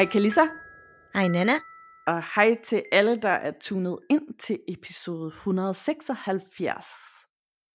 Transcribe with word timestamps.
Hej 0.00 0.06
Kalisa, 0.06 0.40
Hej 1.14 1.28
Nana. 1.28 1.52
og 2.06 2.22
hej 2.34 2.56
til 2.64 2.82
alle, 2.92 3.16
der 3.16 3.28
er 3.28 3.52
tunet 3.60 3.98
ind 4.10 4.38
til 4.38 4.58
episode 4.68 5.26
176. 5.26 6.86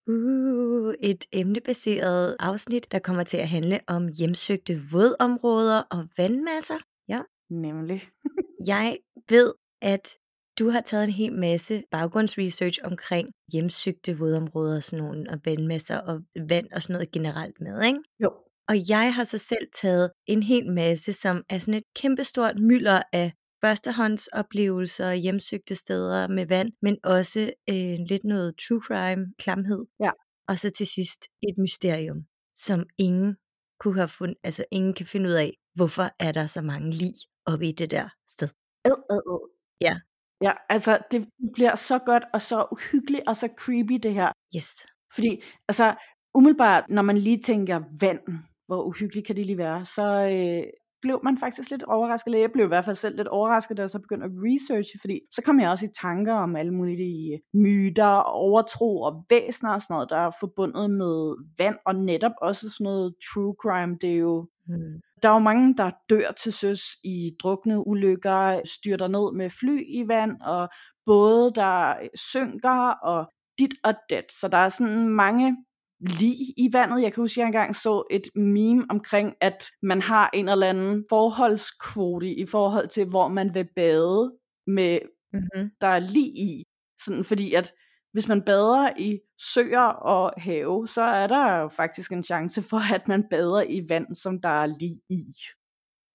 Uh, 0.08 0.94
et 1.00 1.26
emnebaseret 1.32 2.36
afsnit, 2.40 2.92
der 2.92 3.00
kommer 3.00 3.24
til 3.24 3.38
at 3.38 3.48
handle 3.50 3.80
om 3.88 4.08
hjemsøgte 4.08 4.82
vådområder 4.92 5.84
og 5.92 6.08
vandmasser. 6.18 6.78
Ja. 7.08 7.22
Nemlig. 7.50 8.02
Jeg 8.74 8.98
ved, 9.30 9.54
at 9.82 10.18
du 10.60 10.70
har 10.70 10.82
taget 10.82 11.04
en 11.04 11.10
hel 11.10 11.34
masse 11.34 11.84
baggrundsresearch 11.92 12.80
omkring 12.84 13.30
hjemsøgte 13.52 14.18
vådområder 14.18 14.80
sådan 14.80 15.06
nogle, 15.06 15.30
og 15.30 15.40
vandmasser 15.46 15.98
og 15.98 16.22
vand 16.50 16.68
og 16.72 16.82
sådan 16.82 16.94
noget 16.94 17.12
generelt 17.12 17.62
med, 17.62 17.84
ikke? 17.84 18.00
Jo. 18.20 18.32
Og 18.70 18.90
jeg 18.90 19.14
har 19.16 19.24
så 19.24 19.38
selv 19.38 19.68
taget 19.82 20.12
en 20.28 20.44
hel 20.44 20.72
masse, 20.72 21.14
som 21.14 21.44
er 21.50 21.58
sådan 21.60 21.74
et 21.74 21.84
kæmpestort 21.96 22.60
mylder 22.60 23.02
af 23.14 23.34
førstehåndsoplevelser, 23.62 25.14
hjemsøgte 25.14 25.76
steder 25.76 26.28
med 26.28 26.46
vand, 26.48 26.72
men 26.82 26.98
også 27.04 27.54
øh, 27.70 27.98
lidt 28.10 28.24
noget 28.24 28.56
true 28.68 28.82
crime, 28.82 29.34
klamhed. 29.40 29.86
Ja. 30.00 30.12
Og 30.48 30.60
så 30.60 30.70
til 30.78 30.88
sidst 30.88 31.22
et 31.48 31.58
mysterium, 31.58 32.26
som 32.54 32.84
ingen 32.98 33.36
kunne 33.80 33.96
have 33.96 34.08
fundet, 34.08 34.38
altså 34.44 34.66
ingen 34.72 34.94
kan 34.94 35.06
finde 35.06 35.30
ud 35.30 35.34
af, 35.34 35.54
hvorfor 35.76 36.10
er 36.20 36.32
der 36.32 36.48
så 36.48 36.62
mange 36.62 36.92
lig 36.92 37.14
oppe 37.46 37.68
i 37.68 37.72
det 37.72 37.92
der 37.92 38.10
sted. 38.28 38.50
Ad, 38.86 38.98
ad, 39.10 39.22
ad. 39.34 39.50
Ja. 39.82 40.00
Ja, 40.42 40.54
altså 40.70 41.00
det 41.12 41.28
bliver 41.54 41.76
så 41.76 42.00
godt 42.00 42.24
og 42.34 42.42
så 42.42 42.68
uhyggeligt 42.72 43.28
og 43.28 43.38
så 43.38 43.50
creepy 43.58 43.94
det 44.04 44.14
her. 44.14 44.32
Yes. 44.56 44.70
Fordi 45.16 45.44
altså 45.68 45.96
umiddelbart, 46.36 46.84
når 46.90 47.02
man 47.02 47.18
lige 47.18 47.42
tænker 47.42 47.84
vand, 48.02 48.20
hvor 48.68 48.84
uhyggeligt 48.84 49.28
kan 49.28 49.36
det 49.36 49.46
lige 49.46 49.58
være, 49.58 49.86
så 49.86 50.06
øh, 50.06 50.64
blev 51.02 51.20
man 51.24 51.38
faktisk 51.38 51.70
lidt 51.72 51.84
overrasket. 51.84 52.28
Eller 52.28 52.40
jeg 52.40 52.52
blev 52.52 52.66
i 52.66 52.68
hvert 52.68 52.86
fald 52.86 52.96
selv 52.96 53.16
lidt 53.18 53.28
overrasket, 53.28 53.78
da 53.78 53.82
jeg 53.82 53.90
så 53.90 54.00
begyndte 54.00 54.26
at 54.26 54.32
researche, 54.36 55.00
fordi 55.02 55.20
så 55.32 55.42
kom 55.42 55.60
jeg 55.60 55.70
også 55.70 55.86
i 55.86 55.96
tanker 56.02 56.34
om 56.34 56.56
alle 56.56 56.74
mulige 56.74 57.42
myter, 57.54 58.16
overtro 58.22 59.02
og 59.02 59.26
væsener 59.30 59.72
og 59.74 59.82
sådan 59.82 59.94
noget, 59.94 60.10
der 60.10 60.18
er 60.18 60.32
forbundet 60.40 60.92
med 60.92 61.36
vand, 61.58 61.76
og 61.86 61.96
netop 61.96 62.32
også 62.42 62.70
sådan 62.70 62.84
noget 62.84 63.14
true 63.34 63.56
crime. 63.62 63.98
Det 64.02 64.12
er 64.12 64.18
jo 64.18 64.48
Hmm. 64.68 65.02
der 65.22 65.30
er 65.30 65.34
jo 65.34 65.40
mange, 65.40 65.76
der 65.78 65.92
dør 66.10 66.32
til 66.32 66.54
søs 66.54 66.82
i 67.04 67.32
drukne 67.44 67.88
ulykker, 67.88 68.62
styrter 68.66 69.08
ned 69.08 69.34
med 69.38 69.50
fly 69.50 69.82
i 69.88 70.08
vand, 70.08 70.42
og 70.42 70.70
både 71.06 71.52
der 71.56 71.96
synker, 72.16 72.90
og 72.90 73.32
dit 73.60 73.74
og 73.84 73.94
dat. 74.10 74.26
Så 74.40 74.48
der 74.48 74.58
er 74.58 74.70
sådan 74.70 75.10
mange 75.10 75.58
lig 76.00 76.38
i 76.58 76.70
vandet. 76.74 77.02
Jeg 77.02 77.14
kan 77.14 77.22
huske, 77.22 77.34
at 77.34 77.38
jeg 77.38 77.46
engang 77.46 77.76
så 77.76 78.04
et 78.12 78.30
meme 78.36 78.86
omkring, 78.90 79.34
at 79.42 79.66
man 79.82 80.02
har 80.02 80.30
en 80.34 80.50
eller 80.50 80.70
anden 80.70 81.06
forholdskvote 81.10 82.30
i 82.30 82.46
forhold 82.46 82.88
til, 82.88 83.06
hvor 83.06 83.28
man 83.28 83.54
vil 83.54 83.68
bade 83.76 84.34
med, 84.68 85.00
Mm-hmm. 85.36 85.72
der 85.82 85.88
er 85.88 86.00
lig 86.00 86.28
i. 86.38 86.64
Sådan, 87.00 87.24
fordi 87.24 87.54
at 87.54 87.74
hvis 88.12 88.28
man 88.28 88.42
bader 88.42 88.90
i 88.98 89.20
søer 89.42 89.82
og 89.82 90.34
have, 90.42 90.88
så 90.88 91.02
er 91.02 91.28
der 91.28 91.58
jo 91.58 91.68
faktisk 91.68 92.12
en 92.12 92.24
chance 92.24 92.62
for, 92.62 92.94
at 92.96 93.08
man 93.08 93.24
bader 93.30 93.62
i 93.62 93.90
vand, 93.90 94.16
som 94.16 94.42
der 94.42 94.50
er 94.50 94.66
lig 94.66 95.02
i. 95.10 95.24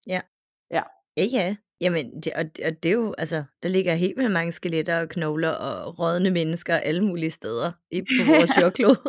Ja, 0.06 0.20
ja. 0.70 0.82
Jamen, 1.80 2.22
det, 2.22 2.32
og, 2.32 2.44
og 2.64 2.82
det 2.82 2.88
er 2.88 2.92
jo, 2.92 3.14
altså, 3.18 3.44
der 3.62 3.68
ligger 3.68 3.94
helt 3.94 4.16
vildt 4.16 4.32
mange 4.32 4.52
skeletter 4.52 5.00
og 5.00 5.08
knogler 5.08 5.48
og 5.48 5.98
rådne 5.98 6.30
mennesker 6.30 6.76
alle 6.76 7.04
mulige 7.04 7.30
steder 7.30 7.72
i, 7.90 8.00
på 8.20 8.24
vores 8.26 8.50
jordklode. 8.60 9.00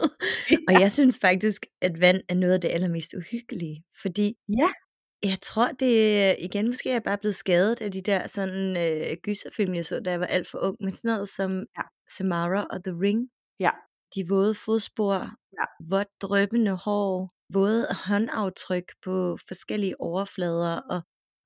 og 0.67 0.81
jeg 0.81 0.91
synes 0.91 1.19
faktisk, 1.21 1.65
at 1.81 2.01
vand 2.01 2.21
er 2.29 2.33
noget 2.33 2.53
af 2.53 2.61
det 2.61 2.69
allermest 2.69 3.13
uhyggelige, 3.13 3.83
fordi 4.01 4.33
Ja. 4.59 4.69
jeg 5.29 5.37
tror, 5.41 5.67
det 5.67 6.35
igen, 6.39 6.67
måske 6.67 6.89
er 6.89 6.93
jeg 6.93 7.03
bare 7.03 7.17
blevet 7.17 7.35
skadet 7.35 7.81
af 7.81 7.91
de 7.91 8.01
der 8.01 8.27
sådan 8.27 8.77
øh, 8.77 9.17
gyserfilm, 9.23 9.73
jeg 9.75 9.85
så, 9.85 9.99
da 9.99 10.11
jeg 10.11 10.19
var 10.19 10.25
alt 10.25 10.47
for 10.47 10.57
ung, 10.59 10.75
men 10.79 10.93
sådan 10.93 11.09
noget 11.11 11.29
som 11.29 11.51
Ja. 11.77 11.81
Samara 12.07 12.67
og 12.71 12.83
The 12.83 12.93
Ring. 13.01 13.29
Ja. 13.59 13.69
De 14.15 14.25
våde 14.29 14.53
fodspor, 14.65 15.13
Ja. 15.59 15.65
vådt 15.89 16.07
drøbende 16.21 16.71
hår, 16.71 17.33
våde 17.53 17.87
håndaftryk 18.07 18.83
på 19.03 19.37
forskellige 19.47 20.01
overflader, 20.01 20.75
og 20.89 21.01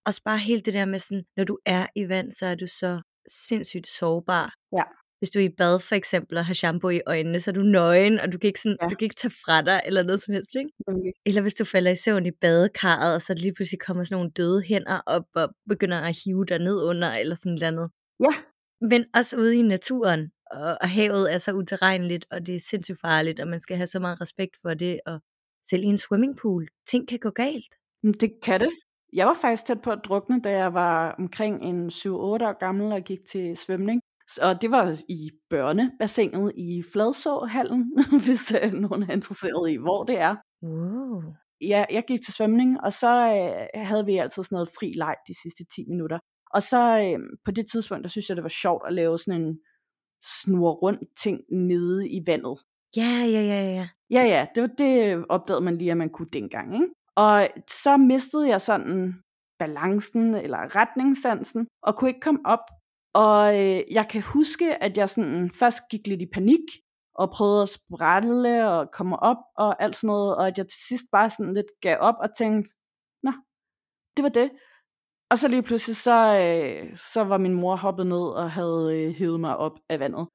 også 0.06 0.22
bare 0.26 0.38
helt 0.38 0.66
det 0.66 0.74
der 0.74 0.86
med 0.86 1.00
sådan, 1.00 1.24
når 1.38 1.44
du 1.44 1.58
er 1.66 1.88
i 1.96 2.10
vand, 2.10 2.32
så 2.32 2.46
er 2.46 2.56
du 2.56 2.68
så 2.68 3.02
sindssygt 3.48 3.88
sårbar. 3.88 4.54
Ja. 4.78 4.84
Hvis 5.20 5.30
du 5.30 5.40
er 5.40 5.44
i 5.44 5.50
bad 5.58 5.80
for 5.80 5.96
eksempel 5.96 6.38
og 6.38 6.46
har 6.46 6.54
shampoo 6.54 6.90
i 6.90 7.02
øjnene, 7.08 7.40
så 7.40 7.52
er 7.52 7.54
du 7.54 7.62
nøgen, 7.62 8.20
og 8.20 8.32
du 8.32 8.38
kan 8.38 8.48
ikke, 8.48 8.62
sådan, 8.62 8.78
Ja. 8.82 8.88
du 8.88 8.96
kan 8.96 9.06
ikke 9.06 9.16
tage 9.16 9.34
fra 9.46 9.62
dig 9.62 9.82
eller 9.86 10.04
noget 10.04 10.22
som 10.24 10.34
helst, 10.34 10.56
ikke? 10.56 10.70
Nemlig. 10.88 11.14
Eller 11.26 11.42
hvis 11.42 11.54
du 11.54 11.64
falder 11.66 11.92
i 11.92 11.96
søvn 11.96 12.26
i 12.26 12.32
badekarret, 12.42 13.16
og 13.16 13.22
så 13.22 13.34
lige 13.34 13.54
pludselig 13.54 13.80
kommer 13.80 14.04
sådan 14.04 14.16
nogle 14.16 14.32
døde 14.32 14.62
hænder 14.62 15.02
op 15.06 15.26
og 15.36 15.50
begynder 15.70 16.00
at 16.02 16.18
hive 16.26 16.46
dig 16.46 16.60
ned 16.60 16.78
under, 16.84 17.12
eller 17.12 17.36
sådan 17.36 17.52
noget 17.52 17.64
andet. 17.64 17.90
Ja. 18.20 18.34
Men 18.82 19.06
også 19.14 19.38
ude 19.38 19.56
i 19.58 19.62
naturen, 19.62 20.32
og, 20.52 20.78
og 20.82 20.90
havet 20.90 21.34
er 21.34 21.38
så 21.38 21.52
utilregneligt, 21.54 22.26
og 22.32 22.48
det 22.48 22.56
er 22.56 22.60
sindssygt 22.60 23.00
farligt, 23.02 23.40
og 23.40 23.48
man 23.48 23.60
skal 23.60 23.78
have 23.78 23.88
så 23.88 24.00
meget 24.00 24.22
respekt 24.22 24.56
for 24.62 24.74
det, 24.74 25.00
og 25.06 25.20
selv 25.64 25.84
i 25.84 25.86
en 25.88 25.98
swimmingpool, 25.98 26.68
ting 26.88 27.08
kan 27.08 27.20
gå 27.20 27.30
galt. 27.30 27.74
Det 28.22 28.32
kan 28.44 28.60
det. 28.60 28.72
Jeg 29.14 29.28
var 29.28 29.34
faktisk 29.34 29.66
tæt 29.66 29.82
på 29.82 29.92
at 29.92 30.02
drukne, 30.06 30.42
da 30.42 30.52
jeg 30.52 30.74
var 30.74 31.16
omkring 31.20 31.64
en 31.64 31.88
7-8 31.90 32.10
år 32.10 32.60
gammel 32.60 32.92
og 32.92 33.02
gik 33.02 33.20
til 33.32 33.58
svømning. 33.58 34.02
Og 34.42 34.62
det 34.62 34.72
var 34.72 35.02
i 35.10 35.32
børnebassinet 35.50 36.52
i 36.56 36.84
Fladsåhallen, 36.94 37.94
hvis 38.26 38.54
øh, 38.64 38.72
nogen 38.74 39.04
er 39.04 39.14
interesseret 39.14 39.72
i, 39.72 39.76
hvor 39.76 40.04
det 40.04 40.20
er. 40.20 40.36
Wow. 40.64 41.24
Ja, 41.62 41.86
jeg 41.92 42.04
gik 42.08 42.20
til 42.26 42.34
svømning, 42.34 42.82
og 42.82 42.94
så 42.94 43.08
øh, 43.08 43.86
havde 43.86 44.06
vi 44.06 44.18
altid 44.18 44.44
sådan 44.44 44.56
noget 44.56 44.70
fri 44.80 44.94
leg 44.96 45.16
de 45.28 45.42
sidste 45.42 45.64
10 45.76 45.86
minutter. 45.90 46.20
Og 46.54 46.62
så 46.62 46.82
øh, 47.00 47.20
på 47.46 47.52
det 47.52 47.66
tidspunkt, 47.72 48.04
der 48.04 48.10
synes 48.10 48.30
jeg, 48.30 48.38
det 48.38 48.44
var 48.44 48.50
sjovt 48.64 48.84
at 48.88 48.94
lave 48.94 49.20
sådan 49.20 49.42
en 49.42 49.60
snur 50.24 50.72
rundt 50.72 51.04
ting 51.24 51.40
nede 51.52 52.10
i 52.10 52.24
vandet. 52.26 52.58
Ja, 52.96 53.26
ja, 53.34 53.42
ja, 53.42 53.62
ja. 53.78 53.88
Ja, 54.10 54.24
ja, 54.24 54.46
det, 54.56 54.62
var 54.62 54.68
det 54.68 55.26
opdagede 55.30 55.64
man 55.64 55.78
lige, 55.78 55.92
at 55.92 55.98
man 55.98 56.10
kunne 56.10 56.28
dengang. 56.34 56.74
Ikke? 56.74 56.88
Og 57.16 57.50
så 57.68 57.98
mistede 57.98 58.48
jeg 58.48 58.62
sådan 58.62 59.14
balancen 59.60 60.36
eller 60.36 60.76
retningssansen, 60.76 61.68
og 61.82 61.96
kunne 61.96 62.10
ikke 62.10 62.20
komme 62.20 62.40
op. 62.46 62.66
Og 63.14 63.60
øh, 63.60 63.84
jeg 63.92 64.08
kan 64.10 64.22
huske, 64.22 64.84
at 64.84 64.98
jeg 64.98 65.10
sådan 65.10 65.52
først 65.60 65.80
gik 65.92 66.08
lidt 66.08 66.22
i 66.22 66.30
panik, 66.34 66.66
og 67.16 67.32
prøvede 67.32 67.62
at 67.62 67.70
sprælle 67.70 68.70
og 68.70 68.92
komme 68.92 69.20
op 69.20 69.38
og 69.58 69.84
alt 69.84 69.96
sådan 69.96 70.08
noget, 70.08 70.36
og 70.36 70.48
at 70.48 70.58
jeg 70.58 70.68
til 70.68 70.80
sidst 70.88 71.06
bare 71.12 71.30
sådan 71.30 71.54
lidt 71.54 71.72
gav 71.82 71.98
op 72.00 72.16
og 72.20 72.30
tænkte, 72.38 72.70
nå, 73.24 73.32
det 74.18 74.24
var 74.24 74.30
det. 74.30 74.52
Og 75.32 75.38
så 75.40 75.48
lige 75.48 75.64
pludselig, 75.64 75.96
så, 75.96 76.18
øh, 76.38 76.98
så 76.98 77.24
var 77.24 77.38
min 77.38 77.54
mor 77.54 77.76
hoppet 77.76 78.08
ned 78.08 78.28
og 78.42 78.52
havde 78.52 78.96
øh, 78.96 79.16
hævet 79.16 79.40
mig 79.40 79.58
op 79.58 79.80
af 79.90 80.00
vandet. 80.00 80.28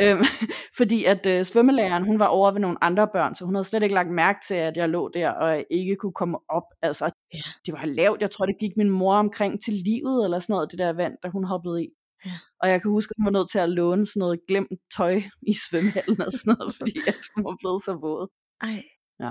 Øhm, 0.00 0.24
fordi 0.78 1.04
at 1.04 1.26
øh, 1.26 1.44
svømmelæreren, 1.44 2.04
hun 2.04 2.18
var 2.18 2.26
over 2.26 2.50
ved 2.50 2.60
nogle 2.60 2.84
andre 2.84 3.08
børn, 3.12 3.34
så 3.34 3.44
hun 3.44 3.54
havde 3.54 3.64
slet 3.64 3.82
ikke 3.82 3.94
lagt 3.94 4.10
mærke 4.10 4.38
til, 4.48 4.54
at 4.54 4.76
jeg 4.76 4.88
lå 4.88 5.08
der, 5.14 5.30
og 5.30 5.64
ikke 5.70 5.96
kunne 5.96 6.12
komme 6.12 6.38
op. 6.48 6.62
Altså, 6.82 7.10
Ja. 7.34 7.38
det 7.66 7.74
var 7.74 7.84
lavt. 7.84 8.20
Jeg 8.20 8.30
tror, 8.30 8.46
det 8.46 8.56
gik 8.60 8.76
min 8.76 8.90
mor 8.90 9.14
omkring 9.16 9.62
til 9.64 9.74
livet, 9.74 10.24
eller 10.24 10.38
sådan 10.38 10.52
noget, 10.54 10.70
det 10.70 10.78
der 10.78 10.92
vand, 10.92 11.14
da 11.22 11.28
hun 11.28 11.44
hoppede 11.44 11.84
i. 11.84 11.88
Ja. 12.26 12.30
Og 12.62 12.68
jeg 12.70 12.82
kan 12.82 12.90
huske, 12.90 13.10
at 13.10 13.16
hun 13.18 13.24
var 13.24 13.38
nødt 13.38 13.50
til 13.50 13.58
at 13.58 13.70
låne 13.70 14.06
sådan 14.06 14.20
noget 14.20 14.40
glemt 14.48 14.68
tøj 14.96 15.22
i 15.46 15.54
svømmehallen 15.70 16.20
og 16.20 16.32
sådan 16.32 16.56
noget, 16.58 16.74
fordi 16.78 16.92
at 17.06 17.14
hun 17.34 17.44
var 17.44 17.56
blevet 17.60 17.82
så 17.82 17.94
våd. 17.94 18.28
Ej. 18.62 18.82
Ja. 19.20 19.30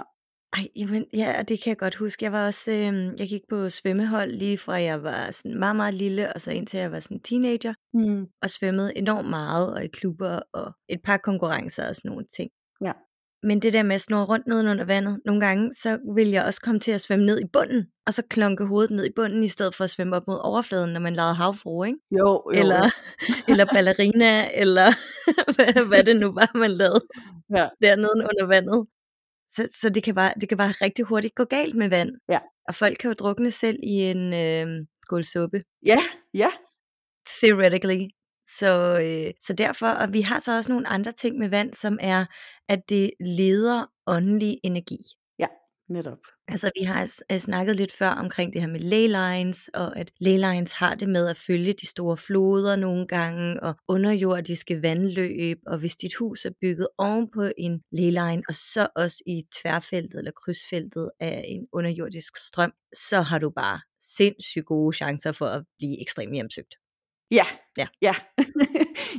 Ej, 0.55 0.67
jamen, 0.75 1.05
ja, 1.13 1.39
og 1.39 1.49
det 1.49 1.63
kan 1.63 1.69
jeg 1.69 1.77
godt 1.77 1.95
huske. 1.95 2.23
Jeg 2.25 2.31
var 2.31 2.45
også, 2.45 2.71
øh, 2.71 3.19
jeg 3.19 3.27
gik 3.27 3.41
på 3.49 3.69
svømmehold 3.69 4.31
lige 4.31 4.57
fra 4.57 4.73
jeg 4.73 5.03
var 5.03 5.31
sådan 5.31 5.59
meget, 5.59 5.75
meget 5.75 5.93
lille, 5.93 6.33
og 6.33 6.41
så 6.41 6.51
indtil 6.51 6.79
jeg 6.79 6.91
var 6.91 6.99
sådan 6.99 7.19
teenager, 7.19 7.73
Mm. 7.93 8.25
og 8.41 8.49
svømmede 8.49 8.97
enormt 8.97 9.29
meget, 9.29 9.73
og 9.73 9.83
i 9.83 9.87
klubber, 9.87 10.39
og 10.53 10.71
et 10.89 10.99
par 11.03 11.17
konkurrencer 11.17 11.87
og 11.87 11.95
sådan 11.95 12.09
nogle 12.09 12.25
ting. 12.37 12.49
Ja. 12.85 12.91
Men 13.43 13.61
det 13.61 13.73
der 13.73 13.83
med 13.83 13.95
at 13.95 14.01
snurre 14.01 14.25
rundt 14.25 14.47
ned 14.47 14.59
under 14.69 14.85
vandet, 14.85 15.19
nogle 15.25 15.41
gange, 15.41 15.73
så 15.73 15.99
vil 16.15 16.29
jeg 16.29 16.43
også 16.45 16.61
komme 16.61 16.79
til 16.79 16.91
at 16.91 17.01
svømme 17.01 17.25
ned 17.25 17.39
i 17.39 17.45
bunden, 17.53 17.85
og 18.07 18.13
så 18.13 18.23
klonke 18.29 18.65
hovedet 18.65 18.91
ned 18.91 19.05
i 19.05 19.13
bunden, 19.15 19.43
i 19.43 19.47
stedet 19.47 19.75
for 19.75 19.83
at 19.83 19.89
svømme 19.89 20.15
op 20.15 20.27
mod 20.27 20.39
overfladen, 20.43 20.93
når 20.93 20.99
man 20.99 21.15
lavede 21.15 21.33
havfru, 21.33 21.83
ikke? 21.83 21.97
Jo, 22.11 22.27
jo. 22.27 22.49
Eller, 22.59 22.81
eller 23.49 23.65
ballerina, 23.73 24.49
eller 24.61 24.87
hvad, 25.55 25.87
hvad 25.87 26.03
det 26.03 26.15
nu 26.19 26.31
var, 26.33 26.51
man 26.57 26.71
lavede 26.71 27.01
Ja. 27.55 27.67
dernede 27.81 28.11
under 28.15 28.47
vandet. 28.47 28.87
Så, 29.47 29.67
så 29.81 29.89
det, 29.89 30.03
kan 30.03 30.15
bare, 30.15 30.33
det 30.41 30.49
kan 30.49 30.57
bare 30.57 30.71
rigtig 30.71 31.05
hurtigt 31.05 31.35
gå 31.35 31.43
galt 31.43 31.75
med 31.75 31.89
vand. 31.89 32.11
Ja. 32.29 32.39
Og 32.67 32.75
folk 32.75 32.97
kan 32.97 33.07
jo 33.09 33.13
drukne 33.13 33.51
selv 33.51 33.79
i 33.83 33.91
en 33.91 34.33
øh, 34.33 34.85
skål 35.03 35.25
suppe. 35.25 35.63
Ja, 35.85 35.97
ja. 36.33 36.49
Theoretically. 37.41 38.07
Så, 38.47 38.99
øh, 38.99 39.33
så 39.41 39.53
derfor, 39.53 39.87
og 39.87 40.13
vi 40.13 40.21
har 40.21 40.39
så 40.39 40.55
også 40.57 40.71
nogle 40.71 40.87
andre 40.87 41.11
ting 41.11 41.37
med 41.37 41.49
vand, 41.49 41.73
som 41.73 41.97
er, 42.01 42.25
at 42.69 42.79
det 42.89 43.11
leder 43.19 43.85
åndelig 44.07 44.57
energi. 44.63 44.97
Netop. 45.89 46.17
Altså 46.47 46.71
vi 46.79 46.83
har 46.83 47.23
øh, 47.31 47.37
snakket 47.37 47.75
lidt 47.75 47.91
før 47.91 48.09
omkring 48.09 48.53
det 48.53 48.61
her 48.61 48.67
med 48.67 48.79
leylines, 48.79 49.69
og 49.73 49.99
at 49.99 50.11
leylines 50.19 50.71
har 50.71 50.95
det 50.95 51.09
med 51.09 51.27
at 51.27 51.37
følge 51.37 51.73
de 51.73 51.87
store 51.87 52.17
floder 52.17 52.75
nogle 52.75 53.07
gange, 53.07 53.63
og 53.63 53.75
underjordiske 53.87 54.81
vandløb, 54.81 55.57
og 55.67 55.77
hvis 55.77 55.95
dit 55.95 56.15
hus 56.19 56.45
er 56.45 56.51
bygget 56.61 56.87
oven 56.97 57.29
på 57.33 57.51
en 57.57 57.81
leyline, 57.91 58.43
og 58.47 58.53
så 58.53 58.87
også 58.95 59.23
i 59.27 59.43
tværfeltet 59.61 60.17
eller 60.17 60.31
krydsfeltet 60.31 61.09
af 61.19 61.45
en 61.47 61.67
underjordisk 61.73 62.37
strøm, 62.47 62.73
så 62.93 63.21
har 63.21 63.39
du 63.39 63.49
bare 63.49 63.79
sindssygt 64.01 64.65
gode 64.65 64.95
chancer 64.95 65.31
for 65.31 65.45
at 65.45 65.63
blive 65.77 66.01
ekstremt 66.01 66.33
hjemsøgt. 66.33 66.75
Ja, 67.31 67.45
Ja. 67.77 67.87
ja. 68.01 68.15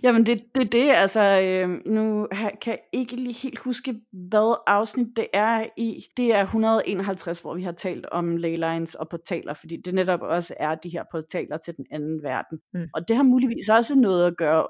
Jamen 0.03 0.27
det 0.27 0.41
det, 0.55 0.73
det 0.73 0.91
altså, 0.91 1.21
øh, 1.21 1.69
nu 1.87 2.29
kan 2.33 2.73
jeg 2.73 2.79
ikke 2.93 3.17
lige 3.17 3.35
helt 3.43 3.59
huske, 3.59 4.01
hvad 4.13 4.63
afsnit 4.67 5.07
det 5.17 5.27
er 5.33 5.67
i. 5.77 6.05
Det 6.17 6.35
er 6.35 6.43
151, 6.43 7.41
hvor 7.41 7.55
vi 7.55 7.63
har 7.63 7.73
talt 7.73 8.07
om 8.07 8.37
leylines 8.37 8.95
og 8.95 9.09
portaler, 9.09 9.55
fordi 9.55 9.77
det 9.85 9.95
netop 9.95 10.21
også 10.23 10.55
er 10.61 10.75
de 10.75 10.89
her 10.89 11.05
portaler 11.13 11.57
til 11.57 11.77
den 11.77 11.87
anden 11.91 12.23
verden. 12.23 12.59
Mm. 12.75 12.89
Og 12.95 13.09
det 13.09 13.17
har 13.17 13.23
muligvis 13.23 13.69
også 13.69 13.95
noget 13.95 14.27
at 14.27 14.37
gøre, 14.37 14.67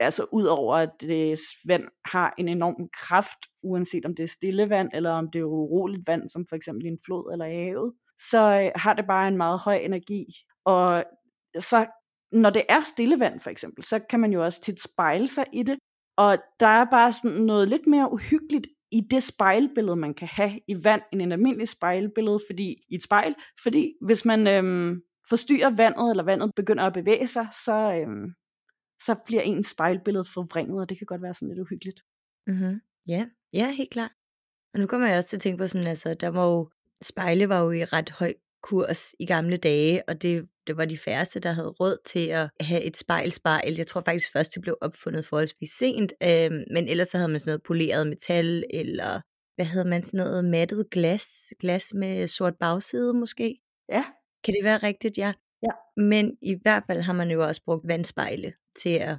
altså 0.00 0.26
ud 0.32 0.44
over 0.44 0.74
at 0.74 0.90
det 1.00 1.38
vand 1.66 1.84
har 2.04 2.34
en 2.38 2.48
enorm 2.48 2.88
kraft, 3.00 3.38
uanset 3.62 4.04
om 4.06 4.14
det 4.14 4.22
er 4.22 4.28
stille 4.28 4.70
vand, 4.70 4.88
eller 4.94 5.10
om 5.10 5.30
det 5.30 5.38
er 5.38 5.44
uroligt 5.44 6.02
vand, 6.06 6.28
som 6.28 6.46
for 6.48 6.56
eksempel 6.56 6.86
en 6.86 6.98
flod 7.04 7.32
eller 7.32 7.44
havet, 7.44 7.92
så 8.20 8.60
øh, 8.62 8.70
har 8.76 8.94
det 8.94 9.06
bare 9.06 9.28
en 9.28 9.36
meget 9.36 9.60
høj 9.64 9.76
energi. 9.76 10.24
Og 10.64 11.04
så 11.58 11.86
når 12.32 12.50
det 12.50 12.62
er 12.68 12.80
stille 12.80 13.20
vand 13.20 13.40
for 13.40 13.50
eksempel, 13.50 13.84
så 13.84 13.98
kan 14.10 14.20
man 14.20 14.32
jo 14.32 14.44
også 14.44 14.60
tit 14.60 14.82
spejle 14.82 15.28
sig 15.28 15.44
i 15.52 15.62
det. 15.62 15.78
Og 16.16 16.38
der 16.60 16.66
er 16.66 16.84
bare 16.90 17.12
sådan 17.12 17.40
noget 17.40 17.68
lidt 17.68 17.86
mere 17.86 18.12
uhyggeligt 18.12 18.66
i 18.92 19.00
det 19.10 19.22
spejlbillede, 19.22 19.96
man 19.96 20.14
kan 20.14 20.28
have 20.28 20.60
i 20.68 20.84
vand, 20.84 21.02
end 21.12 21.22
en 21.22 21.32
almindelig 21.32 21.68
spejlbillede 21.68 22.40
fordi, 22.50 22.84
i 22.88 22.94
et 22.94 23.02
spejl. 23.02 23.34
Fordi 23.62 23.94
hvis 24.00 24.24
man 24.24 24.46
øhm, 24.46 25.02
forstyrrer 25.28 25.70
vandet, 25.76 26.10
eller 26.10 26.22
vandet 26.22 26.52
begynder 26.56 26.84
at 26.84 26.92
bevæge 26.92 27.26
sig, 27.26 27.48
så, 27.64 27.92
øhm, 27.92 28.34
så 29.02 29.14
bliver 29.26 29.42
ens 29.42 29.66
spejlbillede 29.66 30.24
forvrænget, 30.24 30.80
og 30.80 30.88
det 30.88 30.98
kan 30.98 31.06
godt 31.06 31.22
være 31.22 31.34
sådan 31.34 31.48
lidt 31.48 31.60
uhyggeligt. 31.60 32.00
Mm-hmm. 32.46 32.80
Ja, 33.08 33.26
ja, 33.52 33.70
helt 33.70 33.90
klart. 33.90 34.12
Og 34.74 34.80
nu 34.80 34.86
kommer 34.86 35.08
jeg 35.08 35.18
også 35.18 35.30
til 35.30 35.36
at 35.36 35.40
tænke 35.40 35.58
på 35.58 35.66
sådan, 35.66 35.86
altså, 35.86 36.14
der 36.14 36.28
var 36.28 36.46
jo, 36.46 36.70
spejle 37.02 37.48
var 37.48 37.60
jo 37.60 37.70
i 37.70 37.84
ret 37.84 38.10
høj 38.10 38.34
kurs 38.62 39.14
i 39.18 39.26
gamle 39.26 39.56
dage, 39.56 40.08
og 40.08 40.22
det, 40.22 40.48
det 40.66 40.76
var 40.76 40.84
de 40.84 40.98
færreste, 40.98 41.40
der 41.40 41.52
havde 41.52 41.68
råd 41.68 41.96
til 42.04 42.26
at 42.28 42.50
have 42.60 42.82
et 42.82 42.96
spejlspejl. 42.96 43.74
Jeg 43.76 43.86
tror 43.86 44.00
faktisk 44.00 44.32
først, 44.32 44.54
det 44.54 44.62
blev 44.62 44.76
opfundet 44.80 45.26
forholdsvis 45.26 45.70
sent, 45.70 46.12
øh, 46.22 46.50
men 46.50 46.88
ellers 46.88 47.08
så 47.08 47.16
havde 47.16 47.30
man 47.30 47.40
sådan 47.40 47.50
noget 47.50 47.62
poleret 47.62 48.06
metal, 48.06 48.64
eller 48.70 49.20
hvad 49.56 49.66
havde 49.66 49.88
man 49.88 50.02
sådan 50.02 50.26
noget 50.26 50.44
mattet 50.44 50.90
glas, 50.90 51.52
glas 51.60 51.94
med 51.94 52.26
sort 52.26 52.54
bagside 52.60 53.14
måske. 53.14 53.58
Ja. 53.88 54.04
Kan 54.44 54.54
det 54.54 54.64
være 54.64 54.78
rigtigt, 54.78 55.18
ja? 55.18 55.32
Ja. 55.62 55.70
Men 55.96 56.36
i 56.42 56.56
hvert 56.62 56.84
fald 56.86 57.00
har 57.00 57.12
man 57.12 57.30
jo 57.30 57.46
også 57.46 57.62
brugt 57.64 57.88
vandspejle 57.88 58.52
til 58.76 58.98
at 58.98 59.16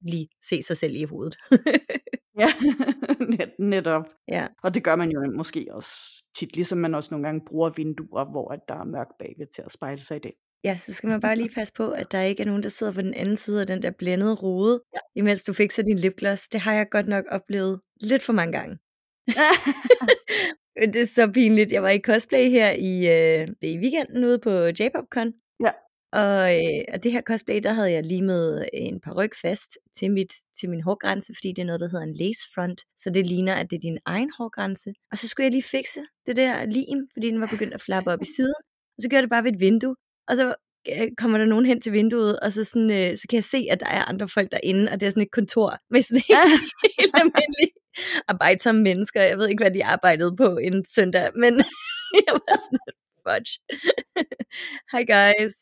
lige 0.00 0.28
se 0.44 0.62
sig 0.62 0.76
selv 0.76 0.96
i 0.96 1.04
hovedet. 1.04 1.36
Ja, 2.38 2.52
Net, 3.38 3.50
netop. 3.58 4.04
ja. 4.28 4.46
Og 4.62 4.74
det 4.74 4.84
gør 4.84 4.96
man 4.96 5.10
jo 5.10 5.30
måske 5.36 5.66
også 5.70 6.22
tit, 6.36 6.56
ligesom 6.56 6.78
man 6.78 6.94
også 6.94 7.08
nogle 7.14 7.26
gange 7.26 7.40
bruger 7.46 7.70
vinduer, 7.76 8.24
hvor 8.30 8.52
at 8.52 8.60
der 8.68 8.74
er 8.74 8.84
mørkt 8.84 9.18
bagved 9.18 9.46
til 9.46 9.62
at 9.66 9.72
spejle 9.72 9.98
sig 9.98 10.16
i 10.16 10.20
det. 10.20 10.32
Ja, 10.64 10.78
så 10.86 10.92
skal 10.92 11.08
man 11.08 11.20
bare 11.20 11.36
lige 11.36 11.50
passe 11.54 11.74
på, 11.74 11.90
at 11.90 12.12
der 12.12 12.20
ikke 12.22 12.42
er 12.42 12.46
nogen, 12.46 12.62
der 12.62 12.68
sidder 12.68 12.92
på 12.92 13.02
den 13.02 13.14
anden 13.14 13.36
side 13.36 13.60
af 13.60 13.66
den 13.66 13.82
der 13.82 13.90
blændede 13.90 14.34
rode, 14.34 14.82
Ja. 14.94 14.98
imens 15.16 15.44
du 15.44 15.52
fikser 15.52 15.82
din 15.82 15.98
lipgloss. 15.98 16.48
Det 16.48 16.60
har 16.60 16.72
jeg 16.74 16.88
godt 16.90 17.08
nok 17.08 17.24
oplevet 17.30 17.80
lidt 18.00 18.22
for 18.22 18.32
mange 18.32 18.52
gange. 18.52 18.78
det 20.92 20.96
er 21.02 21.06
så 21.06 21.30
pinligt. 21.32 21.72
Jeg 21.72 21.82
var 21.82 21.88
i 21.88 22.00
cosplay 22.00 22.50
her 22.50 22.70
i, 22.70 23.08
øh, 23.40 23.48
i 23.62 23.78
weekenden 23.78 24.24
ude 24.24 24.38
på 24.38 24.50
J-Popcon. 24.50 25.32
Ja. 26.14 26.18
Og, 26.20 26.54
øh, 26.54 26.84
og 26.92 27.02
det 27.04 27.12
her 27.12 27.22
cosplay, 27.22 27.60
der 27.62 27.72
havde 27.72 27.92
jeg 27.92 28.04
limet 28.04 28.68
en 28.72 29.00
paryk 29.00 29.34
fast 29.42 29.78
til, 29.94 30.10
mit, 30.10 30.32
til 30.58 30.70
min 30.70 30.82
hårgrænse, 30.82 31.34
fordi 31.36 31.48
det 31.48 31.62
er 31.62 31.66
noget, 31.66 31.80
der 31.80 31.88
hedder 31.88 32.04
en 32.04 32.14
lace 32.14 32.44
front. 32.54 32.80
Så 32.96 33.10
det 33.10 33.26
ligner, 33.26 33.54
at 33.54 33.70
det 33.70 33.76
er 33.76 33.80
din 33.80 33.98
egen 34.04 34.30
hårgrænse. 34.38 34.90
Og 35.10 35.18
så 35.18 35.28
skulle 35.28 35.44
jeg 35.44 35.52
lige 35.52 35.62
fikse 35.62 36.00
det 36.26 36.36
der 36.36 36.64
lim, 36.64 37.08
fordi 37.12 37.26
den 37.26 37.40
var 37.40 37.46
begyndt 37.46 37.74
at 37.74 37.80
flappe 37.82 38.12
op 38.12 38.22
i 38.22 38.30
siden. 38.36 38.54
Og 38.96 39.02
så 39.02 39.08
gjorde 39.08 39.18
jeg 39.18 39.22
det 39.22 39.30
bare 39.30 39.44
ved 39.44 39.52
et 39.52 39.60
vindue. 39.60 39.96
Og 40.28 40.36
så 40.36 40.54
øh, 40.92 41.08
kommer 41.18 41.38
der 41.38 41.44
nogen 41.46 41.66
hen 41.66 41.80
til 41.80 41.92
vinduet, 41.92 42.40
og 42.40 42.52
så, 42.52 42.64
sådan, 42.64 42.90
øh, 42.90 43.16
så 43.16 43.26
kan 43.30 43.36
jeg 43.36 43.44
se, 43.44 43.66
at 43.70 43.80
der 43.80 43.86
er 43.86 44.04
andre 44.04 44.28
folk 44.28 44.52
derinde, 44.52 44.92
og 44.92 45.00
det 45.00 45.06
er 45.06 45.10
sådan 45.10 45.22
et 45.22 45.30
kontor 45.30 45.78
med 45.90 46.02
sådan 46.02 46.22
helt, 46.28 46.62
helt 46.98 47.14
almindelige 47.14 47.72
arbejdsomme 48.28 48.82
mennesker. 48.82 49.22
Jeg 49.22 49.38
ved 49.38 49.48
ikke, 49.48 49.62
hvad 49.62 49.70
de 49.70 49.84
arbejdede 49.84 50.36
på 50.36 50.56
en 50.56 50.84
søndag, 50.84 51.30
men 51.36 51.52
jeg 52.26 52.32
var 52.32 52.56
sådan, 52.66 52.78
fudge. 53.26 53.50
Hi 54.92 55.02
guys. 55.14 55.56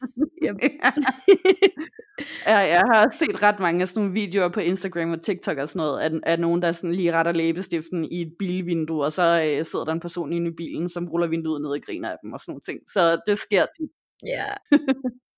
Yep. 0.44 0.56
ja, 2.52 2.58
jeg 2.58 2.82
har 2.92 3.08
set 3.18 3.42
ret 3.42 3.60
mange 3.60 3.82
af 3.82 3.88
sådan 3.88 4.00
nogle 4.02 4.14
videoer 4.20 4.48
på 4.48 4.60
Instagram 4.60 5.10
og 5.10 5.22
TikTok 5.22 5.58
og 5.58 5.68
sådan 5.68 5.80
noget, 5.80 6.00
af, 6.00 6.10
af 6.32 6.40
nogen, 6.40 6.62
der 6.62 6.72
sådan 6.72 6.94
lige 6.94 7.12
retter 7.12 7.32
læbestiften 7.32 8.04
i 8.04 8.22
et 8.22 8.32
bilvindue, 8.38 9.04
og 9.04 9.12
så 9.12 9.42
øh, 9.42 9.64
sidder 9.64 9.84
der 9.84 9.92
en 9.92 10.00
person 10.00 10.32
inde 10.32 10.50
i 10.50 10.54
bilen, 10.56 10.88
som 10.88 11.08
ruller 11.08 11.26
vinduet 11.26 11.62
ned 11.62 11.70
og 11.70 11.80
griner 11.86 12.10
af 12.10 12.16
dem 12.22 12.32
og 12.32 12.40
sådan 12.40 12.52
nogle 12.52 12.60
ting. 12.60 12.80
Så 12.86 13.20
det 13.26 13.38
sker 13.38 13.66
tit. 13.80 13.90
Ja. 14.26 14.48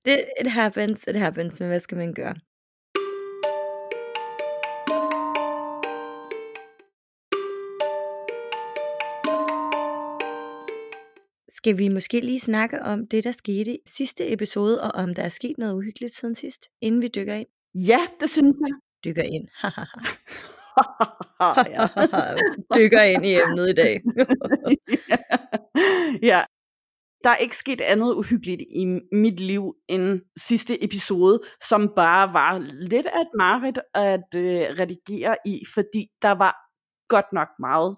Det, 0.05 0.25
it 0.41 0.50
happens, 0.50 1.06
it 1.09 1.17
happens, 1.17 1.61
men 1.61 1.69
hvad 1.69 1.81
skal 1.81 1.99
man 1.99 2.15
gøre? 2.15 2.35
Skal 11.69 11.79
vi 11.79 11.88
måske 11.88 12.20
lige 12.20 12.41
snakke 12.41 12.82
om 12.82 13.06
det, 13.06 13.25
der 13.25 13.32
skete 13.32 13.75
i 13.75 13.79
sidste 13.87 14.32
episode, 14.32 14.82
og 14.82 14.91
om 14.91 15.15
der 15.15 15.23
er 15.23 15.29
sket 15.29 15.59
noget 15.59 15.75
uhyggeligt 15.75 16.17
siden 16.17 16.35
sidst, 16.35 16.67
inden 16.81 17.03
vi 17.03 17.09
dykker 17.09 17.35
ind? 17.35 17.47
Ja, 17.75 17.99
det 18.20 18.31
synes 18.31 18.56
jeg. 18.61 18.75
Dykker 19.05 19.23
ind. 19.23 19.49
dykker 22.79 23.03
ind 23.03 23.26
i 23.26 23.35
emnet 23.35 23.69
i 23.69 23.73
dag. 23.73 24.00
ja. 26.31 26.44
Der 27.25 27.31
er 27.31 27.37
ikke 27.37 27.56
sket 27.56 27.81
andet 27.81 28.15
uhyggeligt 28.15 28.60
i 28.60 29.01
mit 29.13 29.41
liv 29.41 29.75
end 29.89 30.20
sidste 30.37 30.84
episode, 30.84 31.41
som 31.63 31.93
bare 31.96 32.32
var 32.32 32.58
lidt 32.89 33.06
af 33.06 33.20
et 33.20 33.31
mareridt 33.39 33.79
at 33.94 34.34
øh, 34.34 34.81
redigere 34.81 35.37
i, 35.46 35.63
fordi 35.75 36.06
der 36.22 36.32
var 36.32 36.56
godt 37.08 37.32
nok 37.32 37.48
meget 37.58 37.96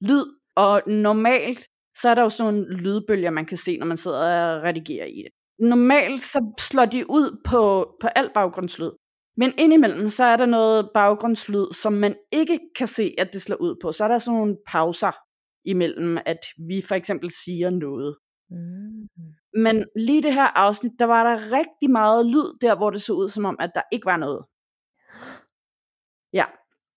lyd, 0.00 0.24
og 0.56 0.82
normalt 0.86 1.68
så 2.02 2.08
er 2.08 2.14
der 2.14 2.22
jo 2.22 2.28
sådan 2.28 2.54
nogle 2.54 2.76
lydbølger, 2.76 3.30
man 3.30 3.46
kan 3.46 3.56
se, 3.56 3.76
når 3.78 3.86
man 3.86 3.96
sidder 3.96 4.18
og 4.18 4.62
redigerer 4.62 5.06
i 5.06 5.22
det. 5.22 5.32
Normalt 5.68 6.20
så 6.20 6.54
slår 6.60 6.84
de 6.84 7.10
ud 7.10 7.40
på, 7.44 7.94
på 8.00 8.06
al 8.06 8.30
baggrundslyd. 8.34 8.90
Men 9.36 9.52
indimellem, 9.58 10.10
så 10.10 10.24
er 10.24 10.36
der 10.36 10.46
noget 10.46 10.90
baggrundslyd, 10.94 11.66
som 11.72 11.92
man 11.92 12.16
ikke 12.32 12.58
kan 12.76 12.86
se, 12.86 13.14
at 13.18 13.32
det 13.32 13.42
slår 13.42 13.56
ud 13.56 13.76
på. 13.82 13.92
Så 13.92 14.04
er 14.04 14.08
der 14.08 14.18
sådan 14.18 14.38
nogle 14.38 14.56
pauser 14.66 15.12
imellem, 15.64 16.18
at 16.26 16.38
vi 16.68 16.82
for 16.88 16.94
eksempel 16.94 17.30
siger 17.44 17.70
noget. 17.70 18.16
Mm. 18.50 19.08
Men 19.54 19.84
lige 19.96 20.22
det 20.22 20.34
her 20.34 20.46
afsnit, 20.46 20.92
der 20.98 21.04
var 21.04 21.22
der 21.24 21.52
rigtig 21.58 21.90
meget 21.90 22.26
lyd 22.26 22.58
der, 22.60 22.76
hvor 22.76 22.90
det 22.90 23.02
så 23.02 23.12
ud 23.12 23.28
som 23.28 23.44
om, 23.44 23.56
at 23.60 23.70
der 23.74 23.82
ikke 23.92 24.06
var 24.06 24.16
noget. 24.16 24.44
Ja, 26.32 26.44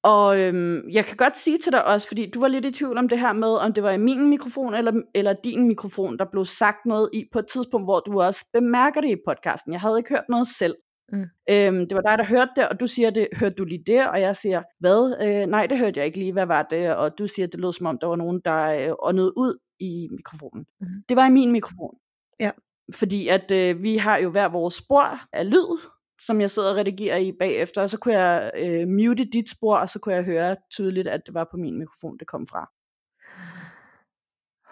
og 0.04 0.40
øhm, 0.40 0.90
jeg 0.90 1.06
kan 1.06 1.18
godt 1.18 1.38
sige 1.38 1.58
til 1.58 1.72
dig 1.72 1.86
også, 1.86 2.08
fordi 2.08 2.30
du 2.30 2.40
var 2.40 2.48
lidt 2.48 2.66
i 2.66 2.72
tvivl 2.72 2.98
om 2.98 3.10
det 3.10 3.20
her 3.20 3.34
med, 3.34 3.48
om 3.48 3.74
det 3.74 3.84
var 3.84 3.92
i 3.92 3.98
min 3.98 4.30
mikrofon 4.30 4.74
eller, 4.74 5.02
eller 5.16 5.34
din 5.44 5.68
mikrofon, 5.68 6.20
der 6.20 6.26
blev 6.32 6.46
sagt 6.46 6.86
noget 6.86 7.10
i 7.14 7.26
på 7.32 7.40
et 7.40 7.48
tidspunkt, 7.48 7.88
hvor 7.88 8.00
du 8.00 8.22
også 8.22 8.46
bemærker 8.54 9.02
det 9.02 9.10
i 9.10 9.22
podcasten. 9.28 9.74
Jeg 9.74 9.82
havde 9.82 9.98
ikke 9.98 10.10
hørt 10.10 10.30
noget 10.30 10.48
selv. 10.48 10.76
Mm. 11.12 11.26
Øhm, 11.50 11.88
det 11.88 11.96
var 11.96 12.02
dig, 12.02 12.18
der 12.18 12.26
hørte 12.26 12.52
det, 12.56 12.70
og 12.70 12.80
du 12.80 12.88
siger, 12.88 13.10
det, 13.10 13.28
hørte 13.40 13.56
du 13.56 13.66
lige 13.66 13.84
det? 13.88 14.10
Og 14.10 14.22
jeg 14.22 14.36
siger, 14.36 14.64
hvad? 14.80 15.16
Øh, 15.22 15.48
nej, 15.48 15.68
det 15.68 15.78
hørte 15.78 16.00
jeg 16.00 16.06
ikke 16.06 16.20
lige. 16.20 16.34
Hvad 16.34 16.46
var 16.46 16.64
det? 16.64 16.96
Og 16.96 17.20
du 17.20 17.28
siger, 17.28 17.48
det 17.48 17.60
lød 17.60 17.74
som 17.74 17.86
om, 17.86 17.98
der 18.02 18.08
var 18.08 18.16
nogen, 18.16 18.42
der 18.46 18.64
øh, 18.64 18.96
åndede 19.00 19.34
ud 19.38 19.58
i 19.80 20.08
mikrofonen. 20.12 20.66
Mm. 20.82 20.88
Det 21.10 21.18
var 21.18 21.28
i 21.28 21.32
min 21.32 21.52
mikrofon. 21.52 21.96
Ja. 22.40 22.52
Fordi 22.94 23.28
at 23.28 23.52
øh, 23.52 23.84
vi 23.84 23.98
har 23.98 24.18
jo 24.18 24.30
hver 24.30 24.50
vores 24.50 24.74
spor 24.74 25.20
af 25.34 25.50
lyd, 25.50 25.80
som 26.26 26.42
jeg 26.42 26.50
sidder 26.50 26.70
og 26.72 26.76
redigerer 26.78 27.18
i 27.18 27.32
bagefter, 27.40 27.82
og 27.82 27.90
så 27.90 27.98
kunne 27.98 28.20
jeg 28.20 28.52
øh, 28.58 28.88
mute 28.88 29.26
dit 29.26 29.50
spor, 29.50 29.78
og 29.78 29.90
så 29.90 30.00
kunne 30.00 30.16
jeg 30.16 30.24
høre 30.24 30.56
tydeligt, 30.72 31.08
at 31.08 31.22
det 31.26 31.34
var 31.34 31.48
på 31.52 31.58
min 31.58 31.78
mikrofon, 31.80 32.18
det 32.18 32.28
kom 32.28 32.48
fra. 32.48 32.70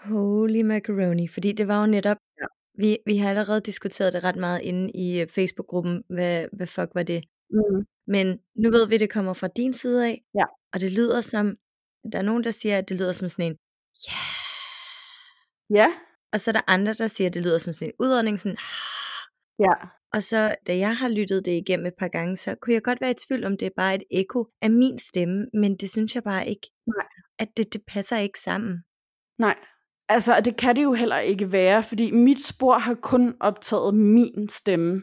Holy 0.05 0.61
macaroni, 0.61 1.27
fordi 1.27 1.51
det 1.51 1.67
var 1.67 1.79
jo 1.81 1.85
netop, 1.85 2.17
Ja. 2.41 2.45
vi, 2.77 2.97
vi 3.05 3.17
har 3.17 3.29
allerede 3.29 3.61
diskuteret 3.61 4.13
det 4.13 4.23
ret 4.23 4.35
meget 4.35 4.61
inde 4.61 4.91
i 4.91 5.21
øh, 5.21 5.27
Facebook-gruppen, 5.27 6.03
hvad, 6.09 6.45
hvad 6.53 6.67
fuck 6.67 6.89
var 6.95 7.03
det? 7.03 7.23
Mm. 7.49 7.85
Men 8.07 8.39
nu 8.55 8.71
ved 8.71 8.87
vi, 8.87 8.97
det 8.97 9.09
kommer 9.09 9.33
fra 9.33 9.47
din 9.47 9.73
side 9.73 10.07
af, 10.07 10.21
Ja. 10.35 10.45
og 10.73 10.79
det 10.79 10.91
lyder 10.91 11.21
som, 11.21 11.55
der 12.11 12.17
er 12.19 12.21
nogen, 12.23 12.43
der 12.43 12.51
siger, 12.51 12.77
at 12.77 12.89
det 12.89 12.97
lyder 12.99 13.11
som 13.11 13.29
sådan 13.29 13.51
en 13.51 13.57
ja. 14.07 14.21
Ja. 15.79 15.87
Og 16.33 16.39
så 16.39 16.51
er 16.51 16.53
der 16.53 16.61
andre, 16.67 16.93
der 16.93 17.07
siger, 17.07 17.27
at 17.27 17.33
det 17.33 17.41
lyder 17.45 17.57
som 17.57 17.73
sådan 17.73 17.89
en 17.89 17.95
udånding, 18.05 18.39
sådan, 18.39 18.57
Ja. 19.59 19.73
Og 20.13 20.23
så 20.23 20.55
da 20.67 20.77
jeg 20.77 20.97
har 20.97 21.09
lyttet 21.09 21.45
det 21.45 21.51
igennem 21.51 21.85
et 21.85 21.93
par 21.99 22.07
gange, 22.07 22.35
så 22.35 22.55
kunne 22.55 22.73
jeg 22.73 22.83
godt 22.83 23.01
være 23.01 23.11
i 23.11 23.21
tvivl 23.27 23.45
om, 23.45 23.57
det 23.57 23.65
er 23.65 23.75
bare 23.75 23.95
et 23.95 24.03
ekko 24.11 24.47
af 24.61 24.71
min 24.71 24.99
stemme, 24.99 25.47
men 25.53 25.75
det 25.77 25.89
synes 25.89 26.15
jeg 26.15 26.23
bare 26.23 26.47
ikke, 26.47 26.67
Nej. 26.87 27.05
at 27.39 27.47
det, 27.57 27.73
det 27.73 27.81
passer 27.87 28.17
ikke 28.17 28.39
sammen. 28.39 28.83
Nej. 29.37 29.55
Altså, 30.09 30.41
det 30.45 30.57
kan 30.57 30.75
det 30.75 30.83
jo 30.83 30.93
heller 30.93 31.17
ikke 31.17 31.51
være, 31.51 31.83
fordi 31.83 32.11
mit 32.11 32.45
spor 32.45 32.77
har 32.77 32.93
kun 32.93 33.35
optaget 33.39 33.93
min 33.93 34.49
stemme. 34.49 35.01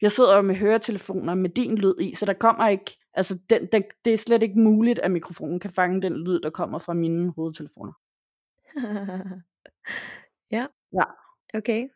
Jeg 0.00 0.10
sidder 0.10 0.36
jo 0.36 0.42
med 0.42 0.54
høretelefoner 0.54 1.34
med 1.34 1.50
din 1.50 1.78
lyd 1.78 1.94
i, 2.00 2.14
så 2.14 2.26
der 2.26 2.32
kommer 2.32 2.68
ikke, 2.68 2.98
altså 3.14 3.38
den, 3.50 3.66
den, 3.72 3.82
det 4.04 4.12
er 4.12 4.16
slet 4.16 4.42
ikke 4.42 4.60
muligt, 4.60 4.98
at 4.98 5.10
mikrofonen 5.10 5.60
kan 5.60 5.70
fange 5.70 6.02
den 6.02 6.16
lyd, 6.16 6.40
der 6.40 6.50
kommer 6.50 6.78
fra 6.78 6.94
mine 6.94 7.32
hovedtelefoner. 7.36 7.92
ja. 10.56 10.66
Ja. 10.92 11.04
Okay. 11.54 11.88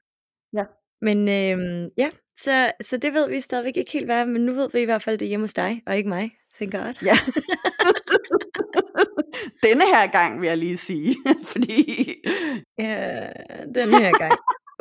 Ja. 0.52 0.64
Men 1.00 1.19
øhm, 1.19 1.90
ja, 1.97 2.11
så, 2.42 2.73
så 2.80 2.97
det 2.97 3.14
ved 3.14 3.28
vi 3.28 3.40
stadigvæk 3.40 3.76
ikke 3.76 3.92
helt 3.92 4.06
hvad, 4.06 4.26
men 4.26 4.42
nu 4.42 4.52
ved 4.52 4.68
vi 4.73 4.80
i 4.80 4.85
hvert 4.85 5.02
fald, 5.02 5.18
det 5.18 5.26
er 5.26 5.28
hjemme 5.28 5.44
hos 5.44 5.54
dig, 5.54 5.82
og 5.87 5.97
ikke 5.97 6.09
mig. 6.09 6.30
Thank 6.54 6.73
God. 6.73 6.94
Ja. 7.04 7.16
Denne 9.68 9.85
her 9.87 10.06
gang 10.06 10.40
vil 10.40 10.47
jeg 10.47 10.59
lige 10.59 10.76
sige, 10.76 11.16
fordi... 11.52 11.75
Ja, 12.78 13.28
den 13.75 13.88
her 13.88 14.18
gang. 14.18 14.32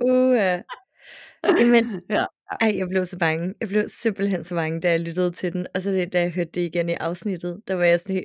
Uh, 0.01 0.63
Jamen, 1.59 2.01
ja. 2.09 2.25
ej, 2.61 2.77
jeg 2.77 2.87
blev 2.89 3.05
så 3.05 3.17
bange. 3.17 3.53
Jeg 3.59 3.67
blev 3.67 3.83
simpelthen 3.87 4.43
så 4.43 4.55
bange, 4.55 4.81
da 4.81 4.89
jeg 4.91 4.99
lyttede 4.99 5.31
til 5.31 5.53
den. 5.53 5.67
Og 5.75 5.81
så 5.81 5.91
det, 5.91 6.13
da 6.13 6.21
jeg 6.21 6.31
hørte 6.31 6.51
det 6.51 6.61
igen 6.61 6.89
i 6.89 6.93
afsnittet, 6.93 7.61
der 7.67 7.75
var 7.75 7.83
jeg 7.83 7.99
sådan 7.99 8.23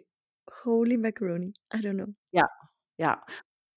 holy 0.65 0.95
macaroni, 0.95 1.49
I 1.75 1.77
don't 1.77 1.93
know. 1.93 2.07
Ja, 2.33 2.45
ja. 2.99 3.15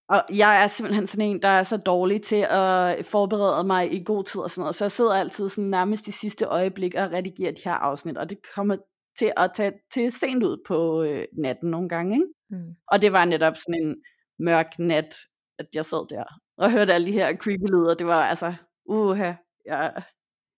Og 0.10 0.24
jeg 0.36 0.64
er 0.64 0.68
simpelthen 0.68 1.08
sådan 1.08 1.30
en, 1.30 1.42
der 1.42 1.48
er 1.48 1.64
så 1.64 1.78
dårlig 1.78 2.22
til 2.22 2.48
at 2.50 3.06
forberede 3.06 3.68
mig 3.68 3.94
i 3.94 4.04
god 4.04 4.24
tid 4.24 4.42
og 4.42 4.52
sådan 4.52 4.62
noget. 4.62 4.76
Så 4.76 4.86
jeg 4.86 4.92
sidder 4.92 5.14
altid 5.14 5.50
sådan 5.50 5.70
nærmest 5.70 6.08
i 6.08 6.12
sidste 6.12 6.46
øjeblik 6.46 6.96
og 6.96 7.12
redigerer 7.12 7.52
de 7.52 7.62
her 7.66 7.74
afsnit. 7.74 8.18
Og 8.18 8.30
det 8.30 8.38
kommer 8.56 8.78
til 9.20 9.34
at 9.38 9.52
tage 9.56 9.74
til 9.94 10.12
sent 10.12 10.44
ud 10.44 10.58
på 10.68 11.04
øh, 11.04 11.26
natten 11.38 11.72
nogle 11.72 11.90
gange. 11.90 12.16
Ikke? 12.16 12.28
Mm. 12.50 12.76
Og 12.88 13.02
det 13.02 13.14
var 13.14 13.26
netop 13.26 13.58
sådan 13.58 13.82
en 13.82 13.96
mørk 14.40 14.80
nat, 14.80 15.16
at 15.60 15.68
jeg 15.76 15.86
sad 15.86 16.08
der 16.10 16.24
og 16.58 16.72
hørte 16.72 16.94
alle 16.94 17.08
de 17.08 17.12
her 17.12 17.36
creepy 17.38 17.68
lyder. 17.68 17.94
Det 17.94 18.08
var 18.08 18.24
altså, 18.24 18.54
uha, 18.86 19.34
jeg, 19.66 20.04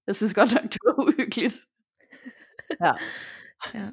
jeg 0.07 0.15
synes 0.15 0.33
godt 0.33 0.53
nok, 0.53 0.63
det 0.63 0.79
var 0.85 1.03
uhyggeligt. 1.03 1.55
Ja. 2.81 2.91
ja. 3.73 3.89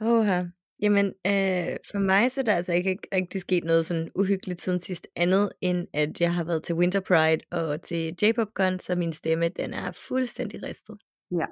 Oha. 0.00 0.44
Jamen, 0.82 1.06
øh, 1.06 1.76
for 1.90 1.98
mig 1.98 2.32
så 2.32 2.40
er 2.40 2.44
der 2.44 2.54
altså 2.54 2.72
ikke 2.72 2.98
rigtig 3.12 3.40
sket 3.40 3.64
noget 3.64 3.86
sådan 3.86 4.10
uhyggeligt 4.14 4.62
siden 4.62 4.80
sidst 4.80 5.06
andet, 5.16 5.52
end 5.60 5.86
at 5.94 6.20
jeg 6.20 6.34
har 6.34 6.44
været 6.44 6.62
til 6.62 6.74
Winter 6.74 7.00
Pride 7.00 7.44
og 7.50 7.82
til 7.82 8.14
J-Pop 8.22 8.48
så 8.80 8.94
min 8.96 9.12
stemme, 9.12 9.48
den 9.48 9.74
er 9.74 9.92
fuldstændig 10.08 10.62
ristet. 10.62 10.96
Ja. 11.30 11.46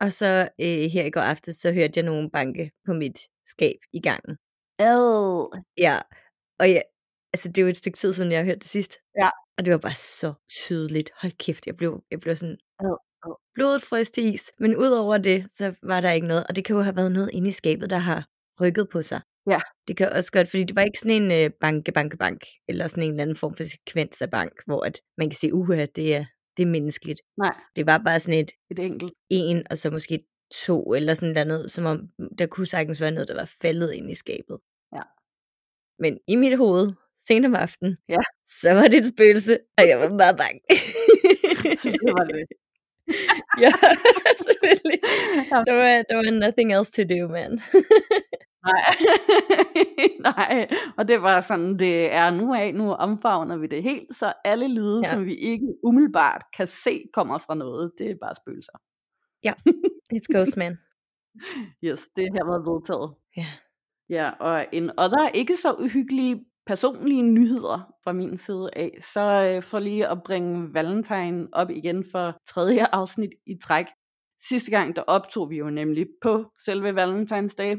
Og 0.00 0.12
så 0.12 0.48
øh, 0.60 0.90
her 0.92 1.04
i 1.04 1.10
går 1.10 1.20
aftes, 1.20 1.56
så 1.56 1.72
hørte 1.72 1.92
jeg 1.96 2.04
nogen 2.04 2.30
banke 2.30 2.70
på 2.86 2.92
mit 2.92 3.18
skab 3.46 3.78
i 3.92 4.00
gangen. 4.00 4.36
Ad. 4.78 5.62
Ja, 5.78 6.00
og 6.58 6.70
ja, 6.70 6.80
altså 7.32 7.48
det 7.48 7.58
er 7.58 7.62
jo 7.62 7.68
et 7.68 7.76
stykke 7.76 7.98
tid 7.98 8.12
siden, 8.12 8.32
jeg 8.32 8.40
har 8.40 8.44
hørt 8.44 8.58
det 8.58 8.66
sidst. 8.66 8.98
Ja. 9.18 9.28
Og 9.58 9.64
det 9.64 9.72
var 9.72 9.78
bare 9.78 9.94
så 9.94 10.34
tydeligt. 10.50 11.10
Hold 11.20 11.32
kæft, 11.32 11.66
jeg 11.66 11.76
blev, 11.76 12.02
jeg 12.10 12.20
blev 12.20 12.36
sådan, 12.36 12.58
ad, 12.80 12.96
ad. 13.24 13.34
blodet 13.54 13.82
frøs 13.82 14.10
til 14.10 14.34
is. 14.34 14.52
Men 14.58 14.76
udover 14.76 15.18
det, 15.18 15.46
så 15.50 15.74
var 15.82 16.00
der 16.00 16.10
ikke 16.10 16.26
noget. 16.26 16.46
Og 16.48 16.56
det 16.56 16.64
kan 16.64 16.76
jo 16.76 16.82
have 16.82 16.96
været 16.96 17.12
noget 17.12 17.30
inde 17.32 17.48
i 17.48 17.50
skabet, 17.50 17.90
der 17.90 17.98
har 17.98 18.28
rykket 18.60 18.88
på 18.92 19.02
sig. 19.02 19.20
Ja. 19.50 19.60
Det 19.88 19.96
kan 19.96 20.12
også 20.12 20.32
godt, 20.32 20.50
fordi 20.50 20.64
det 20.64 20.76
var 20.76 20.82
ikke 20.82 20.98
sådan 20.98 21.22
en 21.22 21.30
øh, 21.32 21.50
banke, 21.60 21.92
banke, 21.92 22.16
bank, 22.16 22.40
eller 22.68 22.86
sådan 22.86 23.04
en 23.04 23.10
eller 23.10 23.22
anden 23.22 23.36
form 23.36 23.56
for 23.56 23.64
sekvens 23.64 24.22
af 24.22 24.30
bank, 24.30 24.52
hvor 24.66 24.84
at 24.84 25.00
man 25.18 25.30
kan 25.30 25.36
sige, 25.36 25.54
uha, 25.54 25.86
det 25.96 26.14
er, 26.14 26.24
det 26.56 26.62
er 26.62 26.66
menneskeligt. 26.66 27.20
Nej. 27.38 27.54
Det 27.76 27.86
var 27.86 27.98
bare 28.04 28.20
sådan 28.20 28.40
et, 28.40 28.50
et 28.70 28.78
enkelt. 28.78 29.12
En, 29.30 29.62
og 29.70 29.78
så 29.78 29.90
måske 29.90 30.20
to, 30.66 30.94
eller 30.94 31.14
sådan 31.14 31.46
noget, 31.46 31.70
som 31.70 31.84
om 31.84 32.08
der 32.38 32.46
kunne 32.46 32.66
sagtens 32.66 33.00
være 33.00 33.10
noget, 33.10 33.28
der 33.28 33.34
var 33.34 33.50
faldet 33.62 33.92
ind 33.92 34.10
i 34.10 34.14
skabet. 34.14 34.58
Ja. 34.94 35.02
Men 35.98 36.18
i 36.28 36.36
mit 36.36 36.58
hoved, 36.58 36.92
sent 37.18 37.46
om 37.46 37.54
aftenen, 37.54 37.96
ja. 38.08 38.22
så 38.46 38.72
var 38.72 38.88
det 38.88 38.98
et 38.98 39.06
spøgelse, 39.06 39.58
og 39.78 39.88
jeg 39.88 40.00
var 40.00 40.08
meget 40.08 40.36
bange. 40.36 40.60
så 41.82 41.88
det 41.90 42.12
var 42.18 42.24
det. 42.24 42.46
ja, 43.64 43.72
selvfølgelig. 44.46 45.00
Der 45.50 45.72
var, 45.72 46.02
der 46.08 46.14
var 46.16 46.30
nothing 46.30 46.74
else 46.74 46.92
to 46.92 47.02
do, 47.02 47.28
man. 47.28 47.60
Nej. 48.66 48.82
Nej, 50.36 50.68
og 50.96 51.08
det 51.08 51.22
var 51.22 51.40
sådan, 51.40 51.78
det 51.78 52.12
er 52.12 52.30
nu 52.30 52.54
af, 52.54 52.74
nu 52.74 52.92
omfavner 52.92 53.56
vi 53.56 53.66
det 53.66 53.82
helt, 53.82 54.14
så 54.14 54.32
alle 54.44 54.68
lyde, 54.68 55.00
ja. 55.04 55.10
som 55.10 55.24
vi 55.24 55.34
ikke 55.34 55.66
umiddelbart 55.82 56.42
kan 56.56 56.66
se, 56.66 57.04
kommer 57.12 57.38
fra 57.38 57.54
noget, 57.54 57.92
det 57.98 58.10
er 58.10 58.14
bare 58.20 58.34
spøgelser. 58.34 58.78
Ja, 59.44 59.52
it's 60.14 60.32
ghost 60.32 60.56
man. 60.56 60.78
yes, 61.84 62.08
det 62.16 62.28
her 62.32 62.44
var 62.44 62.72
vedtaget. 62.72 63.14
Ja. 63.36 63.46
Ja, 64.10 64.30
og 64.40 64.66
en 64.72 64.98
og 64.98 65.10
der 65.10 65.22
er 65.22 65.28
ikke 65.28 65.56
så 65.56 65.72
uhyggelige 65.72 66.44
personlige 66.66 67.22
nyheder 67.22 67.94
fra 68.04 68.12
min 68.12 68.36
side 68.36 68.70
af, 68.76 68.98
så 69.00 69.20
øh, 69.20 69.62
for 69.62 69.78
lige 69.78 70.08
at 70.08 70.22
bringe 70.22 70.74
Valentine 70.74 71.48
op 71.52 71.70
igen 71.70 72.04
for 72.12 72.34
tredje 72.46 72.86
afsnit 72.92 73.30
i 73.46 73.54
træk. 73.62 73.86
Sidste 74.48 74.70
gang, 74.70 74.96
der 74.96 75.02
optog 75.02 75.50
vi 75.50 75.56
jo 75.56 75.70
nemlig 75.70 76.06
på 76.22 76.44
selve 76.64 76.90
Valentine's 76.90 77.54
Day, 77.58 77.76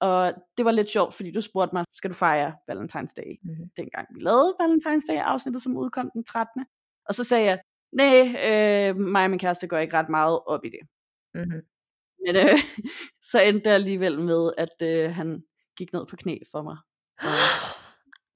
og 0.00 0.34
det 0.56 0.64
var 0.64 0.70
lidt 0.70 0.90
sjovt, 0.90 1.14
fordi 1.14 1.30
du 1.30 1.40
spurgte 1.40 1.74
mig, 1.74 1.84
skal 1.92 2.10
du 2.10 2.14
fejre 2.14 2.52
Valentine's 2.70 3.14
Day? 3.16 3.30
Mm-hmm. 3.42 3.68
Dengang 3.76 4.06
vi 4.14 4.20
lavede 4.20 4.56
Valentine's 4.62 5.06
Day 5.08 5.18
afsnittet, 5.18 5.62
som 5.62 5.76
udkom 5.76 6.10
den 6.14 6.24
13. 6.24 6.66
Og 7.08 7.14
så 7.14 7.24
sagde 7.24 7.44
jeg, 7.44 7.58
nej, 7.92 8.18
øh, 8.48 8.96
mig 8.96 9.24
og 9.24 9.30
min 9.30 9.38
kæreste 9.38 9.66
går 9.66 9.78
ikke 9.78 9.96
ret 9.96 10.08
meget 10.08 10.40
op 10.46 10.64
i 10.64 10.68
det. 10.68 10.82
Mm-hmm. 11.34 11.62
Men 12.24 12.36
øh, 12.36 12.58
så 13.30 13.38
endte 13.40 13.64
det 13.64 13.74
alligevel 13.74 14.16
med, 14.30 14.52
at 14.58 14.76
øh, 14.82 15.14
han 15.14 15.42
gik 15.78 15.92
ned 15.92 16.06
på 16.06 16.16
knæ 16.16 16.34
for 16.52 16.62
mig. 16.68 16.76
Og 17.28 17.36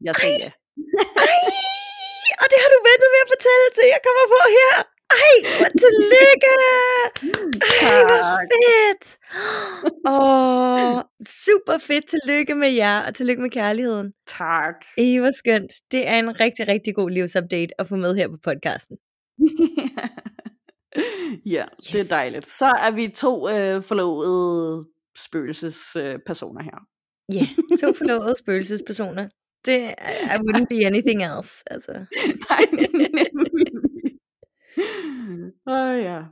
jeg 0.06 0.14
sagde 0.22 0.38
ja. 0.44 0.50
Og 2.42 2.46
det 2.50 2.58
har 2.62 2.70
du 2.74 2.78
ventet 2.90 3.08
med 3.14 3.22
at 3.24 3.30
fortælle 3.34 3.66
til, 3.76 3.86
jeg 3.94 4.00
kommer 4.06 4.24
på 4.34 4.40
her. 4.58 4.99
Ej, 5.10 5.36
hvor 5.58 5.70
tillykke! 5.84 6.54
Ej, 7.82 8.02
hvor 8.08 8.22
fedt! 8.52 9.18
Åh, 10.06 10.96
oh, 10.96 11.02
super 11.44 11.78
fedt. 11.78 12.04
Tillykke 12.08 12.54
med 12.54 12.70
jer, 12.70 13.00
og 13.00 13.14
tillykke 13.14 13.42
med 13.42 13.50
kærligheden. 13.50 14.12
Tak. 14.26 14.84
Ej, 14.98 15.18
hvor 15.18 15.30
skønt. 15.30 15.72
Det 15.92 16.08
er 16.08 16.18
en 16.18 16.40
rigtig, 16.40 16.68
rigtig 16.68 16.94
god 16.94 17.10
livsupdate 17.10 17.80
at 17.80 17.88
få 17.88 17.96
med 17.96 18.14
her 18.14 18.28
på 18.28 18.36
podcasten. 18.42 18.96
ja, 21.54 21.64
yes. 21.80 21.86
det 21.92 22.00
er 22.00 22.04
dejligt. 22.04 22.46
Så 22.46 22.66
er 22.66 22.90
vi 22.90 23.08
to 23.08 23.48
øh, 23.48 23.82
forlovede 23.82 24.88
spøgelsespersoner 25.18 26.60
øh, 26.60 26.64
her. 26.64 26.78
Ja, 27.32 27.34
yeah, 27.34 27.78
to 27.80 27.92
forlovede 27.98 28.34
spøgelsespersoner. 28.38 29.28
Det, 29.64 29.94
I 30.34 30.36
wouldn't 30.44 30.64
be 30.68 30.86
anything 30.86 31.22
else, 31.24 31.52
altså. 31.66 31.92
Nej, 32.50 32.62
Åh 35.66 35.72
oh, 35.72 36.02
ja. 36.02 36.22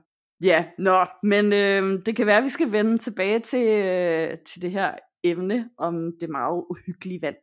Ja, 0.43 0.67
nå, 0.79 1.07
men 1.23 1.53
øh, 1.53 2.07
det 2.07 2.17
kan 2.17 2.27
være, 2.27 2.37
at 2.39 2.45
vi 2.45 2.49
skal 2.49 2.73
vende 2.73 2.99
tilbage 2.99 3.41
til, 3.41 3.67
øh, 3.69 4.37
til 4.47 4.63
det 4.63 4.71
her 4.71 4.95
emne 5.25 5.71
om 5.79 6.13
det 6.21 6.31
meget 6.31 6.65
uhyggelige 6.71 7.23
vand. 7.23 7.37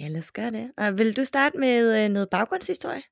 Ja, 0.00 0.08
lad 0.08 0.20
os 0.20 0.32
gøre 0.32 0.50
det. 0.50 0.70
Og 0.76 0.98
vil 0.98 1.16
du 1.16 1.24
starte 1.24 1.58
med 1.58 2.04
øh, 2.04 2.10
noget 2.10 2.28
baggrundshistorie? 2.30 3.02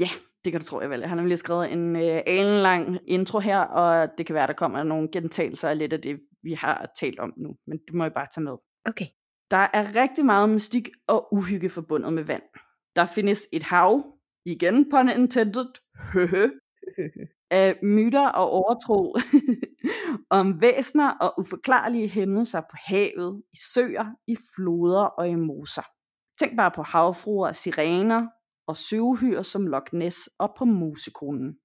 Ja, 0.00 0.08
det 0.44 0.52
kan 0.52 0.60
du 0.60 0.66
tro, 0.66 0.80
jeg 0.80 0.90
vil. 0.90 1.00
Jeg 1.00 1.08
har 1.08 1.16
nemlig 1.16 1.38
skrevet 1.38 1.72
en 1.72 1.96
øh, 1.96 2.62
lang 2.62 2.98
intro 3.06 3.38
her, 3.38 3.58
og 3.58 4.08
det 4.18 4.26
kan 4.26 4.34
være, 4.34 4.46
der 4.46 4.52
kommer 4.52 4.82
nogle 4.82 5.08
gentagelser 5.12 5.68
af 5.68 5.78
lidt 5.78 5.92
af 5.92 6.00
det, 6.00 6.20
vi 6.42 6.52
har 6.52 6.92
talt 7.00 7.18
om 7.18 7.32
nu. 7.36 7.56
Men 7.66 7.78
det 7.78 7.94
må 7.94 8.04
jeg 8.04 8.12
bare 8.12 8.26
tage 8.34 8.44
med. 8.44 8.56
Okay. 8.84 9.06
Der 9.50 9.66
er 9.72 9.96
rigtig 9.96 10.24
meget 10.24 10.50
mystik 10.50 10.88
og 11.08 11.34
uhygge 11.34 11.70
forbundet 11.70 12.12
med 12.12 12.22
vand. 12.22 12.42
Der 12.96 13.04
findes 13.04 13.46
et 13.52 13.62
hav, 13.62 14.02
igen 14.46 14.90
pun 14.90 15.08
intended, 15.08 15.66
af 17.50 17.78
myter 17.82 18.28
og 18.28 18.50
overtro 18.50 19.16
om 20.38 20.60
væsner 20.60 21.10
og 21.10 21.34
uforklarlige 21.38 22.08
hændelser 22.08 22.60
på 22.60 22.76
havet, 22.86 23.42
i 23.52 23.56
søer, 23.74 24.06
i 24.28 24.36
floder 24.54 25.04
og 25.04 25.28
i 25.28 25.34
moser. 25.34 25.82
Tænk 26.38 26.56
bare 26.56 26.70
på 26.70 26.82
havfruer, 26.82 27.52
sirener 27.52 28.26
og 28.66 28.76
søvhyr 28.76 29.42
som 29.42 29.66
Loch 29.66 29.94
Ness 29.94 30.28
og 30.38 30.54
på 30.58 30.64
musekonen. 30.64 31.56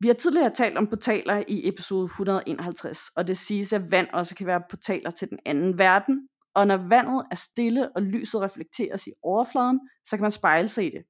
Vi 0.00 0.06
har 0.06 0.14
tidligere 0.14 0.54
talt 0.54 0.78
om 0.78 0.86
portaler 0.86 1.44
i 1.48 1.68
episode 1.68 2.04
151, 2.04 3.00
og 3.16 3.26
det 3.26 3.38
siges, 3.38 3.72
at 3.72 3.90
vand 3.90 4.08
også 4.12 4.34
kan 4.34 4.46
være 4.46 4.62
portaler 4.70 5.10
til 5.10 5.30
den 5.30 5.38
anden 5.46 5.78
verden, 5.78 6.28
og 6.54 6.66
når 6.66 6.76
vandet 6.88 7.26
er 7.30 7.36
stille 7.36 7.96
og 7.96 8.02
lyset 8.02 8.40
reflekteres 8.40 9.06
i 9.06 9.12
overfladen, 9.22 9.80
så 10.06 10.16
kan 10.16 10.22
man 10.22 10.30
spejle 10.30 10.68
sig 10.68 10.86
i 10.86 10.90
det. 10.90 11.02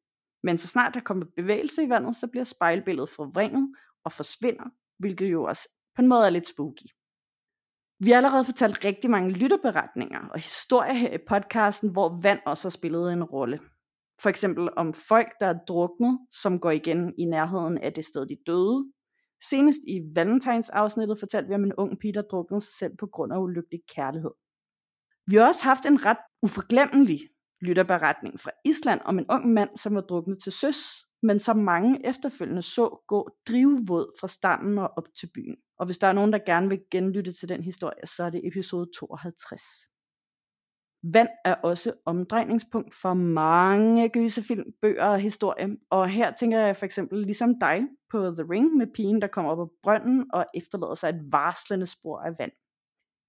Men 0.43 0.59
så 0.59 0.69
snart 0.69 0.95
der 0.95 1.01
kommer 1.01 1.27
bevægelse 1.37 1.83
i 1.83 1.89
vandet, 1.89 2.17
så 2.17 2.27
bliver 2.27 2.45
spejlbilledet 2.45 3.11
forvrænget 3.11 3.75
og 4.05 4.13
forsvinder, 4.13 4.65
hvilket 4.99 5.33
jo 5.33 5.45
også 5.45 5.69
på 5.97 6.03
en 6.03 6.09
måde 6.09 6.27
er 6.27 6.31
lidt 6.31 6.47
spooky. 6.47 6.87
Vi 7.99 8.11
har 8.11 8.17
allerede 8.17 8.45
fortalt 8.45 8.85
rigtig 8.85 9.11
mange 9.11 9.31
lytterberetninger 9.31 10.21
og 10.29 10.39
historier 10.39 10.93
her 10.93 11.13
i 11.13 11.19
podcasten, 11.29 11.91
hvor 11.91 12.21
vand 12.23 12.41
også 12.47 12.65
har 12.65 12.71
spillet 12.71 13.13
en 13.13 13.25
rolle. 13.25 13.61
For 14.23 14.29
eksempel 14.29 14.69
om 14.77 14.95
folk, 15.09 15.29
der 15.41 15.47
er 15.47 15.59
druknet, 15.69 16.19
som 16.31 16.59
går 16.59 16.71
igen 16.71 17.15
i 17.19 17.25
nærheden 17.25 17.79
af 17.79 17.93
det 17.93 18.05
sted, 18.05 18.27
de 18.27 18.37
døde. 18.47 18.93
Senest 19.51 19.81
i 19.89 20.01
Valentines 20.15 20.71
afsnittet 20.71 21.19
fortalte 21.21 21.49
vi 21.49 21.55
om 21.55 21.65
en 21.65 21.73
ung 21.79 21.99
pige, 21.99 22.15
der 22.15 22.23
druknede 22.23 22.61
sig 22.61 22.75
selv 22.75 22.97
på 22.97 23.07
grund 23.07 23.33
af 23.33 23.39
ulykkelig 23.39 23.81
kærlighed. 23.95 24.31
Vi 25.27 25.37
har 25.37 25.47
også 25.47 25.65
haft 25.65 25.87
en 25.87 26.07
ret 26.07 26.23
uforglemmelig 26.43 27.21
lytterberetning 27.63 28.41
fra 28.41 28.51
Island 28.65 29.01
om 29.05 29.19
en 29.19 29.27
ung 29.29 29.53
mand, 29.53 29.77
som 29.77 29.95
var 29.95 30.01
druknet 30.01 30.43
til 30.43 30.53
søs, 30.53 31.07
men 31.23 31.39
som 31.39 31.57
mange 31.57 32.07
efterfølgende 32.07 32.63
så 32.63 33.03
gå 33.09 33.31
drivvåd 33.49 34.17
fra 34.21 34.29
stranden 34.29 34.79
og 34.79 34.93
op 34.97 35.07
til 35.21 35.31
byen. 35.35 35.57
Og 35.79 35.87
hvis 35.87 35.99
der 35.99 36.07
er 36.07 36.13
nogen, 36.13 36.33
der 36.33 36.39
gerne 36.47 36.69
vil 36.69 36.81
genlytte 36.91 37.33
til 37.33 37.49
den 37.49 37.63
historie, 37.63 38.07
så 38.07 38.25
er 38.25 38.31
det 38.31 38.47
episode 38.47 38.91
52. 38.99 39.63
Vand 41.05 41.29
er 41.45 41.55
også 41.55 41.93
omdrejningspunkt 42.07 42.95
for 42.95 43.15
mange 43.15 44.09
gyserfilm, 44.09 44.73
bøger 44.83 45.07
og 45.07 45.21
historie. 45.21 45.77
Og 45.91 46.09
her 46.09 46.33
tænker 46.35 46.59
jeg 46.61 46.77
for 46.77 46.85
eksempel 46.85 47.19
ligesom 47.19 47.59
dig 47.61 47.81
på 48.11 48.19
The 48.19 48.47
Ring 48.51 48.77
med 48.77 48.87
pigen, 48.95 49.23
der 49.23 49.27
kommer 49.27 49.53
op 49.53 49.61
af 49.61 49.67
brønden 49.83 50.31
og 50.33 50.47
efterlader 50.55 50.95
sig 50.95 51.09
et 51.09 51.33
varslende 51.33 51.87
spor 51.87 52.19
af 52.19 52.39
vand. 52.39 52.53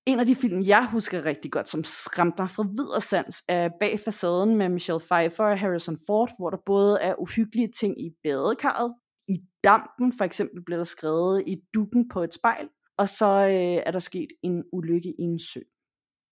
En 0.06 0.20
af 0.20 0.26
de 0.26 0.36
film, 0.36 0.62
jeg 0.62 0.90
husker 0.92 1.26
rigtig 1.26 1.52
godt, 1.52 1.70
som 1.70 1.84
skræmte 1.84 2.42
mig 2.42 2.50
fra 2.50 2.68
videre 2.78 3.02
sans, 3.02 3.44
er 3.48 3.70
Bag 3.80 4.00
facaden 4.00 4.56
med 4.56 4.70
Michelle 4.70 5.00
Pfeiffer 5.00 5.44
og 5.44 5.60
Harrison 5.60 5.98
Ford, 6.06 6.32
hvor 6.40 6.50
der 6.50 6.58
både 6.66 7.00
er 7.00 7.16
uhyggelige 7.20 7.72
ting 7.72 8.02
i 8.06 8.10
badekarret, 8.24 8.94
i 9.28 9.38
dampen 9.64 10.14
for 10.18 10.26
eksempel 10.26 10.64
bliver 10.66 10.78
der 10.78 10.84
skrevet 10.84 11.44
i 11.48 11.56
dukken 11.74 12.10
på 12.10 12.24
et 12.24 12.34
spejl, 12.34 12.70
og 12.98 13.10
så 13.10 13.26
øh, 13.26 13.84
er 13.86 13.92
der 13.92 14.00
sket 14.00 14.28
en 14.44 14.64
ulykke 14.74 15.10
i 15.10 15.22
en 15.22 15.40
sø. 15.40 15.60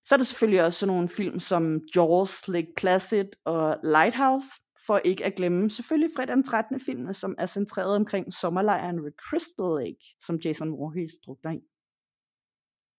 Så 0.06 0.16
er 0.16 0.18
der 0.18 0.24
selvfølgelig 0.24 0.64
også 0.64 0.80
sådan 0.80 0.96
nogle 0.96 1.10
film 1.10 1.40
som 1.40 1.82
Jaws, 1.96 2.48
Lake 2.48 2.74
Placid 2.78 3.26
og 3.46 3.78
Lighthouse, 3.84 4.48
for 4.86 4.98
ikke 4.98 5.26
at 5.26 5.36
glemme 5.36 5.70
selvfølgelig 5.70 6.10
fredag 6.16 6.36
den 6.36 6.44
13. 6.44 6.80
film, 6.80 7.14
som 7.14 7.36
er 7.38 7.46
centreret 7.46 7.96
omkring 7.96 8.34
sommerlejren 8.34 9.04
ved 9.04 9.12
Crystal 9.30 9.86
Lake, 9.86 10.06
som 10.26 10.40
Jason 10.46 10.72
Voorhees 10.72 11.12
drukner 11.26 11.52
i. 11.52 11.71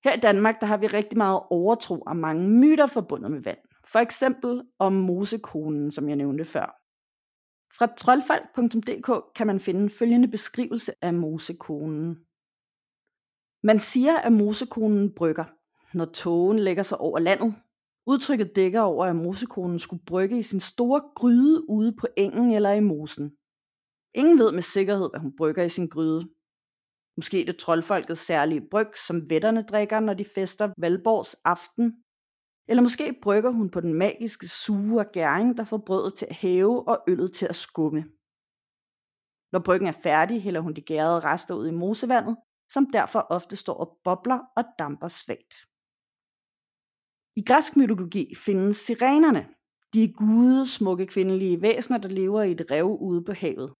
Her 0.04 0.16
i 0.16 0.20
Danmark, 0.20 0.60
der 0.60 0.66
har 0.66 0.76
vi 0.76 0.86
rigtig 0.86 1.18
meget 1.18 1.40
overtro 1.50 1.98
og 2.00 2.16
mange 2.16 2.48
myter 2.48 2.86
forbundet 2.86 3.30
med 3.30 3.40
vand. 3.40 3.58
For 3.84 3.98
eksempel 3.98 4.62
om 4.78 4.92
mosekonen, 4.92 5.90
som 5.90 6.08
jeg 6.08 6.16
nævnte 6.16 6.44
før. 6.44 6.78
Fra 7.78 7.86
troldfald.dk 7.86 9.34
kan 9.34 9.46
man 9.46 9.60
finde 9.60 9.90
følgende 9.90 10.28
beskrivelse 10.28 10.92
af 11.02 11.14
mosekonen. 11.14 12.16
Man 13.62 13.78
siger, 13.78 14.16
at 14.16 14.32
mosekonen 14.32 15.14
brygger, 15.14 15.44
når 15.96 16.04
tågen 16.04 16.58
lægger 16.58 16.82
sig 16.82 16.98
over 16.98 17.18
landet. 17.18 17.54
Udtrykket 18.06 18.56
dækker 18.56 18.80
over, 18.80 19.06
at 19.06 19.16
mosekonen 19.16 19.78
skulle 19.78 20.02
brygge 20.06 20.38
i 20.38 20.42
sin 20.42 20.60
store 20.60 21.02
gryde 21.14 21.70
ude 21.70 21.96
på 22.00 22.06
engen 22.16 22.50
eller 22.50 22.70
i 22.70 22.80
mosen. 22.80 23.32
Ingen 24.14 24.38
ved 24.38 24.52
med 24.52 24.62
sikkerhed, 24.62 25.10
hvad 25.10 25.20
hun 25.20 25.36
brygger 25.36 25.62
i 25.62 25.68
sin 25.68 25.88
gryde. 25.88 26.28
Måske 27.16 27.44
det 27.46 27.56
troldfolkets 27.56 28.20
særlige 28.20 28.68
bryg, 28.70 28.96
som 29.06 29.30
vætterne 29.30 29.62
drikker, 29.62 30.00
når 30.00 30.14
de 30.14 30.24
fester 30.24 30.72
Valborgs 30.78 31.34
aften. 31.44 32.04
Eller 32.68 32.82
måske 32.82 33.18
brygger 33.22 33.50
hun 33.50 33.70
på 33.70 33.80
den 33.80 33.94
magiske 33.94 34.48
suge 34.48 35.00
og 35.00 35.12
gæring, 35.12 35.56
der 35.56 35.64
får 35.64 35.78
brødet 35.86 36.14
til 36.14 36.26
at 36.30 36.36
hæve 36.36 36.88
og 36.88 37.04
øllet 37.08 37.32
til 37.32 37.46
at 37.46 37.56
skumme. 37.56 38.04
Når 39.52 39.60
bryggen 39.64 39.88
er 39.88 39.98
færdig, 40.02 40.42
hælder 40.42 40.60
hun 40.60 40.74
de 40.74 40.82
gærede 40.82 41.20
rester 41.20 41.54
ud 41.54 41.66
i 41.68 41.70
mosevandet, 41.70 42.36
som 42.70 42.86
derfor 42.92 43.26
ofte 43.30 43.56
står 43.56 43.74
og 43.74 43.98
bobler 44.04 44.40
og 44.56 44.64
damper 44.78 45.08
svagt. 45.08 45.54
I 47.36 47.42
græsk 47.48 47.76
mytologi 47.76 48.34
findes 48.34 48.76
sirenerne. 48.76 49.48
De 49.94 50.04
er 50.04 50.12
gude, 50.12 50.66
smukke 50.66 51.06
kvindelige 51.06 51.62
væsener, 51.62 51.98
der 51.98 52.08
lever 52.08 52.42
i 52.42 52.52
et 52.52 52.70
rev 52.70 52.86
ude 53.00 53.24
på 53.24 53.32
havet. 53.32 53.74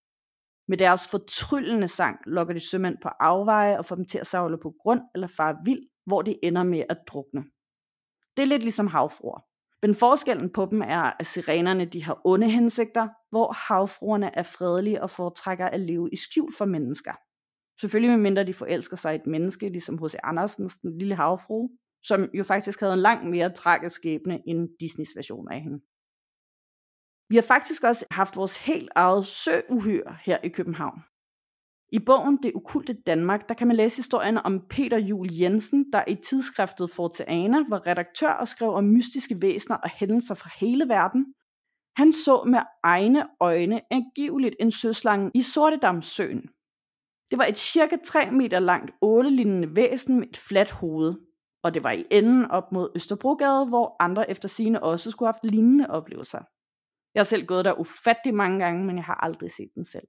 Med 0.68 0.78
deres 0.78 1.08
fortryllende 1.08 1.88
sang 1.88 2.18
lokker 2.26 2.54
de 2.54 2.60
sømænd 2.60 2.96
på 3.02 3.08
afveje 3.08 3.78
og 3.78 3.86
får 3.86 3.96
dem 3.96 4.04
til 4.04 4.18
at 4.18 4.26
savle 4.26 4.58
på 4.58 4.74
grund 4.82 5.00
eller 5.14 5.26
fare 5.26 5.56
vild, 5.64 5.82
hvor 6.06 6.22
de 6.22 6.44
ender 6.44 6.62
med 6.62 6.84
at 6.88 6.98
drukne. 7.06 7.44
Det 8.36 8.42
er 8.42 8.46
lidt 8.46 8.62
ligesom 8.62 8.86
havfruer. 8.86 9.40
Men 9.82 9.94
forskellen 9.94 10.50
på 10.50 10.68
dem 10.70 10.82
er, 10.82 11.16
at 11.20 11.26
sirenerne 11.26 11.84
de 11.84 12.04
har 12.04 12.20
onde 12.24 12.50
hensigter, 12.50 13.08
hvor 13.30 13.52
havfruerne 13.68 14.36
er 14.36 14.42
fredelige 14.42 15.02
og 15.02 15.10
foretrækker 15.10 15.66
at 15.66 15.80
leve 15.80 16.10
i 16.12 16.16
skjul 16.16 16.52
for 16.58 16.64
mennesker. 16.64 17.12
Selvfølgelig 17.80 18.10
medmindre 18.10 18.44
de 18.44 18.54
forelsker 18.54 18.96
sig 18.96 19.12
i 19.12 19.16
et 19.16 19.26
menneske, 19.26 19.68
ligesom 19.68 19.98
hos 19.98 20.16
Andersens 20.22 20.76
Den 20.76 20.98
Lille 20.98 21.14
Havfrue, 21.14 21.70
som 22.02 22.30
jo 22.34 22.44
faktisk 22.44 22.80
havde 22.80 22.92
en 22.92 22.98
langt 22.98 23.30
mere 23.30 23.52
tragisk 23.52 23.96
skæbne 23.96 24.40
end 24.46 24.68
Disneys 24.80 25.16
version 25.16 25.52
af 25.52 25.60
hende. 25.60 25.80
Vi 27.32 27.36
har 27.36 27.42
faktisk 27.42 27.84
også 27.84 28.04
haft 28.10 28.36
vores 28.36 28.56
helt 28.56 28.88
eget 28.94 29.26
søuhyr 29.26 30.12
her 30.24 30.38
i 30.44 30.48
København. 30.48 31.02
I 31.92 31.98
bogen 31.98 32.38
Det 32.42 32.52
ukulte 32.54 32.92
Danmark, 32.92 33.48
der 33.48 33.54
kan 33.54 33.66
man 33.66 33.76
læse 33.76 33.96
historien 33.96 34.38
om 34.38 34.60
Peter 34.70 34.98
Jul 34.98 35.28
Jensen, 35.32 35.92
der 35.92 36.04
i 36.08 36.14
tidsskriftet 36.14 36.90
Forteana 36.90 37.58
var 37.68 37.86
redaktør 37.86 38.28
og 38.28 38.48
skrev 38.48 38.70
om 38.74 38.84
mystiske 38.84 39.42
væsener 39.42 39.76
og 39.76 39.90
hændelser 39.90 40.34
fra 40.34 40.50
hele 40.60 40.88
verden. 40.88 41.34
Han 41.96 42.12
så 42.12 42.44
med 42.46 42.60
egne 42.82 43.26
øjne 43.40 43.80
angiveligt 43.90 44.56
en 44.60 44.70
søslange 44.70 45.30
i 45.34 45.42
Sortedamsøen. 45.42 46.42
Det 47.30 47.38
var 47.38 47.44
et 47.44 47.58
cirka 47.58 47.96
3 48.04 48.30
meter 48.30 48.58
langt 48.58 48.90
ålelignende 49.02 49.76
væsen 49.76 50.18
med 50.18 50.28
et 50.28 50.36
fladt 50.36 50.70
hoved, 50.70 51.14
og 51.62 51.74
det 51.74 51.84
var 51.84 51.90
i 51.92 52.04
enden 52.10 52.44
op 52.44 52.72
mod 52.72 52.90
Østerbrogade, 52.94 53.66
hvor 53.66 53.96
andre 54.00 54.30
efter 54.30 54.48
sine 54.48 54.82
også 54.82 55.10
skulle 55.10 55.26
have 55.26 55.34
haft 55.34 55.52
lignende 55.52 55.90
oplevelser. 55.90 56.42
Jeg 57.14 57.20
har 57.20 57.24
selv 57.24 57.46
gået 57.46 57.64
der 57.64 57.80
ufattelig 57.80 58.34
mange 58.34 58.58
gange, 58.64 58.86
men 58.86 58.96
jeg 58.96 59.04
har 59.04 59.14
aldrig 59.14 59.50
set 59.52 59.70
den 59.74 59.84
selv. 59.84 60.08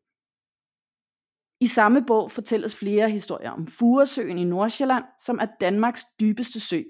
I 1.62 1.68
samme 1.68 2.06
bog 2.06 2.32
fortælles 2.32 2.76
flere 2.76 3.10
historier 3.10 3.52
om 3.52 3.68
Furesøen 3.68 4.38
i 4.38 4.44
Nordsjælland, 4.44 5.06
som 5.26 5.39
er 5.39 5.48
Danmarks 5.62 6.04
dybeste 6.20 6.60
sø. 6.60 6.82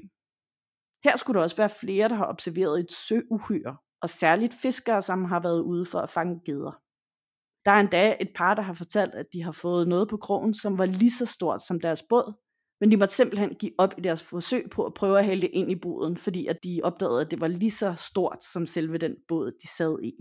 Her 1.03 1.17
skulle 1.17 1.37
der 1.37 1.43
også 1.43 1.57
være 1.57 1.69
flere, 1.69 2.09
der 2.09 2.15
har 2.15 2.27
observeret 2.27 2.79
et 2.79 2.91
søuhyre, 2.91 3.77
og 4.01 4.09
særligt 4.09 4.53
fiskere, 4.53 5.01
som 5.01 5.25
har 5.25 5.39
været 5.39 5.61
ude 5.61 5.85
for 5.85 5.99
at 5.99 6.09
fange 6.09 6.41
geder. 6.45 6.71
Der 7.65 7.71
er 7.71 7.79
endda 7.79 8.17
et 8.21 8.31
par, 8.35 8.53
der 8.53 8.61
har 8.61 8.73
fortalt, 8.73 9.15
at 9.15 9.25
de 9.33 9.43
har 9.43 9.51
fået 9.51 9.87
noget 9.87 10.09
på 10.09 10.17
krogen, 10.17 10.53
som 10.53 10.77
var 10.77 10.85
lige 10.85 11.11
så 11.11 11.25
stort 11.25 11.61
som 11.67 11.79
deres 11.79 12.03
båd, 12.09 12.33
men 12.79 12.91
de 12.91 12.97
måtte 12.97 13.15
simpelthen 13.15 13.55
give 13.55 13.71
op 13.77 13.93
i 13.97 14.01
deres 14.01 14.23
forsøg 14.23 14.69
på 14.69 14.85
at 14.85 14.93
prøve 14.93 15.19
at 15.19 15.25
hælde 15.25 15.41
det 15.41 15.49
ind 15.53 15.71
i 15.71 15.75
båden, 15.75 16.17
fordi 16.17 16.47
at 16.47 16.63
de 16.63 16.81
opdagede, 16.83 17.21
at 17.21 17.31
det 17.31 17.41
var 17.41 17.47
lige 17.47 17.71
så 17.71 17.93
stort 17.93 18.43
som 18.43 18.67
selve 18.67 18.97
den 18.97 19.15
båd, 19.27 19.51
de 19.51 19.67
sad 19.67 19.99
i. 20.03 20.13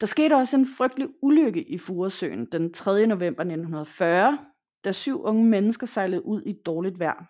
Der 0.00 0.06
skete 0.06 0.34
også 0.34 0.56
en 0.56 0.66
frygtelig 0.76 1.08
ulykke 1.22 1.68
i 1.68 1.78
Furesøen 1.78 2.46
den 2.52 2.72
3. 2.72 3.06
november 3.06 3.42
1940, 3.42 4.38
da 4.84 4.92
syv 4.92 5.22
unge 5.22 5.44
mennesker 5.44 5.86
sejlede 5.86 6.24
ud 6.24 6.42
i 6.42 6.52
dårligt 6.66 6.98
vejr. 6.98 7.24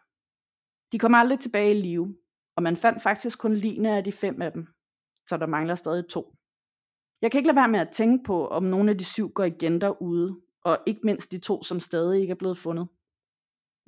De 0.93 0.99
kom 0.99 1.15
aldrig 1.15 1.41
tilbage 1.41 1.79
i 1.79 1.81
live, 1.81 2.17
og 2.57 2.63
man 2.63 2.77
fandt 2.77 3.03
faktisk 3.03 3.39
kun 3.39 3.55
lignende 3.55 3.97
af 3.97 4.05
de 4.05 4.13
fem 4.13 4.43
af 4.43 4.53
dem, 4.53 4.67
så 5.29 5.37
der 5.37 5.47
mangler 5.47 5.75
stadig 5.75 6.09
to. 6.09 6.35
Jeg 7.23 7.31
kan 7.31 7.39
ikke 7.39 7.49
lade 7.49 7.57
være 7.57 7.69
med 7.69 7.81
at 7.81 7.91
tænke 7.93 8.25
på, 8.25 8.47
om 8.47 8.63
nogle 8.63 8.91
af 8.91 8.99
de 8.99 9.05
syv 9.05 9.33
går 9.33 9.45
igen 9.45 9.81
derude, 9.81 10.41
og 10.65 10.79
ikke 10.87 11.01
mindst 11.05 11.33
de 11.33 11.39
to, 11.39 11.63
som 11.63 11.81
stadig 11.81 12.21
ikke 12.21 12.31
er 12.31 12.35
blevet 12.43 12.59
fundet. 12.59 12.89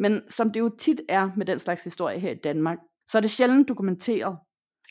Men 0.00 0.30
som 0.30 0.52
det 0.52 0.60
jo 0.60 0.70
tit 0.78 1.00
er 1.08 1.30
med 1.36 1.46
den 1.46 1.58
slags 1.58 1.84
historie 1.84 2.18
her 2.18 2.30
i 2.30 2.40
Danmark, 2.44 2.78
så 3.10 3.18
er 3.18 3.22
det 3.22 3.30
sjældent 3.30 3.68
dokumenteret. 3.68 4.38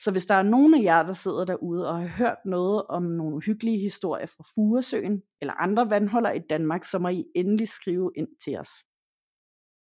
Så 0.02 0.10
hvis 0.10 0.26
der 0.26 0.34
er 0.34 0.42
nogen 0.42 0.74
af 0.74 0.82
jer, 0.82 1.02
der 1.02 1.12
sidder 1.12 1.44
derude 1.44 1.88
og 1.88 1.98
har 1.98 2.06
hørt 2.06 2.38
noget 2.44 2.86
om 2.86 3.02
nogle 3.02 3.36
uhyggelige 3.36 3.78
historier 3.78 4.26
fra 4.26 4.44
Furesøen 4.54 5.22
eller 5.40 5.54
andre 5.54 5.90
vandholder 5.90 6.30
i 6.30 6.40
Danmark, 6.50 6.84
så 6.84 6.98
må 6.98 7.08
I 7.08 7.24
endelig 7.34 7.68
skrive 7.68 8.12
ind 8.16 8.28
til 8.44 8.58
os. 8.58 8.70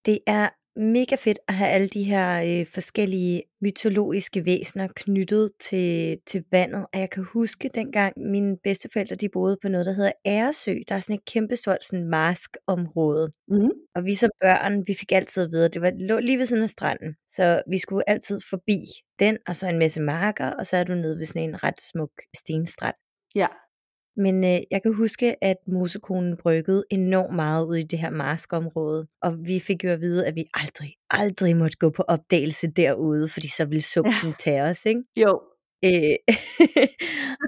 Det 0.06 0.20
er 0.28 0.50
mega 0.78 1.16
fedt 1.16 1.40
at 1.48 1.54
have 1.54 1.70
alle 1.70 1.88
de 1.88 2.04
her 2.04 2.60
øh, 2.62 2.68
forskellige 2.74 3.44
mytologiske 3.62 4.46
væsener 4.46 4.88
knyttet 4.96 5.52
til, 5.60 6.18
til 6.26 6.44
vandet. 6.52 6.86
Og 6.94 7.00
jeg 7.00 7.10
kan 7.10 7.24
huske 7.34 7.70
dengang 7.76 8.14
mine 8.18 8.58
bedsteforældre 8.64 9.16
de 9.16 9.30
boede 9.30 9.58
på 9.62 9.68
noget, 9.68 9.86
der 9.86 9.94
hedder 9.94 10.12
Æresø. 10.26 10.76
Der 10.90 10.96
er 10.96 11.00
sådan 11.00 11.16
et 11.16 11.26
kæmpestort 11.26 11.86
sådan 11.86 12.10
maskområde. 12.10 13.32
Mm. 13.48 13.70
Og 13.96 14.06
vi 14.06 14.14
som 14.14 14.30
børn, 14.42 14.84
vi 14.88 14.94
fik 15.00 15.12
altid 15.12 15.44
at 15.44 15.52
vide, 15.52 15.70
det 15.70 15.82
var, 15.82 15.92
lå 16.00 16.20
lige 16.20 16.38
ved 16.38 16.46
siden 16.46 16.64
af 16.64 16.70
stranden. 16.70 17.16
Så 17.30 17.62
vi 17.70 17.78
skulle 17.78 18.10
altid 18.10 18.40
forbi 18.50 18.80
den, 19.20 19.38
og 19.48 19.56
så 19.56 19.68
en 19.68 19.80
masse 19.80 20.02
marker, 20.02 20.50
og 20.50 20.66
så 20.66 20.78
er 20.78 20.84
du 20.84 20.94
nede 20.94 21.18
ved 21.18 21.26
sådan 21.26 21.50
en 21.50 21.64
ret 21.64 21.82
smuk 21.82 22.12
stenstrand. 22.36 22.96
Ja. 23.36 23.48
Men 24.18 24.44
øh, 24.44 24.60
jeg 24.72 24.82
kan 24.84 24.94
huske, 24.94 25.44
at 25.44 25.58
mosekonen 25.68 26.38
bryggede 26.38 26.84
enormt 26.90 27.36
meget 27.36 27.66
ud 27.66 27.76
i 27.76 27.84
det 27.84 28.00
her 28.00 28.10
marskområde. 28.10 29.08
Og 29.22 29.46
vi 29.46 29.60
fik 29.60 29.84
jo 29.84 29.90
at 29.90 30.02
vide, 30.02 30.28
at 30.28 30.36
vi 30.36 30.46
aldrig, 30.54 30.94
aldrig 31.10 31.58
måtte 31.58 31.78
gå 31.78 31.90
på 31.90 32.04
opdagelse 32.08 32.68
derude, 32.72 33.30
fordi 33.30 33.48
så 33.48 33.66
ville 33.66 33.82
sumpen 33.82 34.34
tage 34.40 34.64
os, 34.64 34.86
ikke? 34.86 35.04
Jo. 35.18 35.42
Øh, 35.86 36.16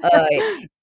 og 0.13 0.27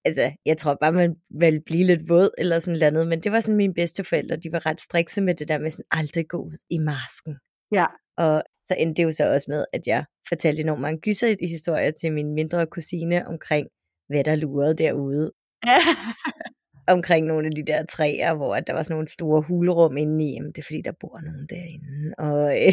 altså, 0.04 0.32
jeg 0.46 0.56
tror 0.58 0.76
bare, 0.80 0.92
man 0.92 1.16
ville 1.30 1.60
blive 1.60 1.84
lidt 1.84 2.08
våd 2.08 2.30
eller 2.38 2.58
sådan 2.58 2.92
noget, 2.92 3.08
men 3.08 3.20
det 3.20 3.32
var 3.32 3.40
sådan 3.40 3.56
mine 3.56 3.74
bedste 3.74 4.04
forældre, 4.04 4.36
de 4.36 4.52
var 4.52 4.66
ret 4.66 4.80
strikse 4.80 5.22
med 5.22 5.34
det 5.34 5.48
der 5.48 5.58
med 5.58 5.70
sådan 5.70 5.84
aldrig 5.90 6.28
gå 6.28 6.36
ud 6.36 6.58
i 6.70 6.78
masken. 6.78 7.36
Ja. 7.72 7.86
Og 8.16 8.42
så 8.64 8.74
endte 8.78 9.02
det 9.02 9.04
jo 9.06 9.12
så 9.12 9.32
også 9.32 9.46
med, 9.48 9.64
at 9.72 9.86
jeg 9.86 10.04
fortalte 10.28 10.62
enormt 10.62 10.80
mange 10.80 11.00
gyser 11.00 11.36
historier 11.40 11.90
til 11.90 12.12
min 12.12 12.34
mindre 12.34 12.66
kusine 12.66 13.26
omkring, 13.26 13.68
hvad 14.08 14.24
der 14.24 14.34
lurede 14.34 14.74
derude. 14.74 15.32
Ja. 15.66 15.78
omkring 16.94 17.26
nogle 17.26 17.46
af 17.46 17.54
de 17.54 17.66
der 17.66 17.86
træer, 17.86 18.34
hvor 18.34 18.60
der 18.60 18.72
var 18.72 18.82
sådan 18.82 18.94
nogle 18.94 19.08
store 19.08 19.42
hulrum 19.42 19.96
inde 19.96 20.24
i. 20.24 20.34
Jamen, 20.34 20.52
det 20.52 20.58
er 20.58 20.66
fordi, 20.66 20.82
der 20.84 20.92
bor 21.00 21.20
nogen 21.20 21.46
derinde. 21.50 22.14
Og, 22.18 22.62
øh, 22.62 22.72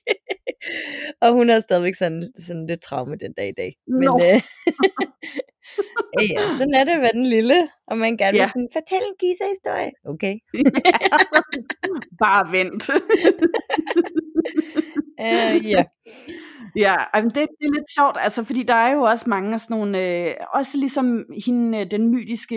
og 1.22 1.32
hun 1.32 1.48
har 1.48 1.60
stadigvæk 1.60 1.94
sådan, 1.94 2.32
sådan 2.36 2.66
lidt 2.66 2.82
traume 2.82 3.16
den 3.16 3.32
dag 3.32 3.48
i 3.48 3.54
dag. 3.56 3.76
Men, 3.86 4.08
no. 4.08 4.16
øh, 4.16 4.40
ja, 6.32 6.40
sådan 6.58 6.74
er 6.74 6.84
det 6.84 6.92
at 6.92 7.00
være 7.00 7.12
den 7.12 7.26
lille, 7.26 7.68
og 7.86 7.98
man 7.98 8.16
gerne 8.16 8.36
ja. 8.36 8.44
vil 8.44 8.50
sådan, 8.50 8.68
fortælle 8.72 9.06
en 9.10 9.16
gyserhistorie. 9.22 9.92
Okay. 10.04 10.34
Bare 12.22 12.52
vent. 12.52 12.90
Uh, 15.20 15.66
ja. 15.74 15.84
Ja, 16.76 16.96
det, 17.14 17.34
det 17.34 17.66
er 17.66 17.74
lidt 17.74 17.94
sjovt, 17.94 18.16
altså, 18.20 18.44
fordi 18.44 18.62
der 18.62 18.74
er 18.74 18.92
jo 18.92 19.02
også 19.02 19.30
mange 19.30 19.52
af 19.54 19.60
sådan 19.60 19.76
nogle, 19.76 19.98
øh, 19.98 20.34
også 20.54 20.78
ligesom 20.78 21.24
hende, 21.46 21.78
øh, 21.78 21.90
den 21.90 22.10
mytiske 22.10 22.56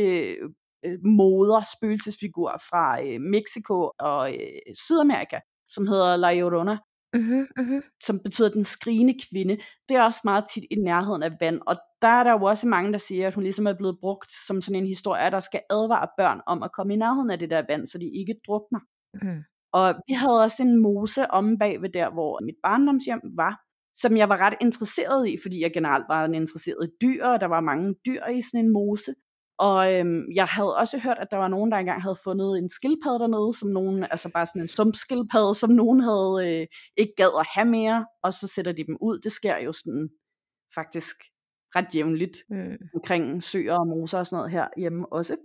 øh, 0.85 1.05
moder, 1.05 1.61
spøgelsesfigur 1.77 2.61
fra 2.69 3.01
øh, 3.05 3.21
Mexico 3.21 3.91
og 3.99 4.33
øh, 4.33 4.75
Sydamerika, 4.85 5.39
som 5.67 5.87
hedder 5.87 6.15
La 6.15 6.33
Llorona, 6.33 6.77
uh-huh, 7.15 7.45
uh-huh. 7.59 7.97
som 8.03 8.19
betyder 8.19 8.49
den 8.49 8.63
skrigende 8.63 9.15
kvinde. 9.29 9.57
Det 9.89 9.97
er 9.97 10.01
også 10.01 10.21
meget 10.23 10.43
tit 10.53 10.63
i 10.71 10.75
nærheden 10.75 11.23
af 11.23 11.31
vand, 11.39 11.61
og 11.67 11.75
der 12.01 12.07
er 12.07 12.23
der 12.23 12.31
jo 12.31 12.43
også 12.43 12.67
mange, 12.67 12.91
der 12.91 12.97
siger, 12.97 13.27
at 13.27 13.33
hun 13.33 13.43
ligesom 13.43 13.67
er 13.67 13.77
blevet 13.77 13.97
brugt 14.01 14.31
som 14.47 14.61
sådan 14.61 14.81
en 14.81 14.87
historie, 14.87 15.31
der 15.31 15.39
skal 15.39 15.61
advare 15.69 16.07
børn 16.17 16.41
om 16.47 16.63
at 16.63 16.71
komme 16.71 16.93
i 16.93 16.97
nærheden 16.97 17.31
af 17.31 17.39
det 17.39 17.49
der 17.49 17.63
vand, 17.69 17.87
så 17.87 17.97
de 17.97 18.09
ikke 18.19 18.35
drukner. 18.47 18.79
Uh-huh. 19.17 19.52
Og 19.73 19.95
vi 20.07 20.13
havde 20.13 20.41
også 20.41 20.63
en 20.63 20.81
mose 20.81 21.31
om 21.31 21.57
bagved 21.57 21.89
der, 21.89 22.09
hvor 22.09 22.39
mit 22.45 22.55
barndomshjem 22.63 23.21
var, 23.35 23.61
som 23.93 24.17
jeg 24.17 24.29
var 24.29 24.41
ret 24.41 24.57
interesseret 24.61 25.29
i, 25.29 25.35
fordi 25.41 25.61
jeg 25.61 25.73
generelt 25.73 26.05
var 26.09 26.25
en 26.25 26.35
interesseret 26.35 26.89
i 26.89 26.91
dyr, 27.01 27.25
og 27.25 27.41
der 27.41 27.47
var 27.47 27.61
mange 27.61 27.95
dyr 28.05 28.25
i 28.25 28.41
sådan 28.41 28.65
en 28.65 28.73
mose. 28.73 29.13
Og 29.57 29.93
øhm, 29.93 30.31
jeg 30.35 30.45
havde 30.45 30.77
også 30.77 30.97
hørt, 30.97 31.17
at 31.19 31.27
der 31.31 31.37
var 31.37 31.47
nogen, 31.47 31.71
der 31.71 31.77
engang 31.77 32.01
havde 32.01 32.15
fundet 32.23 32.57
en 32.57 32.69
skildpadde 32.69 33.19
dernede, 33.19 33.53
som 33.53 33.69
nogen, 33.69 34.03
altså 34.03 34.29
bare 34.29 34.45
sådan 34.45 34.61
en 34.61 34.67
sumpskildpadde, 34.67 35.55
som 35.55 35.69
nogen 35.69 35.99
havde 35.99 36.35
øh, 36.45 36.67
ikke 36.97 37.13
gad 37.17 37.39
at 37.39 37.47
have 37.55 37.69
mere, 37.69 38.05
og 38.23 38.33
så 38.33 38.47
sætter 38.47 38.71
de 38.71 38.83
dem 38.87 38.97
ud. 39.01 39.19
Det 39.19 39.31
sker 39.31 39.57
jo 39.57 39.73
sådan 39.73 40.09
faktisk 40.75 41.15
ret 41.75 41.95
jævnligt 41.95 42.37
mm. 42.49 42.77
omkring 42.95 43.43
søer 43.43 43.73
og 43.73 43.87
moser 43.87 44.19
og 44.19 44.25
sådan 44.25 44.37
noget 44.37 44.51
her 44.51 44.67
hjemme 44.77 45.13
også. 45.13 45.35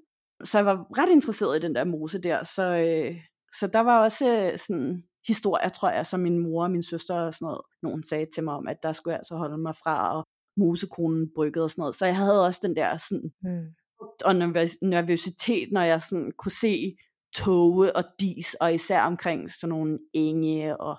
Så 0.45 0.59
jeg 0.59 0.67
var 0.67 0.87
ret 0.99 1.13
interesseret 1.13 1.57
i 1.57 1.67
den 1.67 1.75
der 1.75 1.85
mose 1.85 2.23
der, 2.23 2.45
så, 2.45 2.65
øh, 2.77 3.17
så 3.55 3.67
der 3.67 3.81
var 3.81 4.03
også 4.03 4.37
øh, 4.37 4.59
sådan 4.59 5.03
historier, 5.29 5.69
tror 5.69 5.91
jeg, 5.91 6.07
som 6.07 6.21
min 6.21 6.39
mor 6.39 6.63
og 6.65 6.71
min 6.71 6.83
søster 6.83 7.15
og 7.15 7.35
sådan 7.35 7.47
noget, 7.47 7.61
nogen 7.83 8.03
sagde 8.03 8.27
til 8.35 8.45
mig 8.45 8.55
om, 8.55 8.69
at 8.69 8.83
der 8.83 8.93
skulle 8.93 9.13
jeg 9.13 9.19
altså 9.19 9.37
holde 9.37 9.59
mig 9.59 9.77
fra, 9.77 10.17
og 10.17 10.25
musekonen 10.57 11.31
bryggede 11.35 11.65
og 11.65 11.71
sådan 11.71 11.83
noget. 11.83 11.95
Så 11.95 12.07
jeg 12.07 12.17
havde 12.17 12.47
også 12.47 12.61
den 12.63 12.77
der 12.77 12.97
sådan, 12.97 13.33
mm. 13.43 13.67
og 14.25 14.35
nervøsitet, 14.83 15.73
når 15.73 15.83
jeg 15.83 16.03
sådan 16.03 16.33
kunne 16.39 16.53
se 16.53 16.97
toge 17.35 17.97
og 17.97 18.05
dis, 18.21 18.55
og 18.55 18.75
især 18.75 19.01
omkring 19.01 19.51
sådan 19.51 19.69
nogle 19.69 19.99
enge 20.13 20.81
og 20.81 20.97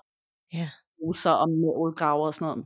ja. 0.53 0.69
roser 1.01 1.31
og 1.31 1.49
målgraver 1.49 2.27
og 2.27 2.33
sådan 2.33 2.45
noget. 2.45 2.65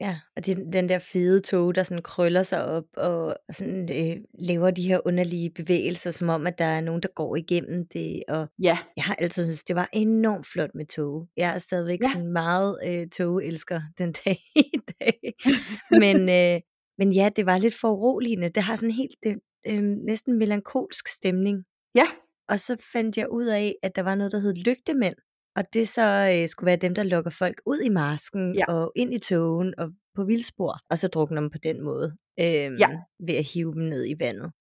Ja, 0.00 0.20
og 0.36 0.46
det 0.46 0.58
er 0.58 0.70
den 0.72 0.88
der 0.88 0.98
fede 0.98 1.40
tog, 1.40 1.74
der 1.74 1.82
sådan 1.82 2.02
krøller 2.02 2.42
sig 2.42 2.64
op 2.64 2.84
og 2.96 3.36
sådan 3.52 3.88
øh, 3.92 4.16
laver 4.38 4.70
de 4.70 4.88
her 4.88 5.00
underlige 5.04 5.50
bevægelser, 5.50 6.10
som 6.10 6.28
om, 6.28 6.46
at 6.46 6.58
der 6.58 6.64
er 6.64 6.80
nogen, 6.80 7.02
der 7.02 7.08
går 7.14 7.36
igennem 7.36 7.86
det. 7.86 8.22
Og 8.28 8.48
ja. 8.62 8.78
jeg 8.96 9.04
har 9.04 9.14
altid 9.14 9.46
synes 9.46 9.64
det 9.64 9.76
var 9.76 9.88
enormt 9.92 10.46
flot 10.46 10.70
med 10.74 10.86
tog. 10.86 11.28
Jeg 11.36 11.54
er 11.54 11.58
stadigvæk 11.58 11.98
ja. 12.02 12.08
sådan 12.12 12.32
meget 12.32 12.78
øh, 12.86 13.08
togelsker 13.08 13.80
den 13.98 14.14
dag 14.24 14.38
i 14.56 14.78
dag. 15.00 15.34
men, 16.02 16.28
øh, 16.28 16.60
men 16.98 17.12
ja, 17.12 17.28
det 17.36 17.46
var 17.46 17.58
lidt 17.58 17.74
foruroligende. 17.80 18.48
Det 18.48 18.62
har 18.62 18.76
sådan 18.76 18.94
helt 18.94 19.16
det, 19.22 19.38
øh, 19.66 19.82
næsten 19.82 20.38
melankolsk 20.38 21.08
stemning. 21.08 21.64
Ja. 21.94 22.06
Og 22.48 22.60
så 22.60 22.76
fandt 22.92 23.18
jeg 23.18 23.30
ud 23.30 23.46
af, 23.46 23.74
at 23.82 23.96
der 23.96 24.02
var 24.02 24.14
noget, 24.14 24.32
der 24.32 24.38
hed 24.38 24.54
lygtemænd. 24.54 25.16
Og 25.56 25.64
det 25.72 25.88
så 25.88 26.32
øh, 26.34 26.48
skulle 26.48 26.66
være 26.66 26.76
dem, 26.76 26.94
der 26.94 27.02
lukker 27.02 27.30
folk 27.30 27.60
ud 27.66 27.80
i 27.80 27.88
masken 27.88 28.54
ja. 28.54 28.64
og 28.68 28.92
ind 28.96 29.14
i 29.14 29.18
togen 29.18 29.74
og 29.78 29.90
på 30.14 30.24
vildspor, 30.24 30.78
og 30.90 30.98
så 30.98 31.08
drukner 31.08 31.40
dem 31.40 31.50
på 31.50 31.58
den 31.58 31.82
måde 31.82 32.16
øh, 32.40 32.80
ja. 32.80 32.88
ved 33.18 33.34
at 33.34 33.44
hive 33.54 33.74
dem 33.74 33.82
ned 33.82 34.06
i 34.08 34.14
vandet. 34.18 34.52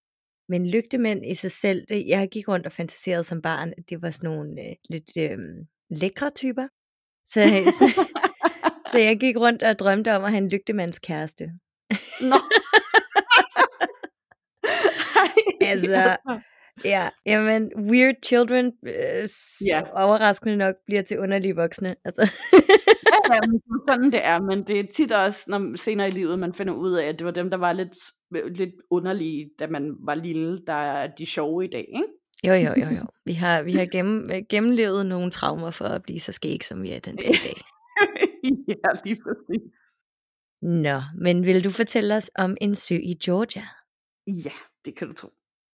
Men 0.50 0.68
lygtemænd 0.68 1.26
i 1.26 1.34
sig 1.34 1.52
selv, 1.52 1.86
det, 1.90 2.08
jeg 2.08 2.30
gik 2.30 2.48
rundt 2.48 2.66
og 2.66 2.72
fantaserede 2.72 3.24
som 3.24 3.42
barn, 3.42 3.74
at 3.78 3.90
det 3.90 4.02
var 4.02 4.10
sådan 4.10 4.30
nogle 4.30 4.62
øh, 4.62 4.76
lidt 4.90 5.18
øh, 5.18 5.38
lækre 5.90 6.30
typer. 6.30 6.68
Så, 7.26 7.42
så, 7.80 8.06
så 8.92 9.00
jeg 9.00 9.20
gik 9.20 9.38
rundt 9.38 9.64
og 9.64 9.80
drømte 9.80 10.16
om 10.16 10.24
at 10.24 10.32
have 10.32 10.44
en 10.44 10.50
lygtemandskæreste. 10.50 11.52
Nå. 12.22 12.36
altså, 15.72 16.18
Ja, 16.84 17.10
jamen, 17.26 17.72
weird 17.78 18.16
children, 18.26 18.74
øh, 18.84 19.28
ja. 19.70 19.82
overraskende 19.94 20.56
nok, 20.56 20.76
bliver 20.86 21.02
til 21.02 21.20
underlige 21.20 21.56
voksne. 21.56 21.96
Altså. 22.06 22.32
ja, 23.14 23.36
ja, 23.36 23.40
sådan 23.90 24.12
det 24.12 24.26
er, 24.26 24.42
men 24.42 24.64
det 24.64 24.80
er 24.80 24.84
tit 24.94 25.12
også, 25.12 25.46
når 25.48 25.78
senere 25.78 26.08
i 26.08 26.12
livet, 26.12 26.40
man 26.40 26.54
finder 26.54 26.74
ud 26.74 26.94
af, 26.94 27.08
at 27.08 27.20
det 27.20 27.26
var 27.26 27.32
dem, 27.32 27.50
der 27.50 27.58
var 27.58 27.74
lidt, 27.74 27.98
lidt 28.58 28.74
underlige, 28.90 29.50
da 29.60 29.68
man 29.68 29.96
var 30.00 30.16
lille, 30.16 30.58
der 30.68 30.74
er 30.74 31.08
de 31.08 31.26
sjove 31.26 31.66
i 31.66 31.68
dag, 31.68 31.86
ikke? 31.88 32.08
Jo, 32.48 32.54
jo, 32.54 32.74
jo, 32.78 32.96
jo. 32.96 33.06
Vi 33.26 33.34
har, 33.34 33.62
vi 33.62 33.74
har 33.74 33.86
gennem, 33.86 34.30
gennemlevet 34.50 35.06
nogle 35.06 35.32
traumer 35.32 35.72
for 35.72 35.86
at 35.86 36.04
blive 36.04 36.20
så 36.20 36.32
skæg, 36.32 36.64
som 36.64 36.84
vi 36.84 36.92
er 36.92 37.00
den 37.00 37.16
dag 37.16 37.30
i 37.30 37.40
dag. 37.48 37.56
ja, 38.68 38.90
lige 39.06 39.18
præcis. 39.24 39.72
Nå, 40.62 41.02
men 41.18 41.46
vil 41.46 41.64
du 41.64 41.72
fortælle 41.72 42.16
os 42.16 42.32
om 42.36 42.58
en 42.62 42.76
sø 42.76 42.96
i 42.96 43.14
Georgia? 43.26 43.64
Ja, 44.28 44.52
det 44.86 44.96
kan 44.98 45.08
du 45.08 45.14
tro. 45.14 45.30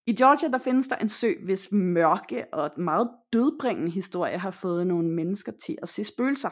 I 0.06 0.12
Georgia 0.12 0.48
der 0.48 0.58
findes 0.58 0.88
der 0.88 0.96
en 0.96 1.08
sø, 1.08 1.32
hvis 1.44 1.72
mørke 1.72 2.46
og 2.52 2.70
meget 2.76 3.10
dødbringende 3.32 3.90
historie 3.90 4.38
har 4.38 4.50
fået 4.50 4.86
nogle 4.86 5.08
mennesker 5.10 5.52
til 5.66 5.78
at 5.82 5.88
se 5.88 6.04
spøgelser. 6.04 6.50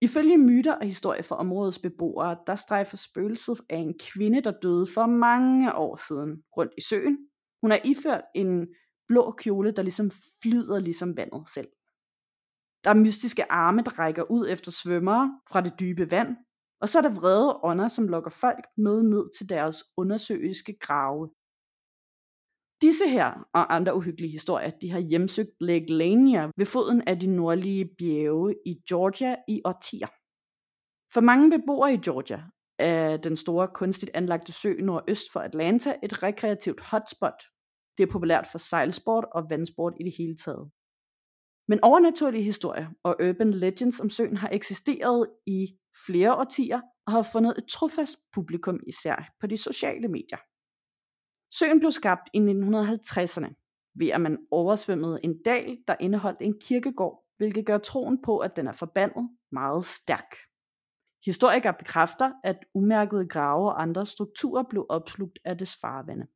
Ifølge 0.00 0.38
myter 0.38 0.74
og 0.74 0.86
historier 0.86 1.22
fra 1.22 1.36
områdets 1.36 1.78
beboere, 1.78 2.38
der 2.46 2.56
strejfer 2.56 2.96
spøgelset 2.96 3.60
af 3.70 3.76
en 3.76 3.94
kvinde, 3.98 4.40
der 4.40 4.50
døde 4.62 4.86
for 4.94 5.06
mange 5.06 5.74
år 5.74 5.96
siden 6.08 6.42
rundt 6.56 6.72
i 6.78 6.80
søen. 6.80 7.18
Hun 7.62 7.72
er 7.72 7.78
iført 7.84 8.24
en 8.34 8.68
blå 9.08 9.30
kjole, 9.30 9.70
der 9.72 9.82
ligesom 9.82 10.10
flyder 10.42 10.78
ligesom 10.78 11.16
vandet 11.16 11.48
selv. 11.54 11.68
Der 12.84 12.90
er 12.90 12.94
mystiske 12.94 13.52
arme, 13.52 13.82
der 13.82 13.98
rækker 13.98 14.30
ud 14.30 14.48
efter 14.48 14.72
svømmere 14.72 15.40
fra 15.50 15.60
det 15.60 15.80
dybe 15.80 16.10
vand, 16.10 16.36
og 16.80 16.88
så 16.88 16.98
er 16.98 17.02
der 17.02 17.20
vrede 17.20 17.60
ånder, 17.62 17.88
som 17.88 18.08
lokker 18.08 18.30
folk 18.30 18.64
med 18.76 19.02
ned 19.02 19.30
til 19.38 19.48
deres 19.48 19.84
undersøiske 19.96 20.76
grave. 20.80 21.30
Disse 22.82 23.08
her 23.08 23.48
og 23.54 23.74
andre 23.74 23.96
uhyggelige 23.96 24.30
historier, 24.30 24.70
de 24.70 24.90
har 24.90 24.98
hjemsøgt 24.98 25.50
Lake 25.60 25.92
Lania 25.92 26.50
ved 26.56 26.66
foden 26.66 27.02
af 27.06 27.20
de 27.20 27.26
nordlige 27.26 27.90
bjerge 27.98 28.54
i 28.66 28.74
Georgia 28.88 29.36
i 29.48 29.60
årtier. 29.64 30.08
For 31.14 31.20
mange 31.20 31.50
beboere 31.50 31.94
i 31.94 31.96
Georgia 31.96 32.42
er 32.78 33.16
den 33.16 33.36
store 33.36 33.68
kunstigt 33.74 34.10
anlagte 34.14 34.52
sø 34.52 34.74
nordøst 34.80 35.32
for 35.32 35.40
Atlanta 35.40 35.96
et 36.02 36.22
rekreativt 36.22 36.80
hotspot. 36.80 37.42
Det 37.98 38.02
er 38.02 38.12
populært 38.12 38.46
for 38.52 38.58
sejlsport 38.58 39.24
og 39.32 39.50
vandsport 39.50 39.94
i 40.00 40.04
det 40.04 40.14
hele 40.18 40.36
taget. 40.36 40.70
Men 41.68 41.80
overnaturlige 41.82 42.42
historier 42.42 42.88
og 43.04 43.16
urban 43.28 43.50
legends 43.50 44.00
om 44.00 44.10
søen 44.10 44.36
har 44.36 44.48
eksisteret 44.52 45.30
i 45.46 45.66
flere 46.06 46.34
årtier 46.34 46.80
og 47.06 47.12
har 47.12 47.22
fundet 47.32 47.58
et 47.58 47.64
trofast 47.70 48.18
publikum 48.34 48.80
især 48.86 49.30
på 49.40 49.46
de 49.46 49.56
sociale 49.56 50.08
medier. 50.08 50.38
Søen 51.50 51.78
blev 51.78 51.92
skabt 51.92 52.30
i 52.34 52.38
1950'erne, 52.38 53.54
ved 53.94 54.08
at 54.08 54.20
man 54.20 54.38
oversvømmede 54.50 55.20
en 55.24 55.42
dal, 55.42 55.78
der 55.88 55.96
indeholdt 56.00 56.40
en 56.40 56.60
kirkegård, 56.60 57.24
hvilket 57.36 57.66
gør 57.66 57.78
troen 57.78 58.22
på, 58.22 58.38
at 58.38 58.56
den 58.56 58.66
er 58.66 58.72
forbandet 58.72 59.30
meget 59.52 59.84
stærk. 59.84 60.36
Historikere 61.24 61.74
bekræfter, 61.74 62.32
at 62.44 62.58
umærkede 62.74 63.28
grave 63.28 63.68
og 63.68 63.82
andre 63.82 64.06
strukturer 64.06 64.62
blev 64.70 64.86
opslugt 64.88 65.38
af 65.44 65.58
dets 65.58 65.76
farvande. 65.80 66.26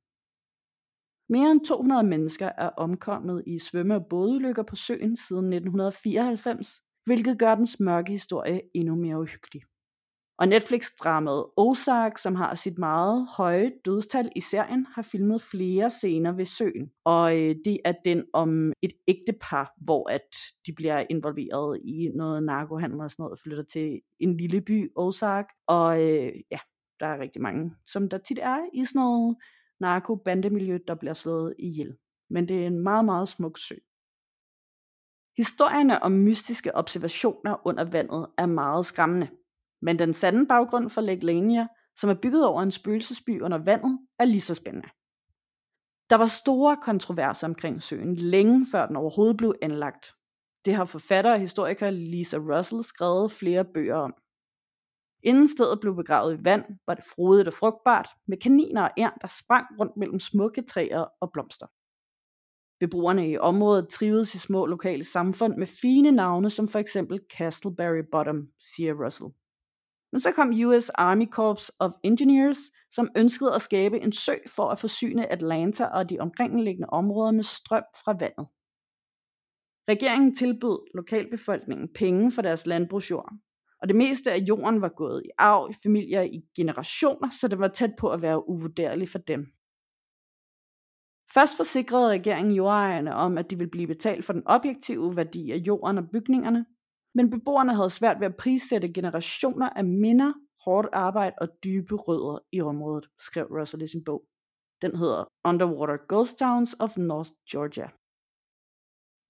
Mere 1.29 1.51
end 1.51 1.65
200 1.65 2.03
mennesker 2.03 2.51
er 2.59 2.69
omkommet 2.69 3.45
i 3.47 3.59
svømme- 3.59 3.95
og 3.95 4.07
bådulykker 4.11 4.63
på 4.63 4.77
søen 4.77 5.17
siden 5.17 5.53
1994, 5.53 6.69
hvilket 7.05 7.39
gør 7.39 7.55
dens 7.55 7.81
mørke 7.81 8.11
historie 8.11 8.61
endnu 8.75 8.95
mere 8.95 9.21
uhyggelig. 9.21 9.63
Og 10.43 10.49
Netflix-dramaet 10.49 11.47
Ozark, 11.57 12.19
som 12.19 12.35
har 12.35 12.55
sit 12.55 12.79
meget 12.79 13.29
høje 13.37 13.73
dødstal 13.85 14.33
i 14.37 14.41
serien, 14.41 14.87
har 14.95 15.03
filmet 15.03 15.43
flere 15.43 15.91
scener 15.91 16.33
ved 16.33 16.47
søen. 16.47 16.91
Og 17.05 17.37
øh, 17.37 17.57
det 17.65 17.79
er 17.85 17.93
den 18.05 18.25
om 18.33 18.73
et 18.83 18.93
ægtepar, 19.09 19.75
hvor 19.77 20.11
at 20.11 20.37
de 20.67 20.73
bliver 20.73 21.05
involveret 21.11 21.81
i 21.85 22.11
noget 22.15 22.43
narkohandel 22.43 23.01
og 23.01 23.11
sådan 23.11 23.23
noget, 23.23 23.33
og 23.33 23.39
flytter 23.39 23.63
til 23.63 24.01
en 24.21 24.37
lille 24.37 24.61
by, 24.61 24.93
Ozark. 24.97 25.47
Og 25.67 26.03
øh, 26.03 26.33
ja, 26.51 26.59
der 27.01 27.07
er 27.07 27.21
rigtig 27.21 27.43
mange, 27.43 27.75
som 27.87 28.09
der 28.09 28.19
tit 28.19 28.39
er 28.43 28.59
i 28.75 28.85
sådan 28.85 29.01
noget 29.01 29.37
narko-bandemiljø, 29.81 30.79
der 30.89 30.95
bliver 30.95 31.15
slået 31.15 31.55
ihjel. 31.59 31.97
Men 32.31 32.49
det 32.49 32.63
er 32.63 32.67
en 32.67 32.79
meget, 32.79 33.05
meget 33.05 33.29
smuk 33.29 33.59
sø. 33.59 33.75
Historierne 35.37 36.03
om 36.03 36.13
mystiske 36.13 36.77
observationer 36.77 37.67
under 37.67 37.85
vandet 37.85 38.27
er 38.39 38.47
meget 38.47 38.87
skræmmende. 38.87 39.29
Men 39.83 39.99
den 39.99 40.15
sande 40.15 40.47
baggrund 40.47 40.91
for 40.91 41.01
Lake 41.01 41.27
Lania, 41.27 41.67
som 41.97 42.11
er 42.11 42.15
bygget 42.15 42.47
over 42.47 42.63
en 42.63 42.71
spøgelsesby 42.71 43.41
under 43.41 43.59
vandet, 43.59 43.99
er 44.19 44.25
lige 44.25 44.41
så 44.41 44.55
spændende. 44.55 44.89
Der 46.11 46.17
var 46.17 46.27
store 46.27 46.77
kontroverser 46.83 47.47
omkring 47.47 47.83
søen 47.83 48.17
længe 48.17 48.67
før 48.73 48.87
den 48.87 48.97
overhovedet 48.97 49.37
blev 49.37 49.55
anlagt. 49.63 50.15
Det 50.65 50.75
har 50.75 50.85
forfatter 50.85 51.33
og 51.33 51.41
historiker 51.41 51.91
Lisa 51.91 52.37
Russell 52.37 52.83
skrevet 52.83 53.33
flere 53.33 53.65
bøger 53.65 53.97
om. 53.97 54.15
Inden 55.23 55.49
stedet 55.49 55.81
blev 55.81 55.97
begravet 55.97 56.35
i 56.35 56.45
vand, 56.45 56.65
var 56.87 56.95
det 56.95 57.05
frodigt 57.15 57.49
og 57.49 57.55
frugtbart, 57.55 58.09
med 58.29 58.37
kaniner 58.37 58.83
og 58.83 58.91
ærn, 58.99 59.19
der 59.21 59.29
sprang 59.29 59.67
rundt 59.81 59.97
mellem 59.97 60.21
smukke 60.21 60.63
træer 60.63 61.05
og 61.21 61.33
blomster. 61.33 61.67
Beboerne 62.81 63.31
i 63.31 63.39
området 63.39 63.89
trivedes 63.89 64.35
i 64.35 64.39
små 64.39 64.67
lokale 64.67 65.05
samfund 65.05 65.57
med 65.57 65.67
fine 65.67 66.11
navne 66.11 66.51
som 66.51 66.69
for 66.69 66.79
eksempel 66.79 67.21
Castleberry 67.37 68.03
Bottom, 68.13 68.49
siger 68.61 69.05
Russell. 69.05 69.31
Men 70.13 70.21
så 70.21 70.33
kom 70.33 70.51
US 70.67 70.91
Army 70.91 71.27
Corps 71.27 71.71
of 71.79 71.93
Engineers, 72.03 72.59
som 72.91 73.09
ønskede 73.17 73.55
at 73.55 73.63
skabe 73.63 74.01
en 74.01 74.13
sø 74.13 74.35
for 74.47 74.69
at 74.69 74.79
forsyne 74.79 75.33
Atlanta 75.33 75.85
og 75.85 76.11
de 76.11 76.19
omkringliggende 76.21 76.89
områder 76.89 77.33
med 77.33 77.45
strøm 77.45 77.85
fra 78.05 78.13
vandet. 78.13 78.47
Regeringen 79.89 80.35
tilbød 80.35 80.79
lokalbefolkningen 80.95 81.89
penge 81.95 82.33
for 82.33 82.43
deres 82.43 82.67
landbrugsjord, 82.67 83.33
og 83.83 83.89
det 83.89 83.97
meste 83.97 84.33
af 84.33 84.39
jorden 84.39 84.81
var 84.81 84.89
gået 84.89 85.23
i 85.25 85.31
arv 85.39 85.71
i 85.71 85.75
familier 85.83 86.23
i 86.23 86.43
generationer, 86.57 87.29
så 87.41 87.49
det 87.49 87.59
var 87.59 87.69
tæt 87.69 87.93
på 87.99 88.11
at 88.11 88.23
være 88.23 88.49
uvurderligt 88.49 89.11
for 89.11 89.19
dem. 89.19 89.47
Først 91.35 91.57
forsikrede 91.57 92.11
regeringen 92.11 92.55
jordejerne 92.55 93.15
om, 93.15 93.39
at 93.39 93.51
de 93.51 93.57
ville 93.57 93.71
blive 93.71 93.87
betalt 93.87 94.25
for 94.25 94.33
den 94.33 94.43
objektive 94.47 95.17
værdi 95.17 95.51
af 95.51 95.57
jorden 95.57 95.99
og 95.99 96.05
bygningerne, 96.13 96.67
men 97.15 97.31
beboerne 97.31 97.75
havde 97.75 97.91
svært 97.91 98.21
ved 98.21 98.27
at 98.27 98.37
prissætte 98.37 98.93
generationer 98.93 99.69
af 99.69 99.85
minder, 99.85 100.33
hårdt 100.65 100.89
arbejde 100.93 101.37
og 101.41 101.49
dybe 101.65 101.95
rødder 101.95 102.39
i 102.53 102.61
området, 102.61 103.09
skrev 103.21 103.47
Russell 103.47 103.83
i 103.83 103.89
sin 103.89 104.05
bog. 104.05 104.27
Den 104.83 104.97
hedder 104.97 105.25
Underwater 105.45 105.97
Ghost 106.09 106.39
Towns 106.39 106.77
of 106.79 106.97
North 106.97 107.31
Georgia. 107.51 107.91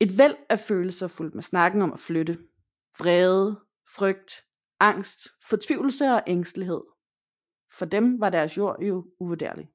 Et 0.01 0.19
væld 0.19 0.37
af 0.49 0.59
følelser 0.59 1.09
fuldt 1.09 1.35
med 1.35 1.43
snakken 1.43 1.83
om 1.83 1.93
at 1.93 1.99
flytte. 1.99 2.39
Vrede, 2.99 3.61
frygt, 3.97 4.45
angst, 4.81 5.19
fortvivlelse 5.49 6.05
og 6.05 6.23
ængstelighed. 6.27 6.83
For 7.79 7.85
dem 7.85 8.21
var 8.21 8.31
deres 8.31 8.59
jord 8.59 8.83
jo 8.83 9.07
uvurderlig. 9.21 9.69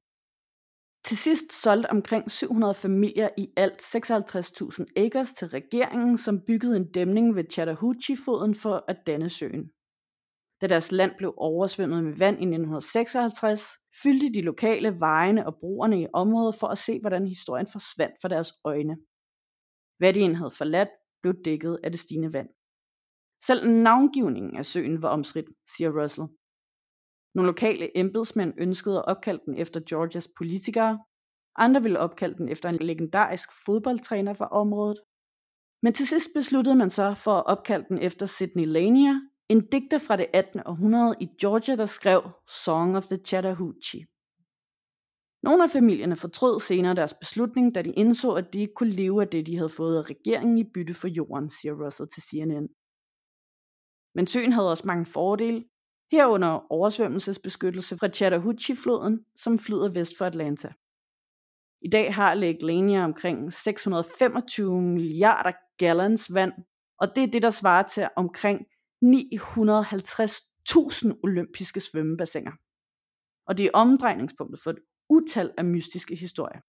Til 1.08 1.16
sidst 1.16 1.62
solgte 1.62 1.90
omkring 1.90 2.30
700 2.30 2.74
familier 2.74 3.28
i 3.38 3.48
alt 3.56 3.82
56.000 3.82 4.84
acres 4.96 5.32
til 5.32 5.48
regeringen, 5.48 6.18
som 6.18 6.40
byggede 6.46 6.76
en 6.76 6.92
dæmning 6.92 7.36
ved 7.36 7.44
Chattahoochee-foden 7.52 8.54
for 8.54 8.84
at 8.88 8.96
danne 9.06 9.30
søen. 9.30 9.70
Da 10.60 10.66
deres 10.66 10.92
land 10.92 11.12
blev 11.18 11.34
oversvømmet 11.36 12.04
med 12.04 12.12
vand 12.12 12.36
i 12.36 12.46
1956, 12.46 13.62
fyldte 14.02 14.32
de 14.34 14.40
lokale 14.40 15.00
vejene 15.00 15.46
og 15.46 15.56
broerne 15.60 16.02
i 16.02 16.06
området 16.12 16.54
for 16.54 16.66
at 16.66 16.78
se, 16.78 17.00
hvordan 17.00 17.26
historien 17.26 17.68
forsvandt 17.72 18.14
for 18.20 18.28
deres 18.28 18.52
øjne. 18.64 18.96
Hvad 19.98 20.12
de 20.12 20.34
havde 20.34 20.50
forladt, 20.50 20.90
blev 21.22 21.34
dækket 21.44 21.78
af 21.84 21.90
det 21.90 22.00
stigende 22.00 22.32
vand. 22.32 22.48
Selv 23.46 23.70
navngivningen 23.70 24.56
af 24.56 24.66
søen 24.66 25.02
var 25.02 25.08
omstridt, 25.08 25.48
siger 25.76 26.02
Russell. 26.02 26.28
Nogle 27.38 27.50
lokale 27.50 27.98
embedsmænd 27.98 28.54
ønskede 28.58 28.98
at 28.98 29.04
opkalde 29.04 29.42
den 29.46 29.56
efter 29.56 29.80
Georgias 29.88 30.28
politikere, 30.36 30.98
andre 31.56 31.82
ville 31.82 31.98
opkalde 31.98 32.38
den 32.38 32.48
efter 32.48 32.68
en 32.68 32.76
legendarisk 32.76 33.48
fodboldtræner 33.66 34.34
fra 34.34 34.46
området. 34.46 35.00
Men 35.82 35.92
til 35.92 36.06
sidst 36.06 36.28
besluttede 36.34 36.76
man 36.76 36.90
så 36.90 37.14
for 37.14 37.32
at 37.32 37.46
opkalde 37.46 37.86
den 37.88 37.98
efter 37.98 38.26
Sidney 38.26 38.66
Lanier, 38.66 39.20
en 39.48 39.66
digter 39.66 39.98
fra 39.98 40.16
det 40.16 40.26
18. 40.34 40.60
århundrede 40.66 41.16
i 41.20 41.28
Georgia, 41.40 41.76
der 41.76 41.86
skrev 41.86 42.30
Song 42.64 42.96
of 42.96 43.06
the 43.06 43.18
Chattahoochee. 43.26 44.06
Nogle 45.42 45.64
af 45.64 45.70
familierne 45.70 46.16
fortrød 46.16 46.60
senere 46.60 46.94
deres 46.94 47.14
beslutning, 47.14 47.74
da 47.74 47.82
de 47.82 47.92
indså, 47.92 48.30
at 48.32 48.52
de 48.52 48.60
ikke 48.60 48.74
kunne 48.74 48.92
leve 48.92 49.22
af 49.22 49.28
det, 49.28 49.46
de 49.46 49.56
havde 49.56 49.68
fået 49.68 49.98
af 49.98 50.10
regeringen 50.10 50.58
i 50.58 50.64
bytte 50.74 50.94
for 50.94 51.08
jorden, 51.08 51.50
siger 51.50 51.84
Russell 51.84 52.08
til 52.08 52.22
CNN. 52.22 52.68
Men 54.14 54.26
søen 54.26 54.52
havde 54.52 54.70
også 54.70 54.86
mange 54.86 55.06
fordele, 55.06 55.64
herunder 56.10 56.72
oversvømmelsesbeskyttelse 56.72 57.98
fra 57.98 58.08
Chattahoochee-floden, 58.08 59.24
som 59.36 59.58
flyder 59.58 59.88
vest 59.88 60.18
for 60.18 60.24
Atlanta. 60.24 60.72
I 61.80 61.88
dag 61.88 62.14
har 62.14 62.34
Lake 62.34 62.66
Lanier 62.66 63.04
omkring 63.04 63.52
625 63.52 64.82
milliarder 64.82 65.52
gallons 65.78 66.34
vand, 66.34 66.52
og 66.98 67.16
det 67.16 67.24
er 67.24 67.28
det, 67.28 67.42
der 67.42 67.50
svarer 67.50 67.82
til 67.82 68.08
omkring 68.16 68.66
950.000 69.04 71.20
olympiske 71.22 71.80
svømmebassiner. 71.80 72.52
Og 73.46 73.58
det 73.58 73.66
er 73.66 73.70
omdrejningspunktet 73.74 74.60
for 74.60 74.70
et 74.70 74.78
utal 75.08 75.54
af 75.58 75.64
mystiske 75.64 76.16
historier. 76.16 76.60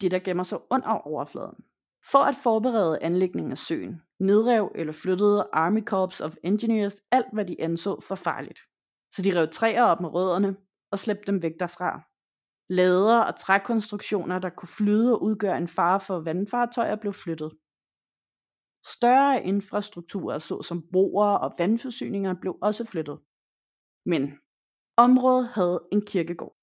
Det, 0.00 0.10
der 0.10 0.18
gemmer 0.18 0.44
sig 0.44 0.58
under 0.70 0.88
overfladen. 0.88 1.64
For 2.10 2.18
at 2.18 2.36
forberede 2.42 3.02
anlægningen 3.02 3.52
af 3.52 3.58
søen, 3.58 4.02
nedrev 4.20 4.72
eller 4.74 4.92
flyttede 4.92 5.48
Army 5.52 5.84
Corps 5.84 6.20
of 6.20 6.36
Engineers 6.42 6.96
alt, 7.10 7.26
hvad 7.32 7.44
de 7.44 7.60
anså 7.60 8.00
for 8.00 8.14
farligt. 8.14 8.60
Så 9.14 9.22
de 9.22 9.40
rev 9.40 9.48
træer 9.52 9.82
op 9.82 10.00
med 10.00 10.08
rødderne 10.14 10.56
og 10.92 10.98
slæbte 10.98 11.32
dem 11.32 11.42
væk 11.42 11.52
derfra. 11.60 12.02
Lader 12.68 13.20
og 13.20 13.36
trækonstruktioner, 13.38 14.38
der 14.38 14.50
kunne 14.50 14.68
flyde 14.68 15.14
og 15.14 15.22
udgøre 15.22 15.58
en 15.58 15.68
fare 15.68 16.00
for 16.00 16.20
vandfartøjer, 16.20 16.96
blev 16.96 17.12
flyttet. 17.12 17.52
Større 18.86 19.44
infrastrukturer, 19.44 20.38
såsom 20.38 20.88
broer 20.92 21.36
og 21.36 21.54
vandforsyninger, 21.58 22.34
blev 22.40 22.58
også 22.62 22.84
flyttet. 22.84 23.18
Men 24.06 24.38
området 24.96 25.48
havde 25.48 25.88
en 25.92 26.06
kirkegård. 26.06 26.55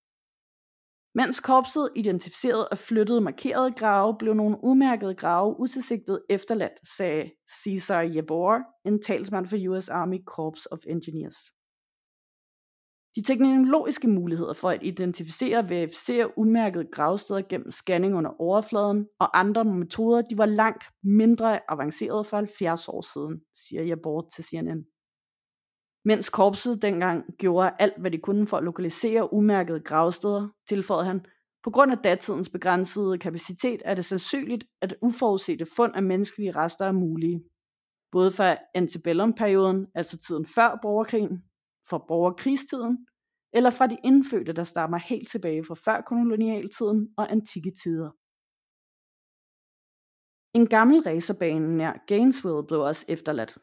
Mens 1.15 1.39
korpset 1.39 1.89
identificerede 1.95 2.67
og 2.69 2.77
flyttede 2.77 3.21
markerede 3.21 3.71
grave, 3.71 4.15
blev 4.19 4.33
nogle 4.33 4.57
udmærkede 4.63 5.15
grave 5.15 5.59
utilsigtet 5.59 6.21
efterladt, 6.29 6.87
sagde 6.97 7.31
Cesar 7.63 8.05
Yabor, 8.15 8.59
en 8.85 9.01
talsmand 9.01 9.47
for 9.47 9.57
US 9.69 9.89
Army 9.89 10.19
Corps 10.25 10.65
of 10.65 10.79
Engineers. 10.87 11.37
De 13.15 13.21
teknologiske 13.21 14.07
muligheder 14.07 14.53
for 14.53 14.69
at 14.69 14.83
identificere 14.83 15.57
og 15.57 15.69
verificere 15.69 16.37
umærkede 16.37 16.87
gravsteder 16.91 17.41
gennem 17.49 17.71
scanning 17.71 18.15
under 18.15 18.41
overfladen 18.41 19.07
og 19.19 19.39
andre 19.39 19.65
metoder, 19.65 20.21
de 20.21 20.37
var 20.37 20.45
langt 20.45 20.83
mindre 21.03 21.71
avancerede 21.71 22.23
for 22.23 22.37
70 22.37 22.87
år 22.87 23.01
siden, 23.13 23.41
siger 23.55 23.87
Yabor 23.87 24.29
til 24.35 24.43
CNN. 24.43 24.85
Mens 26.05 26.29
korpset 26.29 26.81
dengang 26.81 27.37
gjorde 27.37 27.75
alt, 27.79 27.99
hvad 27.99 28.11
de 28.11 28.17
kunne 28.17 28.47
for 28.47 28.57
at 28.57 28.63
lokalisere 28.63 29.33
umærkede 29.33 29.79
gravsteder, 29.79 30.49
tilføjede 30.69 31.05
han, 31.05 31.25
på 31.63 31.71
grund 31.71 31.91
af 31.91 31.97
datidens 31.97 32.49
begrænsede 32.49 33.17
kapacitet 33.17 33.81
er 33.85 33.95
det 33.95 34.05
sandsynligt, 34.05 34.63
at 34.81 34.95
uforudsete 35.01 35.65
fund 35.75 35.95
af 35.95 36.03
menneskelige 36.03 36.51
rester 36.51 36.85
er 36.85 36.91
mulige. 36.91 37.43
Både 38.11 38.31
fra 38.31 38.57
antebellum-perioden, 38.75 39.87
altså 39.95 40.17
tiden 40.17 40.45
før 40.55 40.79
borgerkrigen, 40.81 41.43
fra 41.89 42.05
borgerkrigstiden, 42.07 43.07
eller 43.53 43.69
fra 43.69 43.87
de 43.87 43.97
indfødte, 44.03 44.53
der 44.53 44.63
stammer 44.63 44.97
helt 44.97 45.29
tilbage 45.29 45.63
fra 45.63 45.75
før 45.75 46.01
kolonialtiden 46.01 47.13
og 47.17 47.31
antikke 47.31 47.71
tider. 47.83 48.11
En 50.57 50.67
gammel 50.67 51.01
racerbane 51.01 51.77
nær 51.77 52.03
Gainesville 52.07 52.67
blev 52.67 52.79
også 52.79 53.05
efterladt. 53.07 53.57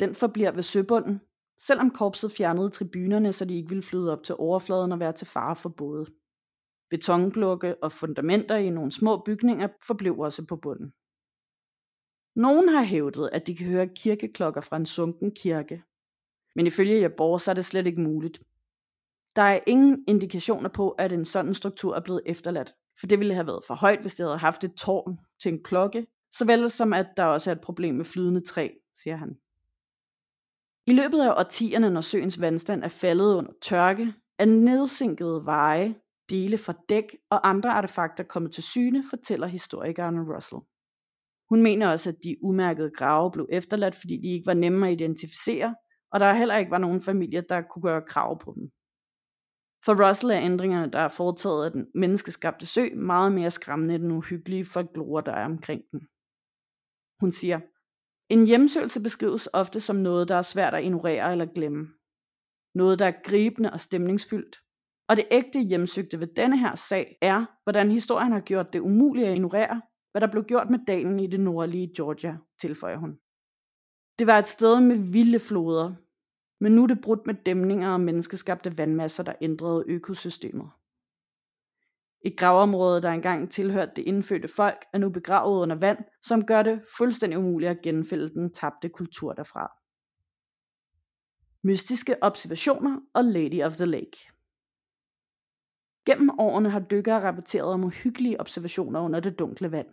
Den 0.00 0.14
forbliver 0.14 0.52
ved 0.52 0.62
søbunden, 0.62 1.20
selvom 1.58 1.90
korpset 1.90 2.32
fjernede 2.32 2.70
tribunerne, 2.70 3.32
så 3.32 3.44
de 3.44 3.56
ikke 3.56 3.68
ville 3.68 3.82
flyde 3.82 4.12
op 4.12 4.22
til 4.22 4.34
overfladen 4.38 4.92
og 4.92 5.00
være 5.00 5.12
til 5.12 5.26
fare 5.26 5.56
for 5.56 5.68
både. 5.68 6.06
Betonblokke 6.90 7.82
og 7.82 7.92
fundamenter 7.92 8.56
i 8.56 8.70
nogle 8.70 8.92
små 8.92 9.22
bygninger 9.26 9.68
forblev 9.86 10.18
også 10.18 10.44
på 10.44 10.56
bunden. 10.56 10.92
Nogen 12.36 12.68
har 12.68 12.82
hævdet, 12.82 13.30
at 13.32 13.46
de 13.46 13.56
kan 13.56 13.66
høre 13.66 13.88
kirkeklokker 13.88 14.60
fra 14.60 14.76
en 14.76 14.86
sunken 14.86 15.34
kirke. 15.34 15.82
Men 16.56 16.66
ifølge 16.66 17.00
Jabor, 17.00 17.38
så 17.38 17.50
er 17.50 17.54
det 17.54 17.64
slet 17.64 17.86
ikke 17.86 18.00
muligt. 18.00 18.42
Der 19.36 19.42
er 19.42 19.60
ingen 19.66 20.04
indikationer 20.08 20.68
på, 20.68 20.90
at 20.90 21.12
en 21.12 21.24
sådan 21.24 21.54
struktur 21.54 21.94
er 21.94 22.00
blevet 22.00 22.22
efterladt, 22.26 22.74
for 23.00 23.06
det 23.06 23.18
ville 23.18 23.34
have 23.34 23.46
været 23.46 23.64
for 23.66 23.74
højt, 23.74 24.00
hvis 24.00 24.14
det 24.14 24.26
havde 24.26 24.38
haft 24.38 24.64
et 24.64 24.74
tårn 24.74 25.18
til 25.42 25.52
en 25.52 25.62
klokke, 25.62 26.06
såvel 26.32 26.70
som 26.70 26.92
at 26.92 27.06
der 27.16 27.24
også 27.24 27.50
er 27.50 27.54
et 27.54 27.60
problem 27.60 27.94
med 27.94 28.04
flydende 28.04 28.40
træ, 28.40 28.68
siger 29.02 29.16
han. 29.16 29.38
I 30.86 30.92
løbet 30.92 31.20
af 31.20 31.34
årtierne, 31.38 31.90
når 31.90 32.00
søens 32.00 32.40
vandstand 32.40 32.84
er 32.84 32.88
faldet 32.88 33.34
under 33.34 33.52
tørke, 33.62 34.14
er 34.38 34.44
nedsinkede 34.44 35.44
veje, 35.44 35.94
dele 36.30 36.58
fra 36.58 36.74
dæk 36.88 37.16
og 37.30 37.48
andre 37.48 37.70
artefakter 37.70 38.24
kommet 38.24 38.52
til 38.52 38.62
syne, 38.62 39.04
fortæller 39.10 39.46
historikeren 39.46 40.32
Russell. 40.32 40.60
Hun 41.48 41.62
mener 41.62 41.88
også, 41.88 42.10
at 42.10 42.16
de 42.24 42.36
umærkede 42.42 42.90
grave 42.90 43.30
blev 43.30 43.46
efterladt, 43.52 43.94
fordi 43.94 44.16
de 44.16 44.28
ikke 44.28 44.46
var 44.46 44.54
nemme 44.54 44.86
at 44.86 44.92
identificere, 44.92 45.74
og 46.12 46.20
der 46.20 46.34
heller 46.34 46.56
ikke 46.56 46.70
var 46.70 46.78
nogen 46.78 47.00
familier, 47.00 47.40
der 47.40 47.62
kunne 47.62 47.82
gøre 47.82 48.02
krav 48.02 48.40
på 48.40 48.52
dem. 48.56 48.70
For 49.84 50.08
Russell 50.08 50.32
er 50.32 50.40
ændringerne, 50.40 50.92
der 50.92 50.98
er 50.98 51.08
foretaget 51.08 51.64
af 51.64 51.72
den 51.72 51.86
menneskeskabte 51.94 52.66
sø, 52.66 52.88
meget 52.96 53.32
mere 53.32 53.50
skræmmende 53.50 53.94
end 53.94 54.02
den 54.02 54.10
uhyggelige 54.10 54.64
folklore, 54.64 55.22
der 55.26 55.32
er 55.32 55.44
omkring 55.44 55.82
den. 55.92 56.00
Hun 57.20 57.32
siger, 57.32 57.60
en 58.28 58.46
hjemsøgelse 58.46 59.00
beskrives 59.00 59.48
ofte 59.52 59.80
som 59.80 59.96
noget, 59.96 60.28
der 60.28 60.34
er 60.34 60.42
svært 60.42 60.74
at 60.74 60.84
ignorere 60.84 61.32
eller 61.32 61.46
glemme. 61.46 61.88
Noget, 62.74 62.98
der 62.98 63.06
er 63.06 63.22
gribende 63.24 63.72
og 63.72 63.80
stemningsfyldt. 63.80 64.56
Og 65.08 65.16
det 65.16 65.26
ægte 65.30 65.60
hjemsøgte 65.60 66.20
ved 66.20 66.26
denne 66.26 66.58
her 66.58 66.74
sag 66.74 67.18
er, 67.22 67.44
hvordan 67.62 67.90
historien 67.90 68.32
har 68.32 68.40
gjort 68.40 68.72
det 68.72 68.80
umuligt 68.80 69.28
at 69.28 69.34
ignorere, 69.34 69.82
hvad 70.12 70.20
der 70.20 70.30
blev 70.30 70.44
gjort 70.44 70.70
med 70.70 70.78
dalen 70.86 71.20
i 71.20 71.26
det 71.26 71.40
nordlige 71.40 71.92
Georgia, 71.96 72.38
tilføjer 72.60 72.96
hun. 72.96 73.18
Det 74.18 74.26
var 74.26 74.38
et 74.38 74.46
sted 74.46 74.80
med 74.80 74.96
vilde 74.96 75.38
floder, 75.38 75.94
men 76.60 76.72
nu 76.72 76.82
er 76.82 76.86
det 76.86 77.00
brudt 77.00 77.26
med 77.26 77.34
dæmninger 77.34 77.92
og 77.92 78.00
menneskeskabte 78.00 78.78
vandmasser, 78.78 79.22
der 79.22 79.32
ændrede 79.40 79.84
økosystemet. 79.86 80.70
Et 82.26 82.38
gravområde, 82.38 83.02
der 83.02 83.10
engang 83.10 83.50
tilhørte 83.50 83.92
det 83.96 84.02
indfødte 84.02 84.48
folk, 84.48 84.84
er 84.92 84.98
nu 84.98 85.10
begravet 85.10 85.62
under 85.62 85.76
vand, 85.76 85.98
som 86.22 86.46
gør 86.46 86.62
det 86.62 86.82
fuldstændig 86.98 87.38
umuligt 87.38 87.70
at 87.70 87.82
genfælde 87.82 88.28
den 88.28 88.52
tabte 88.52 88.88
kultur 88.88 89.32
derfra. 89.32 89.72
Mystiske 91.62 92.22
observationer 92.22 93.00
og 93.14 93.24
Lady 93.24 93.62
of 93.62 93.76
the 93.76 93.84
Lake 93.84 94.18
Gennem 96.06 96.30
årene 96.38 96.70
har 96.70 96.80
dykkere 96.80 97.22
rapporteret 97.22 97.72
om 97.72 97.84
uhyggelige 97.84 98.40
observationer 98.40 99.00
under 99.00 99.20
det 99.20 99.38
dunkle 99.38 99.72
vand. 99.72 99.86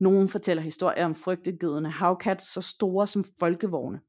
Nogen 0.00 0.28
fortæller 0.28 0.62
historier 0.62 1.04
om 1.04 1.14
frygtegedende 1.14 1.90
havkat 1.90 2.42
så 2.42 2.60
store 2.60 3.06
som 3.06 3.24
folkevogne. 3.38 4.00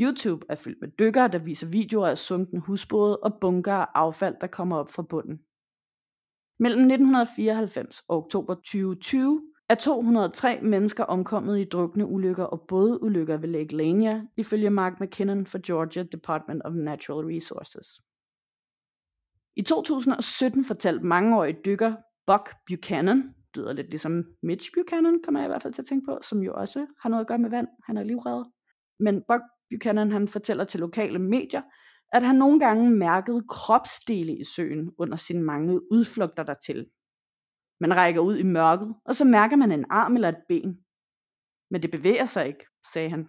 YouTube 0.00 0.46
er 0.48 0.54
fyldt 0.54 0.80
med 0.80 0.88
dykkere, 0.98 1.28
der 1.28 1.38
viser 1.38 1.68
videoer 1.68 2.08
af 2.08 2.18
sunkne 2.18 2.60
husbåde 2.60 3.20
og 3.20 3.38
bunker 3.40 3.74
af 3.74 3.86
affald, 3.94 4.36
der 4.40 4.46
kommer 4.46 4.76
op 4.76 4.90
fra 4.90 5.02
bunden. 5.02 5.40
Mellem 6.58 6.80
1994 6.80 8.02
og 8.08 8.16
oktober 8.16 8.54
2020 8.54 9.42
er 9.68 9.74
203 9.74 10.60
mennesker 10.62 11.04
omkommet 11.04 11.60
i 11.60 11.64
drukne 11.64 12.06
ulykker 12.06 12.44
og 12.44 12.64
bådulykker 12.68 13.36
ved 13.36 13.48
Lake 13.48 13.76
Lania, 13.76 14.26
ifølge 14.36 14.70
Mark 14.70 15.00
McKinnon 15.00 15.46
for 15.46 15.58
Georgia 15.66 16.02
Department 16.02 16.62
of 16.64 16.72
Natural 16.72 17.26
Resources. 17.26 18.00
I 19.56 19.62
2017 19.62 20.64
fortalte 20.64 21.06
mangeårig 21.06 21.56
dykker 21.64 21.94
Buck 22.26 22.54
Buchanan, 22.66 23.16
det 23.16 23.56
lyder 23.56 23.72
lidt 23.72 23.90
ligesom 23.90 24.24
Mitch 24.42 24.70
Buchanan, 24.74 25.20
kommer 25.24 25.40
jeg 25.40 25.46
i 25.46 25.50
hvert 25.50 25.62
fald 25.62 25.72
til 25.72 25.82
at 25.82 25.86
tænke 25.86 26.06
på, 26.06 26.18
som 26.22 26.42
jo 26.42 26.54
også 26.54 26.86
har 27.00 27.08
noget 27.08 27.20
at 27.20 27.28
gøre 27.28 27.38
med 27.38 27.50
vand. 27.50 27.68
Han 27.86 27.96
er 27.96 28.02
livredder. 28.02 28.44
Men 29.00 29.22
Buck 29.28 29.42
Buchanan 29.70 30.12
han 30.12 30.28
fortæller 30.28 30.64
til 30.64 30.80
lokale 30.80 31.18
medier, 31.18 31.62
at 32.14 32.22
han 32.22 32.36
nogle 32.36 32.60
gange 32.60 32.90
mærkede 32.90 33.44
kropsdele 33.48 34.36
i 34.36 34.44
søen 34.44 34.92
under 34.98 35.16
sine 35.16 35.42
mange 35.42 35.92
udflugter 35.92 36.42
dertil. 36.42 36.86
Man 37.80 37.96
rækker 37.96 38.20
ud 38.20 38.36
i 38.36 38.42
mørket, 38.42 38.94
og 39.04 39.14
så 39.14 39.24
mærker 39.24 39.56
man 39.56 39.72
en 39.72 39.84
arm 39.90 40.14
eller 40.14 40.28
et 40.28 40.42
ben. 40.48 40.78
Men 41.70 41.82
det 41.82 41.90
bevæger 41.90 42.26
sig 42.26 42.46
ikke, 42.46 42.66
sagde 42.92 43.10
han. 43.10 43.26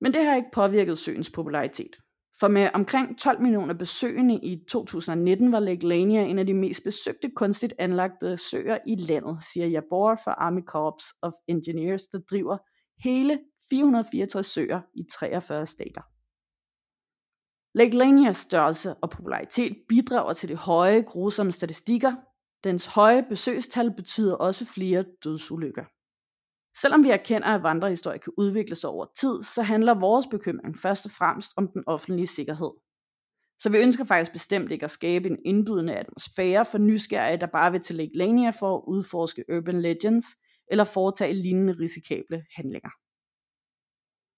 Men 0.00 0.12
det 0.14 0.24
har 0.24 0.36
ikke 0.36 0.50
påvirket 0.52 0.98
søens 0.98 1.30
popularitet. 1.30 1.96
For 2.40 2.48
med 2.48 2.70
omkring 2.74 3.18
12 3.18 3.40
millioner 3.40 3.74
besøgende 3.74 4.34
i 4.34 4.64
2019 4.68 5.52
var 5.52 5.60
Lake 5.60 5.86
Lania 5.86 6.22
en 6.22 6.38
af 6.38 6.46
de 6.46 6.54
mest 6.54 6.84
besøgte 6.84 7.30
kunstigt 7.36 7.74
anlagte 7.78 8.36
søer 8.36 8.78
i 8.86 8.96
landet, 8.96 9.44
siger 9.52 9.66
Jabor 9.66 10.20
for 10.24 10.30
Army 10.30 10.62
Corps 10.62 11.04
of 11.22 11.32
Engineers, 11.48 12.02
der 12.02 12.18
driver 12.30 12.58
hele 13.04 13.38
464 13.70 14.46
søer 14.46 14.80
i 14.94 15.02
43 15.12 15.66
stater. 15.66 16.02
Lake 17.74 17.96
Lanias 17.96 18.36
størrelse 18.36 18.94
og 18.94 19.10
popularitet 19.10 19.76
bidrager 19.88 20.32
til 20.32 20.48
de 20.48 20.56
høje, 20.56 21.02
grusomme 21.02 21.52
statistikker. 21.52 22.12
Dens 22.64 22.86
høje 22.86 23.26
besøgstal 23.28 23.94
betyder 23.96 24.34
også 24.34 24.64
flere 24.64 25.04
dødsulykker. 25.24 25.84
Selvom 26.80 27.04
vi 27.04 27.10
erkender, 27.10 27.48
at 27.48 27.62
vandrehistorie 27.62 28.18
kan 28.18 28.32
udvikle 28.38 28.76
sig 28.76 28.90
over 28.90 29.06
tid, 29.20 29.42
så 29.42 29.62
handler 29.62 29.94
vores 29.94 30.26
bekymring 30.26 30.78
først 30.78 31.04
og 31.06 31.10
fremmest 31.10 31.52
om 31.56 31.68
den 31.68 31.84
offentlige 31.86 32.26
sikkerhed. 32.26 32.70
Så 33.58 33.70
vi 33.70 33.78
ønsker 33.78 34.04
faktisk 34.04 34.32
bestemt 34.32 34.72
ikke 34.72 34.84
at 34.84 34.90
skabe 34.90 35.28
en 35.28 35.38
indbydende 35.44 35.96
atmosfære 35.96 36.64
for 36.64 36.78
nysgerrige, 36.78 37.40
der 37.40 37.46
bare 37.46 37.72
vil 37.72 37.80
til 37.80 37.96
Lake 37.96 38.12
Lania 38.14 38.50
for 38.50 38.76
at 38.76 38.82
udforske 38.86 39.44
urban 39.56 39.80
legends 39.80 40.26
eller 40.70 40.84
foretage 40.84 41.32
lignende 41.32 41.72
risikable 41.72 42.44
handlinger. 42.56 42.90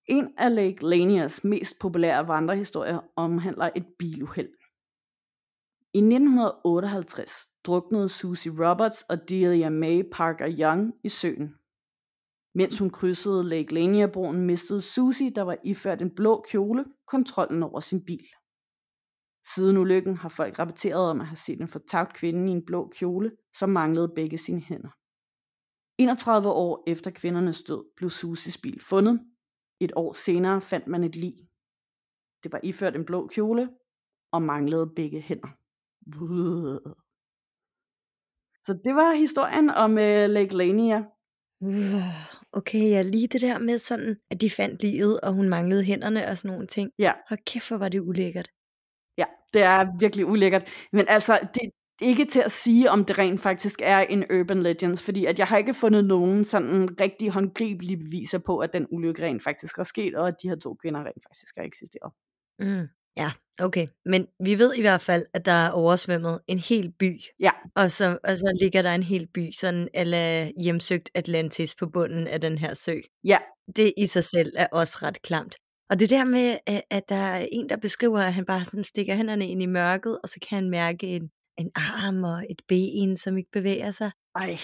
En 0.06 0.34
af 0.38 0.54
Lake 0.54 0.86
Lanias 0.86 1.44
mest 1.44 1.78
populære 1.80 2.28
vandrehistorier 2.28 3.00
omhandler 3.16 3.70
et 3.76 3.86
biluheld. 3.98 4.52
I 5.94 5.98
1958 5.98 7.48
druknede 7.64 8.08
Susie 8.08 8.52
Roberts 8.52 9.02
og 9.02 9.28
Delia 9.28 9.68
May 9.68 10.02
Parker 10.12 10.48
Young 10.58 10.94
i 11.04 11.08
søen. 11.08 11.54
Mens 12.54 12.78
hun 12.78 12.90
krydsede 12.90 13.48
Lake 13.48 13.74
Lania-broen, 13.74 14.46
mistede 14.46 14.80
Susie, 14.80 15.30
der 15.30 15.42
var 15.42 15.56
iført 15.64 16.02
en 16.02 16.14
blå 16.14 16.44
kjole, 16.50 16.84
kontrollen 17.06 17.62
over 17.62 17.80
sin 17.80 18.04
bil. 18.04 18.26
Siden 19.54 19.76
ulykken 19.76 20.16
har 20.16 20.28
folk 20.28 20.58
rapporteret 20.58 21.10
om 21.10 21.20
at 21.20 21.26
have 21.26 21.36
set 21.36 21.60
en 21.60 21.68
fortabt 21.68 22.14
kvinde 22.14 22.48
i 22.48 22.54
en 22.54 22.64
blå 22.64 22.88
kjole, 22.88 23.32
som 23.58 23.70
manglede 23.70 24.12
begge 24.14 24.38
sine 24.38 24.60
hænder. 24.60 24.90
31 25.98 26.48
år 26.48 26.84
efter 26.86 27.10
kvindernes 27.10 27.62
død 27.62 27.84
blev 27.96 28.10
Susies 28.10 28.58
bil 28.58 28.80
fundet. 28.80 29.20
Et 29.82 29.92
år 29.96 30.12
senere 30.12 30.60
fandt 30.60 30.86
man 30.86 31.04
et 31.04 31.16
lig. 31.16 31.34
Det 32.42 32.52
var 32.52 32.60
iført 32.62 32.96
en 32.96 33.04
blå 33.04 33.26
kjole 33.26 33.70
og 34.32 34.42
manglede 34.42 34.92
begge 34.96 35.20
hænder. 35.20 35.48
Så 38.66 38.72
det 38.84 38.94
var 38.94 39.14
historien 39.14 39.70
om 39.70 39.90
uh, 39.90 40.30
Lake 40.36 40.56
Lania. 40.56 41.04
Okay, 42.52 42.90
ja, 42.90 43.02
lige 43.02 43.28
det 43.28 43.40
der 43.40 43.58
med 43.58 43.78
sådan, 43.78 44.16
at 44.30 44.40
de 44.40 44.50
fandt 44.50 44.82
livet, 44.82 45.20
og 45.20 45.32
hun 45.32 45.48
manglede 45.48 45.84
hænderne 45.84 46.28
og 46.28 46.38
sådan 46.38 46.50
nogle 46.50 46.66
ting. 46.66 46.90
Ja. 46.98 47.12
Hold 47.28 47.40
kæft, 47.44 47.68
hvor 47.68 47.76
var 47.76 47.88
det 47.88 48.00
ulækkert. 48.00 48.48
Ja, 49.18 49.24
det 49.52 49.62
er 49.62 49.98
virkelig 49.98 50.26
ulækkert. 50.26 50.68
Men 50.92 51.08
altså, 51.08 51.48
det 51.54 51.70
ikke 52.00 52.24
til 52.24 52.40
at 52.40 52.52
sige, 52.52 52.90
om 52.90 53.05
det 53.05 53.18
rent 53.18 53.40
faktisk 53.40 53.81
er 53.83 53.98
en 54.00 54.24
urban 54.33 54.62
legends, 54.62 55.02
fordi 55.02 55.24
at 55.24 55.38
jeg 55.38 55.46
har 55.46 55.57
ikke 55.57 55.74
fundet 55.74 56.05
nogen 56.05 56.44
sådan 56.44 57.00
rigtig 57.00 57.31
håndgribelige 57.31 57.96
beviser 57.96 58.38
på, 58.38 58.59
at 58.59 58.72
den 58.72 58.87
ulykke 58.90 59.22
rent 59.26 59.42
faktisk 59.42 59.78
er 59.78 59.83
sket, 59.83 60.14
og 60.14 60.28
at 60.28 60.35
de 60.42 60.48
her 60.48 60.57
to 60.57 60.74
kvinder 60.74 61.00
rent 61.00 61.22
faktisk 61.28 61.57
har 61.57 61.64
eksisteret. 61.64 62.12
Mm. 62.59 62.88
Ja, 63.16 63.33
okay. 63.59 63.87
Men 64.05 64.26
vi 64.44 64.59
ved 64.59 64.74
i 64.74 64.81
hvert 64.81 65.02
fald, 65.02 65.26
at 65.35 65.44
der 65.44 65.52
er 65.52 65.70
oversvømmet 65.70 66.40
en 66.46 66.59
hel 66.59 66.92
by. 66.98 67.20
Ja. 67.40 67.50
Og 67.74 67.92
så, 67.92 68.18
og 68.24 68.38
så 68.38 68.59
ligger 68.62 68.83
der 68.83 68.94
en 68.94 69.02
hel 69.02 69.26
by, 69.35 69.50
sådan 69.52 69.88
eller 69.94 70.52
hjemsøgt 70.62 71.11
Atlantis 71.14 71.74
på 71.74 71.87
bunden 71.87 72.26
af 72.26 72.40
den 72.40 72.59
her 72.59 72.74
sø. 72.74 72.94
Ja. 73.24 73.38
Det 73.76 73.92
i 73.96 74.07
sig 74.07 74.24
selv 74.24 74.52
er 74.57 74.66
også 74.72 74.98
ret 75.02 75.22
klamt. 75.22 75.57
Og 75.90 76.00
det 76.00 76.11
der 76.11 76.24
med, 76.24 76.59
at, 76.66 76.83
at 76.90 77.02
der 77.09 77.14
er 77.14 77.48
en, 77.52 77.68
der 77.68 77.76
beskriver, 77.76 78.20
at 78.20 78.35
han 78.35 78.44
bare 78.44 78.64
sådan 78.64 78.85
stikker 78.85 79.14
hænderne 79.14 79.48
ind 79.48 79.62
i 79.62 79.66
mørket, 79.66 80.18
og 80.22 80.28
så 80.28 80.38
kan 80.48 80.57
han 80.57 80.70
mærke 80.70 81.07
en, 81.07 81.31
en 81.58 81.70
arm 81.74 82.24
og 82.24 82.44
et 82.50 82.62
ben, 82.68 83.16
som 83.16 83.38
ikke 83.38 83.50
bevæger 83.52 83.90
sig. 83.90 84.10
Ej. 84.36 84.58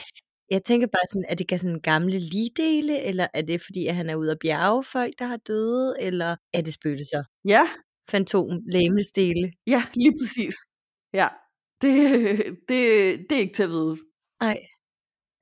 Jeg 0.50 0.64
tænker 0.64 0.86
bare 0.86 1.08
sådan, 1.08 1.24
er 1.28 1.34
det 1.34 1.60
sådan 1.60 1.80
gamle 1.80 2.18
ligdele, 2.18 3.02
eller 3.02 3.26
er 3.34 3.42
det 3.42 3.62
fordi, 3.62 3.86
at 3.86 3.94
han 3.94 4.10
er 4.10 4.14
ude 4.14 4.30
at 4.30 4.38
bjerge 4.40 4.84
folk, 4.84 5.18
der 5.18 5.24
har 5.24 5.36
døde, 5.36 5.94
eller 6.00 6.36
er 6.52 6.60
det 6.60 6.72
spøgelser? 6.72 7.24
Ja, 7.44 7.62
fantom 8.10 8.60
lægemestele. 8.66 9.52
Ja, 9.66 9.82
lige 9.94 10.12
præcis. 10.20 10.54
Ja, 11.12 11.28
det, 11.82 11.92
det, 12.68 12.80
det 13.30 13.36
er 13.36 13.40
ikke 13.40 13.54
til 13.54 13.62
at 13.62 13.68
vide. 13.68 13.96
Nej. 14.40 14.58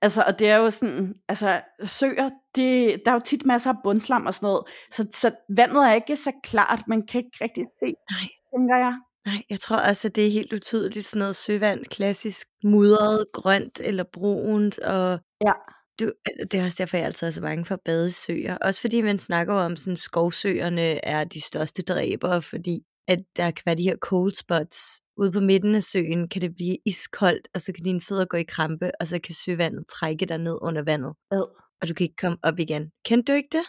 Altså, 0.02 0.22
og 0.26 0.38
det 0.38 0.48
er 0.48 0.56
jo 0.56 0.70
sådan, 0.70 1.14
altså, 1.28 1.62
søer, 1.85 2.30
det, 2.54 3.02
der 3.04 3.11
er 3.11 3.14
jo 3.14 3.20
tit 3.24 3.46
masser 3.46 3.70
af 3.70 3.76
bundslam 3.85 4.26
og 4.26 4.35
sådan 4.35 4.46
noget, 4.46 4.64
så, 4.92 5.06
så 5.11 5.35
vandet 5.56 5.85
er 5.88 5.92
ikke 5.94 6.16
så 6.16 6.32
klart, 6.42 6.88
man 6.88 7.06
kan 7.06 7.18
ikke 7.18 7.38
rigtig 7.40 7.64
se, 7.80 7.87
Nej. 8.11 8.28
tænker 8.52 8.76
jeg. 8.76 9.00
Nej, 9.26 9.42
jeg 9.50 9.60
tror 9.60 9.76
også, 9.76 10.08
at 10.08 10.16
det 10.16 10.26
er 10.26 10.30
helt 10.30 10.52
utydeligt 10.52 11.06
sådan 11.06 11.18
noget 11.18 11.36
søvand, 11.36 11.84
klassisk 11.84 12.46
mudret, 12.64 13.26
grønt 13.32 13.80
eller 13.84 14.04
brunt, 14.12 14.78
og 14.78 15.20
ja. 15.46 15.52
Du, 16.00 16.12
det 16.50 16.60
er 16.60 16.64
også 16.64 16.82
derfor, 16.82 16.96
jeg 16.96 17.06
altid 17.06 17.26
er 17.26 17.30
så 17.30 17.40
bange 17.40 17.64
for 17.64 17.74
at 17.74 17.80
bade 17.84 18.06
i 18.06 18.10
søer. 18.10 18.56
Også 18.56 18.81
fordi 18.81 19.00
man 19.00 19.18
snakker 19.18 19.54
om, 19.54 19.77
sådan 19.77 19.96
skovsøerne 19.96 21.04
er 21.04 21.24
de 21.24 21.40
største 21.40 21.83
dræbere, 21.83 22.42
fordi 22.42 22.81
at 23.08 23.18
der 23.37 23.50
kan 23.50 23.62
være 23.66 23.77
de 23.77 23.83
her 23.83 23.96
cold 23.96 24.33
spots. 24.33 25.00
Ude 25.16 25.33
på 25.33 25.40
midten 25.40 25.74
af 25.74 25.83
søen 25.83 26.29
kan 26.29 26.42
det 26.42 26.54
blive 26.54 26.79
iskoldt, 26.87 27.48
og 27.54 27.60
så 27.60 27.72
kan 27.72 27.85
dine 27.85 28.00
fødder 28.00 28.24
gå 28.24 28.37
i 28.37 28.42
krampe, 28.42 28.90
og 29.00 29.08
så 29.08 29.18
kan 29.18 29.35
søvandet 29.35 29.85
trække 29.88 30.27
dig 30.27 30.38
ned 30.38 30.58
under 30.62 30.83
vandet. 30.83 31.14
Ad. 31.31 31.46
Og 31.81 31.88
du 31.88 31.94
kan 31.94 32.04
ikke 32.04 32.16
komme 32.16 32.38
op 32.42 32.58
igen. 32.58 32.90
Kendte 33.04 33.33
du 33.33 33.37
ikke 33.37 33.58
det? 33.58 33.66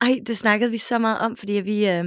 Ej, 0.00 0.20
det 0.26 0.38
snakkede 0.38 0.70
vi 0.70 0.76
så 0.76 0.98
meget 0.98 1.18
om, 1.18 1.36
fordi 1.36 1.52
vi, 1.52 1.88
øh, 1.88 2.04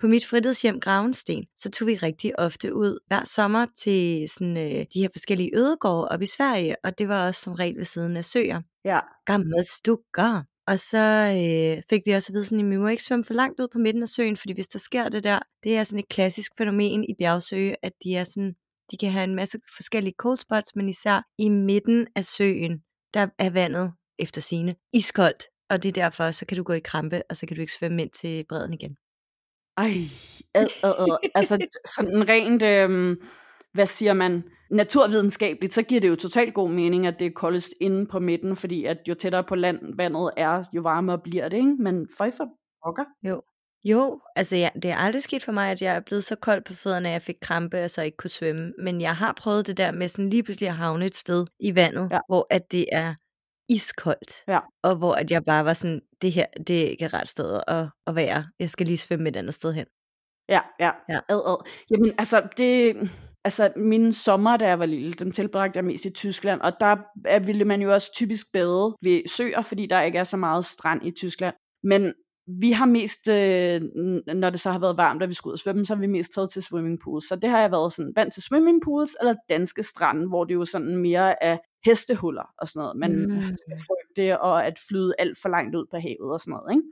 på 0.00 0.06
mit 0.06 0.26
fritidshjem 0.26 0.80
Gravensten, 0.80 1.44
så 1.56 1.70
tog 1.70 1.88
vi 1.88 1.96
rigtig 1.96 2.38
ofte 2.38 2.74
ud 2.74 2.98
hver 3.06 3.24
sommer 3.24 3.66
til 3.78 4.28
sådan, 4.28 4.56
øh, 4.56 4.86
de 4.94 5.00
her 5.00 5.08
forskellige 5.12 5.56
ødegårde 5.56 6.08
op 6.08 6.22
i 6.22 6.26
Sverige, 6.26 6.76
og 6.84 6.98
det 6.98 7.08
var 7.08 7.26
også 7.26 7.40
som 7.40 7.52
regel 7.52 7.76
ved 7.76 7.84
siden 7.84 8.16
af 8.16 8.24
søer. 8.24 8.60
Ja. 8.84 9.00
Gamle 9.26 9.64
stukker. 9.64 10.42
Og 10.66 10.80
så 10.80 11.04
øh, 11.36 11.82
fik 11.90 12.02
vi 12.06 12.12
også 12.12 12.32
at 12.32 12.34
vide, 12.34 12.44
sådan, 12.44 12.64
at 12.64 12.70
vi 12.70 12.76
må 12.76 12.88
ikke 12.88 13.02
svømme 13.02 13.24
for 13.24 13.34
langt 13.34 13.60
ud 13.60 13.68
på 13.72 13.78
midten 13.78 14.02
af 14.02 14.08
søen, 14.08 14.36
fordi 14.36 14.52
hvis 14.52 14.68
der 14.68 14.78
sker 14.78 15.08
det 15.08 15.24
der, 15.24 15.38
det 15.64 15.76
er 15.76 15.84
sådan 15.84 15.98
et 15.98 16.08
klassisk 16.08 16.52
fænomen 16.58 17.04
i 17.04 17.14
bjergsøge, 17.18 17.76
at 17.82 17.92
de 18.04 18.14
er 18.14 18.24
sådan, 18.24 18.54
de 18.90 18.96
kan 18.96 19.10
have 19.10 19.24
en 19.24 19.34
masse 19.34 19.58
forskellige 19.76 20.14
cold 20.18 20.38
spots, 20.38 20.76
men 20.76 20.88
især 20.88 21.22
i 21.38 21.48
midten 21.48 22.06
af 22.16 22.24
søen, 22.24 22.82
der 23.14 23.26
er 23.38 23.50
vandet 23.50 23.92
efter 24.18 24.40
sine 24.40 24.76
iskoldt, 24.92 25.44
og 25.70 25.82
det 25.82 25.88
er 25.88 25.92
derfor, 25.92 26.30
så 26.30 26.46
kan 26.46 26.56
du 26.56 26.62
gå 26.62 26.72
i 26.72 26.80
krampe, 26.80 27.22
og 27.30 27.36
så 27.36 27.46
kan 27.46 27.56
du 27.56 27.60
ikke 27.60 27.72
svømme 27.72 28.02
ind 28.02 28.10
til 28.10 28.44
bredden 28.48 28.74
igen. 28.74 28.96
Ej, 29.76 29.92
ad, 30.54 30.66
ad, 30.82 30.94
ad. 30.98 31.30
altså 31.34 31.58
sådan 31.96 32.28
rent, 32.28 32.62
øh, 32.62 33.16
hvad 33.72 33.86
siger 33.86 34.12
man, 34.12 34.44
naturvidenskabeligt, 34.70 35.74
så 35.74 35.82
giver 35.82 36.00
det 36.00 36.08
jo 36.08 36.16
totalt 36.16 36.54
god 36.54 36.70
mening, 36.70 37.06
at 37.06 37.18
det 37.18 37.26
er 37.26 37.30
koldest 37.30 37.74
inde 37.80 38.06
på 38.06 38.18
midten, 38.18 38.56
fordi 38.56 38.84
at 38.84 38.98
jo 39.08 39.14
tættere 39.14 39.44
på 39.44 39.54
land 39.54 39.96
vandet 39.96 40.30
er, 40.36 40.64
jo 40.72 40.80
varmere 40.80 41.18
bliver 41.18 41.48
det, 41.48 41.56
ikke? 41.56 41.76
Men 41.78 42.08
føj 42.18 42.30
for 42.36 42.48
pokker. 42.84 43.04
Jo. 43.22 43.42
Jo, 43.84 44.20
altså 44.36 44.56
ja, 44.56 44.68
det 44.82 44.90
er 44.90 44.96
aldrig 44.96 45.22
sket 45.22 45.44
for 45.44 45.52
mig, 45.52 45.70
at 45.70 45.82
jeg 45.82 45.96
er 45.96 46.00
blevet 46.00 46.24
så 46.24 46.36
kold 46.36 46.64
på 46.64 46.74
fødderne, 46.74 47.08
at 47.08 47.12
jeg 47.12 47.22
fik 47.22 47.36
krampe, 47.42 47.84
og 47.84 47.90
så 47.90 48.02
ikke 48.02 48.16
kunne 48.16 48.30
svømme. 48.30 48.72
Men 48.82 49.00
jeg 49.00 49.16
har 49.16 49.32
prøvet 49.32 49.66
det 49.66 49.76
der 49.76 49.92
med 49.92 50.08
sådan 50.08 50.30
lige 50.30 50.42
pludselig 50.42 50.68
at 50.68 50.76
havne 50.76 51.06
et 51.06 51.16
sted 51.16 51.46
i 51.60 51.74
vandet, 51.74 52.08
ja. 52.12 52.18
hvor 52.28 52.46
at 52.50 52.72
det 52.72 52.84
er 52.92 53.14
iskoldt. 53.68 54.32
Ja. 54.48 54.60
Og 54.82 54.96
hvor 54.96 55.14
at 55.14 55.30
jeg 55.30 55.44
bare 55.44 55.64
var 55.64 55.72
sådan, 55.72 56.00
det 56.22 56.32
her, 56.32 56.46
det 56.66 56.82
er 56.82 56.88
ikke 56.90 57.04
et 57.04 57.14
ret 57.14 57.28
sted 57.28 57.60
at, 57.68 57.86
at 58.06 58.14
være. 58.14 58.46
Jeg 58.58 58.70
skal 58.70 58.86
lige 58.86 58.98
svømme 58.98 59.28
et 59.28 59.36
andet 59.36 59.54
sted 59.54 59.72
hen. 59.72 59.86
Ja, 60.48 60.60
ja. 60.80 60.90
ja. 61.08 61.20
Ad, 61.28 61.42
ad. 61.46 61.68
Jamen 61.90 62.12
altså, 62.18 62.48
det, 62.56 62.96
altså 63.44 63.72
mine 63.76 64.12
sommer, 64.12 64.56
da 64.56 64.66
jeg 64.66 64.78
var 64.78 64.86
lille, 64.86 65.12
dem 65.12 65.32
tilbragte 65.32 65.76
jeg 65.76 65.84
mest 65.84 66.04
i 66.04 66.10
Tyskland, 66.10 66.60
og 66.60 66.72
der 66.80 66.96
ville 67.46 67.64
man 67.64 67.82
jo 67.82 67.92
også 67.92 68.12
typisk 68.14 68.46
bade 68.52 68.96
ved 69.02 69.28
søer, 69.28 69.62
fordi 69.62 69.86
der 69.86 70.02
ikke 70.02 70.18
er 70.18 70.24
så 70.24 70.36
meget 70.36 70.64
strand 70.64 71.06
i 71.06 71.10
Tyskland. 71.10 71.54
Men 71.82 72.14
vi 72.60 72.72
har 72.72 72.86
mest, 72.86 73.28
øh, 73.28 73.82
når 74.34 74.50
det 74.50 74.60
så 74.60 74.72
har 74.72 74.78
været 74.78 74.98
varmt, 74.98 75.22
og 75.22 75.28
vi 75.28 75.34
skulle 75.34 75.52
ud 75.52 75.54
og 75.54 75.58
svømme, 75.58 75.86
så 75.86 75.94
har 75.94 76.00
vi 76.00 76.06
mest 76.06 76.32
taget 76.34 76.50
til 76.50 76.62
swimmingpools. 76.62 77.28
Så 77.28 77.36
det 77.36 77.50
har 77.50 77.60
jeg 77.60 77.70
været 77.70 77.92
sådan 77.92 78.12
vant 78.16 78.34
til 78.34 78.42
swimmingpools 78.42 79.16
eller 79.20 79.34
danske 79.48 79.82
strande, 79.82 80.28
hvor 80.28 80.44
det 80.44 80.54
jo 80.54 80.64
sådan 80.64 80.96
mere 80.96 81.44
er 81.44 81.58
hestehuller 81.86 82.54
og 82.58 82.68
sådan 82.68 82.80
noget. 82.80 82.96
Man 82.96 83.12
mm. 83.12 83.42
skal 83.42 83.78
frygte 83.86 84.40
og 84.40 84.66
at 84.66 84.78
flyde 84.88 85.14
alt 85.18 85.38
for 85.42 85.48
langt 85.48 85.76
ud 85.76 85.86
på 85.90 85.96
havet 85.96 86.32
og 86.32 86.40
sådan 86.40 86.52
noget. 86.52 86.76
Ikke? 86.76 86.88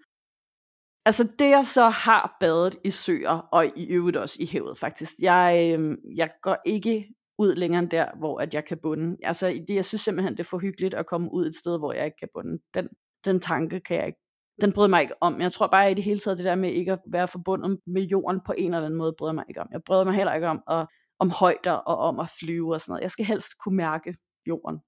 Altså 1.06 1.28
det 1.38 1.50
jeg 1.50 1.66
så 1.66 1.88
har 1.88 2.36
badet 2.40 2.76
i 2.84 2.90
søer, 2.90 3.48
og 3.52 3.66
i 3.76 3.86
øvrigt 3.86 4.16
også 4.16 4.36
i 4.40 4.46
havet 4.46 4.78
faktisk, 4.78 5.12
jeg, 5.20 5.76
øh, 5.78 5.96
jeg 6.16 6.30
går 6.42 6.56
ikke 6.66 7.14
ud 7.38 7.54
længere 7.54 7.82
end 7.82 7.90
der, 7.90 8.06
hvor 8.18 8.40
at 8.40 8.54
jeg 8.54 8.64
kan 8.64 8.78
bunde. 8.82 9.16
Altså 9.22 9.46
det, 9.68 9.74
jeg 9.74 9.84
synes 9.84 10.02
simpelthen, 10.02 10.32
det 10.32 10.40
er 10.40 10.50
for 10.50 10.58
hyggeligt 10.58 10.94
at 10.94 11.06
komme 11.06 11.32
ud 11.32 11.46
et 11.46 11.54
sted, 11.54 11.78
hvor 11.78 11.92
jeg 11.92 12.04
ikke 12.04 12.16
kan 12.18 12.28
bunde. 12.34 12.58
Den, 12.74 12.88
den 13.24 13.40
tanke 13.40 13.80
kan 13.80 13.96
jeg 13.96 14.06
ikke 14.06 14.24
den 14.60 14.72
bryder 14.72 14.88
mig 14.88 15.02
ikke 15.02 15.14
om. 15.20 15.40
Jeg 15.40 15.52
tror 15.52 15.66
bare 15.66 15.90
i 15.90 15.94
det 15.94 16.04
hele 16.04 16.18
taget, 16.18 16.38
det 16.38 16.44
der 16.44 16.54
med 16.54 16.70
ikke 16.70 16.92
at 16.92 16.98
være 17.06 17.28
forbundet 17.28 17.78
med 17.86 18.02
jorden 18.02 18.40
på 18.46 18.54
en 18.58 18.74
eller 18.74 18.86
anden 18.86 18.98
måde, 18.98 19.14
bryder 19.18 19.32
mig 19.32 19.44
ikke 19.48 19.60
om. 19.60 19.68
Jeg 19.72 19.82
bryder 19.86 20.04
mig 20.04 20.14
heller 20.14 20.34
ikke 20.34 20.48
om, 20.48 20.62
at, 20.70 20.86
om 21.18 21.30
højder 21.30 21.72
og 21.72 21.96
om 21.96 22.20
at 22.20 22.30
flyve 22.40 22.74
og 22.74 22.80
sådan 22.80 22.92
noget. 22.92 23.02
Jeg 23.02 23.10
skal 23.10 23.24
helst 23.24 23.48
kunne 23.58 23.76
mærke 23.76 24.16
jorden. 24.46 24.78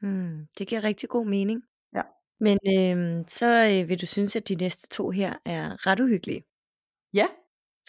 Hmm, 0.00 0.46
det 0.58 0.68
giver 0.68 0.84
rigtig 0.84 1.08
god 1.08 1.26
mening. 1.26 1.62
Ja. 1.94 2.02
Men 2.40 2.58
øh, 2.68 3.24
så 3.28 3.46
øh, 3.46 3.88
vil 3.88 4.00
du 4.00 4.06
synes, 4.06 4.36
at 4.36 4.48
de 4.48 4.54
næste 4.54 4.88
to 4.88 5.10
her 5.10 5.34
er 5.44 5.86
ret 5.86 6.00
uhyggelige. 6.00 6.44
Ja. 7.14 7.26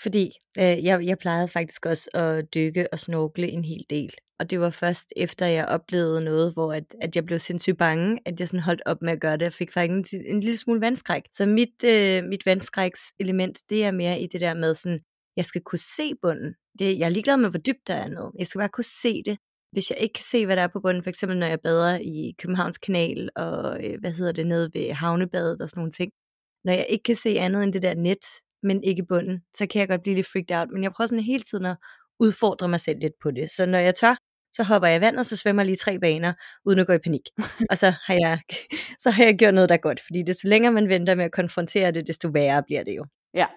Fordi 0.01 0.31
øh, 0.57 0.83
jeg, 0.85 1.05
jeg 1.05 1.17
plejede 1.17 1.47
faktisk 1.47 1.85
også 1.85 2.09
at 2.13 2.53
dykke 2.53 2.93
og 2.93 2.99
snorkle 2.99 3.49
en 3.49 3.65
hel 3.65 3.85
del. 3.89 4.13
Og 4.39 4.49
det 4.49 4.59
var 4.59 4.69
først 4.69 5.13
efter 5.15 5.45
jeg 5.45 5.65
oplevede 5.65 6.21
noget, 6.23 6.53
hvor 6.53 6.73
at, 6.73 6.95
at 7.01 7.15
jeg 7.15 7.25
blev 7.25 7.39
sindssygt 7.39 7.77
bange, 7.77 8.19
at 8.25 8.39
jeg 8.39 8.47
sådan 8.47 8.63
holdt 8.63 8.81
op 8.85 9.01
med 9.01 9.13
at 9.13 9.21
gøre 9.21 9.37
det. 9.37 9.41
Jeg 9.41 9.53
fik 9.53 9.73
faktisk 9.73 10.13
en, 10.13 10.25
en 10.25 10.39
lille 10.39 10.57
smule 10.57 10.81
vandskræk. 10.81 11.23
Så 11.31 11.45
mit, 11.45 11.83
øh, 11.85 12.23
mit 12.23 12.45
vandskræks 12.45 13.13
element, 13.19 13.59
det 13.69 13.85
er 13.85 13.91
mere 13.91 14.19
i 14.19 14.27
det 14.27 14.41
der 14.41 14.53
med 14.53 14.75
sådan, 14.75 14.99
jeg 15.37 15.45
skal 15.45 15.61
kunne 15.61 15.79
se 15.79 16.15
bunden. 16.21 16.55
Det, 16.79 16.99
jeg 16.99 17.05
er 17.05 17.09
ligeglad 17.09 17.37
med, 17.37 17.49
hvor 17.49 17.59
dybt 17.59 17.87
der 17.87 17.93
er 17.95 18.07
nede. 18.07 18.31
Jeg 18.39 18.47
skal 18.47 18.59
bare 18.59 18.69
kunne 18.69 18.83
se 19.03 19.23
det. 19.23 19.37
Hvis 19.75 19.91
jeg 19.91 19.99
ikke 19.99 20.13
kan 20.13 20.23
se, 20.23 20.45
hvad 20.45 20.55
der 20.55 20.61
er 20.61 20.67
på 20.67 20.79
bunden, 20.79 21.03
for 21.03 21.09
eksempel 21.09 21.37
når 21.37 21.47
jeg 21.47 21.59
bader 21.59 21.97
i 21.97 22.35
Københavns 22.39 22.77
Kanal, 22.77 23.29
og 23.35 23.83
øh, 23.83 23.99
hvad 23.99 24.11
hedder 24.11 24.31
det, 24.31 24.47
nede 24.47 24.71
ved 24.73 24.93
havnebadet 24.93 25.61
og 25.61 25.69
sådan 25.69 25.79
nogle 25.79 25.91
ting. 25.91 26.11
Når 26.63 26.73
jeg 26.73 26.85
ikke 26.89 27.03
kan 27.03 27.15
se 27.15 27.29
andet 27.39 27.63
end 27.63 27.73
det 27.73 27.81
der 27.81 27.93
net, 27.93 28.25
men 28.63 28.83
ikke 28.83 29.05
bunden, 29.05 29.43
så 29.55 29.67
kan 29.67 29.79
jeg 29.79 29.87
godt 29.87 30.01
blive 30.01 30.15
lidt 30.15 30.27
freaked 30.27 30.57
out. 30.57 30.69
Men 30.71 30.83
jeg 30.83 30.91
prøver 30.91 31.07
sådan 31.07 31.23
hele 31.23 31.43
tiden 31.43 31.65
at 31.65 31.77
udfordre 32.19 32.67
mig 32.67 32.79
selv 32.79 32.99
lidt 32.99 33.13
på 33.23 33.31
det. 33.31 33.51
Så 33.51 33.65
når 33.65 33.79
jeg 33.79 33.95
tør, 33.95 34.15
så 34.53 34.63
hopper 34.63 34.87
jeg 34.87 34.97
i 34.97 35.01
vand, 35.01 35.17
og 35.17 35.25
så 35.25 35.37
svømmer 35.37 35.61
jeg 35.61 35.65
lige 35.65 35.77
tre 35.77 35.99
baner, 35.99 36.33
uden 36.65 36.79
at 36.79 36.87
gå 36.87 36.93
i 36.93 36.97
panik. 36.97 37.21
og 37.71 37.77
så 37.77 37.93
har 38.05 38.13
jeg, 38.13 38.39
så 38.99 39.09
har 39.09 39.23
jeg 39.23 39.35
gjort 39.35 39.53
noget, 39.53 39.69
der 39.69 39.75
er 39.75 39.79
godt. 39.79 40.01
Fordi 40.05 40.23
desto 40.27 40.49
længere 40.49 40.73
man 40.73 40.89
venter 40.89 41.15
med 41.15 41.25
at 41.25 41.31
konfrontere 41.31 41.91
det, 41.91 42.07
desto 42.07 42.29
værre 42.33 42.63
bliver 42.63 42.83
det 42.83 42.95
jo. 42.97 43.05
Ja. 43.33 43.47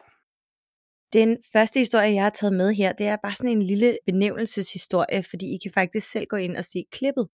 Den 1.13 1.37
første 1.53 1.79
historie, 1.79 2.15
jeg 2.15 2.23
har 2.23 2.31
taget 2.31 2.53
med 2.53 2.75
her, 2.75 2.93
det 2.93 3.07
er 3.07 3.17
bare 3.23 3.35
sådan 3.35 3.51
en 3.51 3.63
lille 3.63 3.99
benævnelseshistorie, 4.07 5.23
fordi 5.23 5.55
I 5.55 5.59
kan 5.63 5.73
faktisk 5.75 6.11
selv 6.11 6.27
gå 6.27 6.37
ind 6.37 6.57
og 6.57 6.65
se 6.65 6.85
klippet. 6.93 7.29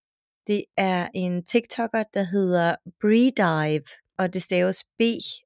Det 0.46 0.64
er 0.76 1.08
en 1.14 1.44
TikToker, 1.44 2.04
der 2.14 2.22
hedder 2.22 2.76
Breedive, 3.00 3.84
og 4.18 4.32
det 4.32 4.42
staves 4.42 4.84
B-R-I-I-D-I-V-E. 4.98 5.40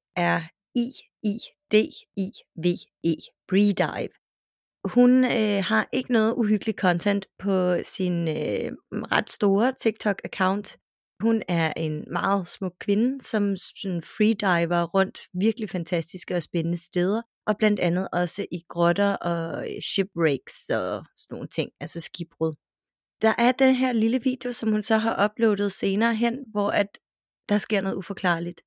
Breedive. 3.47 4.09
Hun 4.83 5.25
øh, 5.25 5.63
har 5.63 5.89
ikke 5.93 6.11
noget 6.11 6.33
uhyggeligt 6.33 6.79
content 6.79 7.25
på 7.39 7.83
sin 7.83 8.27
øh, 8.27 8.71
ret 8.91 9.31
store 9.31 9.73
TikTok-account. 9.81 10.75
Hun 11.19 11.43
er 11.47 11.73
en 11.77 12.05
meget 12.11 12.47
smuk 12.47 12.73
kvinde, 12.79 13.21
som 13.21 13.57
sådan 13.57 14.01
freediver 14.01 14.83
rundt 14.83 15.19
virkelig 15.33 15.69
fantastiske 15.69 16.35
og 16.35 16.41
spændende 16.41 16.77
steder, 16.77 17.21
og 17.49 17.57
blandt 17.57 17.79
andet 17.79 18.07
også 18.11 18.45
i 18.51 18.63
grotter 18.69 19.13
og 19.13 19.71
øh, 19.71 19.81
shipwrecks 19.81 20.69
og 20.69 21.05
sådan 21.17 21.35
nogle 21.35 21.47
ting, 21.47 21.71
altså 21.79 21.99
skibbrud. 21.99 22.53
Der 23.21 23.33
er 23.37 23.51
den 23.51 23.75
her 23.75 23.91
lille 23.93 24.21
video, 24.23 24.51
som 24.51 24.71
hun 24.71 24.83
så 24.83 24.97
har 24.97 25.25
uploadet 25.25 25.71
senere 25.71 26.15
hen, 26.15 26.45
hvor 26.51 26.69
at 26.69 26.99
der 27.49 27.57
sker 27.57 27.81
noget 27.81 27.95
uforklarligt. 27.95 28.61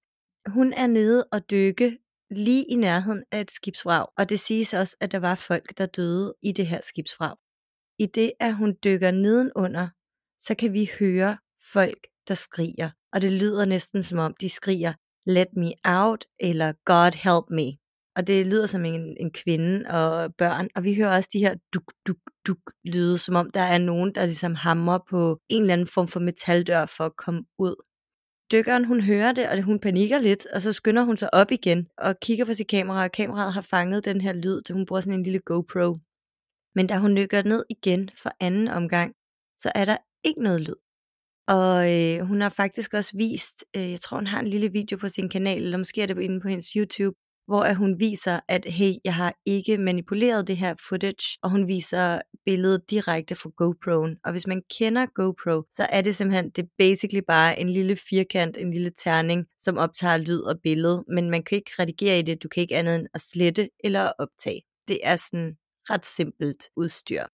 Hun 0.47 0.73
er 0.73 0.87
nede 0.87 1.25
og 1.33 1.51
dykke 1.51 1.99
lige 2.31 2.65
i 2.65 2.75
nærheden 2.75 3.25
af 3.33 3.41
et 3.41 3.51
skibsvrag, 3.51 4.07
og 4.19 4.29
det 4.29 4.41
siges 4.41 4.75
også, 4.75 4.97
at 5.01 5.13
der 5.13 5.19
var 5.19 5.35
folk, 5.35 5.79
der 5.79 5.87
døde 5.87 6.35
i 6.43 6.53
det 6.53 6.67
her 6.67 6.81
skibsvrag. 6.83 7.37
I 7.99 8.07
det, 8.07 8.33
at 8.41 8.57
hun 8.57 8.77
dykker 8.85 9.11
nedenunder, 9.11 9.89
så 10.39 10.55
kan 10.55 10.73
vi 10.73 10.91
høre 10.99 11.39
folk, 11.73 12.07
der 12.29 12.35
skriger, 12.35 12.91
og 13.13 13.23
det 13.23 13.33
lyder 13.33 13.65
næsten 13.65 14.03
som 14.03 14.19
om, 14.19 14.35
de 14.41 14.49
skriger, 14.49 14.93
let 15.27 15.49
me 15.57 15.73
out, 15.85 16.25
eller 16.41 16.73
God 16.85 17.13
help 17.15 17.51
me. 17.51 17.82
Og 18.17 18.27
det 18.27 18.47
lyder 18.47 18.67
som 18.67 18.85
en, 18.85 19.17
en 19.21 19.31
kvinde 19.31 19.85
og 19.91 20.35
børn, 20.35 20.69
og 20.75 20.85
vi 20.85 20.95
hører 20.95 21.17
også 21.17 21.31
de 21.33 21.39
her 21.39 21.55
duk, 21.75 21.93
duk, 22.07 22.17
duk 22.47 22.59
lyde, 22.85 23.19
som 23.19 23.35
om 23.35 23.51
der 23.51 23.61
er 23.61 23.79
nogen, 23.79 24.15
der 24.15 24.25
ligesom 24.25 24.55
hammer 24.55 24.99
på 25.11 25.41
en 25.49 25.63
eller 25.63 25.73
anden 25.73 25.87
form 25.87 26.09
for 26.09 26.21
metaldør 26.21 26.87
for 26.87 27.05
at 27.05 27.17
komme 27.17 27.45
ud 27.59 27.75
dykkeren 28.53 28.85
hun 28.85 29.01
hører 29.01 29.33
det, 29.33 29.49
og 29.49 29.63
hun 29.63 29.81
panikker 29.81 30.19
lidt, 30.19 30.47
og 30.47 30.63
så 30.63 30.73
skynder 30.73 31.03
hun 31.03 31.17
sig 31.17 31.35
op 31.35 31.51
igen 31.51 31.89
og 31.99 32.21
kigger 32.21 32.45
på 32.45 32.55
sit 32.55 32.69
kamera, 32.69 33.05
og 33.05 33.13
kameraet 33.13 33.53
har 33.53 33.61
fanget 33.61 34.05
den 34.05 34.21
her 34.21 34.33
lyd, 34.33 34.61
da 34.61 34.73
hun 34.73 34.87
bruger 34.87 35.01
sådan 35.01 35.19
en 35.19 35.23
lille 35.23 35.39
GoPro. 35.39 35.99
Men 36.75 36.87
da 36.87 36.99
hun 36.99 37.17
dykker 37.17 37.43
ned 37.43 37.65
igen 37.71 38.11
for 38.23 38.33
anden 38.41 38.69
omgang, 38.69 39.15
så 39.57 39.73
er 39.75 39.85
der 39.85 39.97
ikke 40.25 40.43
noget 40.43 40.61
lyd. 40.61 40.75
Og 41.49 41.93
øh, 41.93 42.27
hun 42.27 42.41
har 42.41 42.49
faktisk 42.49 42.95
også 42.95 43.17
vist, 43.17 43.65
øh, 43.77 43.91
jeg 43.91 44.01
tror 44.01 44.17
hun 44.17 44.27
har 44.27 44.41
en 44.41 44.49
lille 44.49 44.73
video 44.73 44.97
på 44.97 45.09
sin 45.09 45.29
kanal, 45.29 45.63
eller 45.63 45.79
måske 45.79 46.03
er 46.03 46.07
det 46.07 46.19
inde 46.19 46.41
på 46.41 46.49
hendes 46.49 46.67
YouTube, 46.67 47.17
hvor 47.47 47.73
hun 47.73 48.01
viser, 48.01 48.41
at 48.49 48.65
hey, 48.65 48.93
jeg 49.05 49.15
har 49.15 49.35
ikke 49.47 49.79
manipuleret 49.79 50.49
det 50.49 50.57
her 50.57 50.75
footage, 50.89 51.39
og 51.43 51.51
hun 51.51 51.69
viser 51.69 52.21
billedet 52.45 52.91
direkte 52.91 53.35
fra 53.35 53.51
GoPro'en. 53.63 54.21
Og 54.25 54.31
hvis 54.33 54.47
man 54.47 54.63
kender 54.79 55.07
GoPro, 55.07 55.63
så 55.71 55.87
er 55.91 56.01
det 56.01 56.15
simpelthen, 56.15 56.51
det 56.51 56.63
er 56.63 56.69
basically 56.79 57.23
bare 57.29 57.61
en 57.61 57.69
lille 57.69 57.97
firkant, 57.97 58.57
en 58.57 58.73
lille 58.73 58.93
terning, 58.97 59.47
som 59.59 59.77
optager 59.77 60.17
lyd 60.17 60.41
og 60.41 60.61
billede, 60.63 61.05
men 61.09 61.31
man 61.31 61.43
kan 61.43 61.57
ikke 61.57 61.71
redigere 61.79 62.19
i 62.19 62.23
det, 62.23 62.43
du 62.43 62.49
kan 62.49 62.61
ikke 62.61 62.77
andet 62.77 62.95
end 62.95 63.07
at 63.15 63.21
slette 63.21 63.71
eller 63.85 64.13
optage. 64.19 64.63
Det 64.89 65.01
er 65.03 65.17
sådan 65.17 65.57
ret 65.91 66.07
simpelt 66.07 66.71
udstyr. 66.77 67.25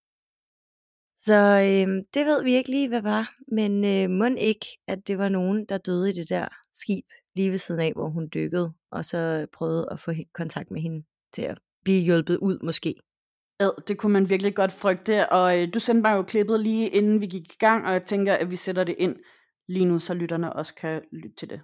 Så 1.17 1.35
øh, 1.35 2.05
det 2.15 2.27
ved 2.27 2.43
vi 2.43 2.55
ikke 2.55 2.71
lige, 2.71 2.89
hvad 2.89 3.03
var, 3.03 3.35
men 3.53 3.85
øh, 3.85 4.11
må 4.11 4.25
ikke, 4.25 4.67
at 4.89 4.99
det 5.07 5.19
var 5.19 5.29
nogen, 5.29 5.67
der 5.69 5.79
døde 5.79 6.11
i 6.11 6.13
det 6.13 6.29
der 6.29 6.49
skib 6.73 7.05
lige 7.37 7.51
ved 7.51 7.59
siden 7.59 7.81
af, 7.81 7.93
hvor 7.93 8.09
hun 8.09 8.29
dykkede, 8.35 8.73
og 8.91 9.05
så 9.05 9.47
prøvede 9.53 9.89
at 9.91 10.01
få 10.01 10.13
kontakt 10.35 10.71
med 10.71 10.81
hende 10.81 11.07
til 11.33 11.43
at 11.43 11.59
blive 11.85 12.03
hjulpet 12.03 12.37
ud 12.37 12.59
måske. 12.63 12.95
Ja, 13.61 13.69
det 13.89 13.99
kunne 13.99 14.13
man 14.13 14.31
virkelig 14.31 14.55
godt 14.55 14.73
frygte, 14.73 15.33
og 15.33 15.63
øh, 15.63 15.69
du 15.75 15.81
sendte 15.81 16.03
mig 16.03 16.17
jo 16.17 16.23
klippet 16.23 16.61
lige 16.61 16.89
inden 16.89 17.21
vi 17.21 17.27
gik 17.27 17.53
i 17.53 17.57
gang, 17.59 17.87
og 17.87 17.93
jeg 17.93 18.03
tænker, 18.03 18.35
at 18.35 18.51
vi 18.51 18.57
sætter 18.57 18.85
det 18.85 18.95
ind 18.99 19.17
lige 19.69 19.87
nu, 19.87 19.99
så 19.99 20.15
lytterne 20.15 20.53
også 20.53 20.75
kan 20.75 21.03
lytte 21.13 21.37
til 21.37 21.51
det. 21.51 21.61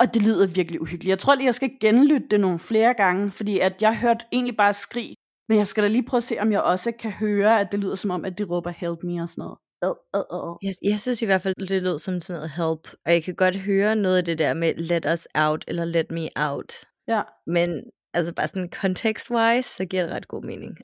Og 0.00 0.14
det 0.14 0.22
lyder 0.22 0.46
virkelig 0.54 0.80
uhyggeligt. 0.80 1.10
Jeg 1.10 1.18
tror 1.18 1.34
lige, 1.34 1.46
jeg 1.46 1.54
skal 1.54 1.70
genlytte 1.80 2.26
det 2.30 2.40
nogle 2.40 2.58
flere 2.58 2.94
gange, 2.94 3.30
fordi 3.30 3.58
at 3.58 3.82
jeg 3.82 3.98
hørte 3.98 4.24
egentlig 4.32 4.56
bare 4.56 4.74
skrig, 4.74 5.14
men 5.48 5.58
jeg 5.58 5.66
skal 5.66 5.82
da 5.82 5.88
lige 5.88 6.04
prøve 6.04 6.18
at 6.18 6.22
se, 6.22 6.38
om 6.38 6.52
jeg 6.52 6.62
også 6.62 6.92
kan 6.92 7.10
høre, 7.10 7.60
at 7.60 7.72
det 7.72 7.80
lyder 7.80 7.94
som 7.94 8.10
om, 8.10 8.24
at 8.24 8.38
de 8.38 8.44
råber 8.44 8.70
help 8.70 8.98
me 9.02 9.22
og 9.22 9.28
sådan 9.28 9.42
noget. 9.42 9.58
Uh, 9.86 10.20
uh, 10.20 10.50
uh. 10.50 10.56
Jeg, 10.62 10.74
jeg 10.82 11.00
synes 11.00 11.22
i 11.22 11.26
hvert 11.26 11.42
fald, 11.42 11.54
det 11.68 11.82
lød 11.82 11.98
som 11.98 12.20
sådan 12.20 12.38
noget 12.38 12.50
help, 12.50 12.94
og 13.06 13.12
jeg 13.12 13.24
kan 13.24 13.34
godt 13.34 13.56
høre 13.56 13.96
noget 13.96 14.16
af 14.16 14.24
det 14.24 14.38
der 14.38 14.54
med 14.54 14.74
let 14.74 15.06
us 15.12 15.28
out, 15.34 15.64
eller 15.68 15.84
let 15.84 16.10
me 16.10 16.28
out. 16.36 16.72
Ja. 17.08 17.22
Men 17.46 17.82
altså 18.14 18.34
bare 18.34 18.48
sådan 18.48 18.72
context-wise, 18.74 19.68
så 19.76 19.84
giver 19.90 20.02
det 20.02 20.12
ret 20.12 20.28
god 20.28 20.44
mening. 20.44 20.76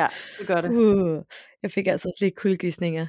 ja, 0.00 0.06
det 0.38 0.46
gør 0.46 0.60
det. 0.60 0.70
Uh, 0.70 1.24
jeg 1.62 1.72
fik 1.72 1.86
altså 1.86 2.08
også 2.08 2.24
lidt 2.24 2.36
kuldegysninger. 2.36 3.06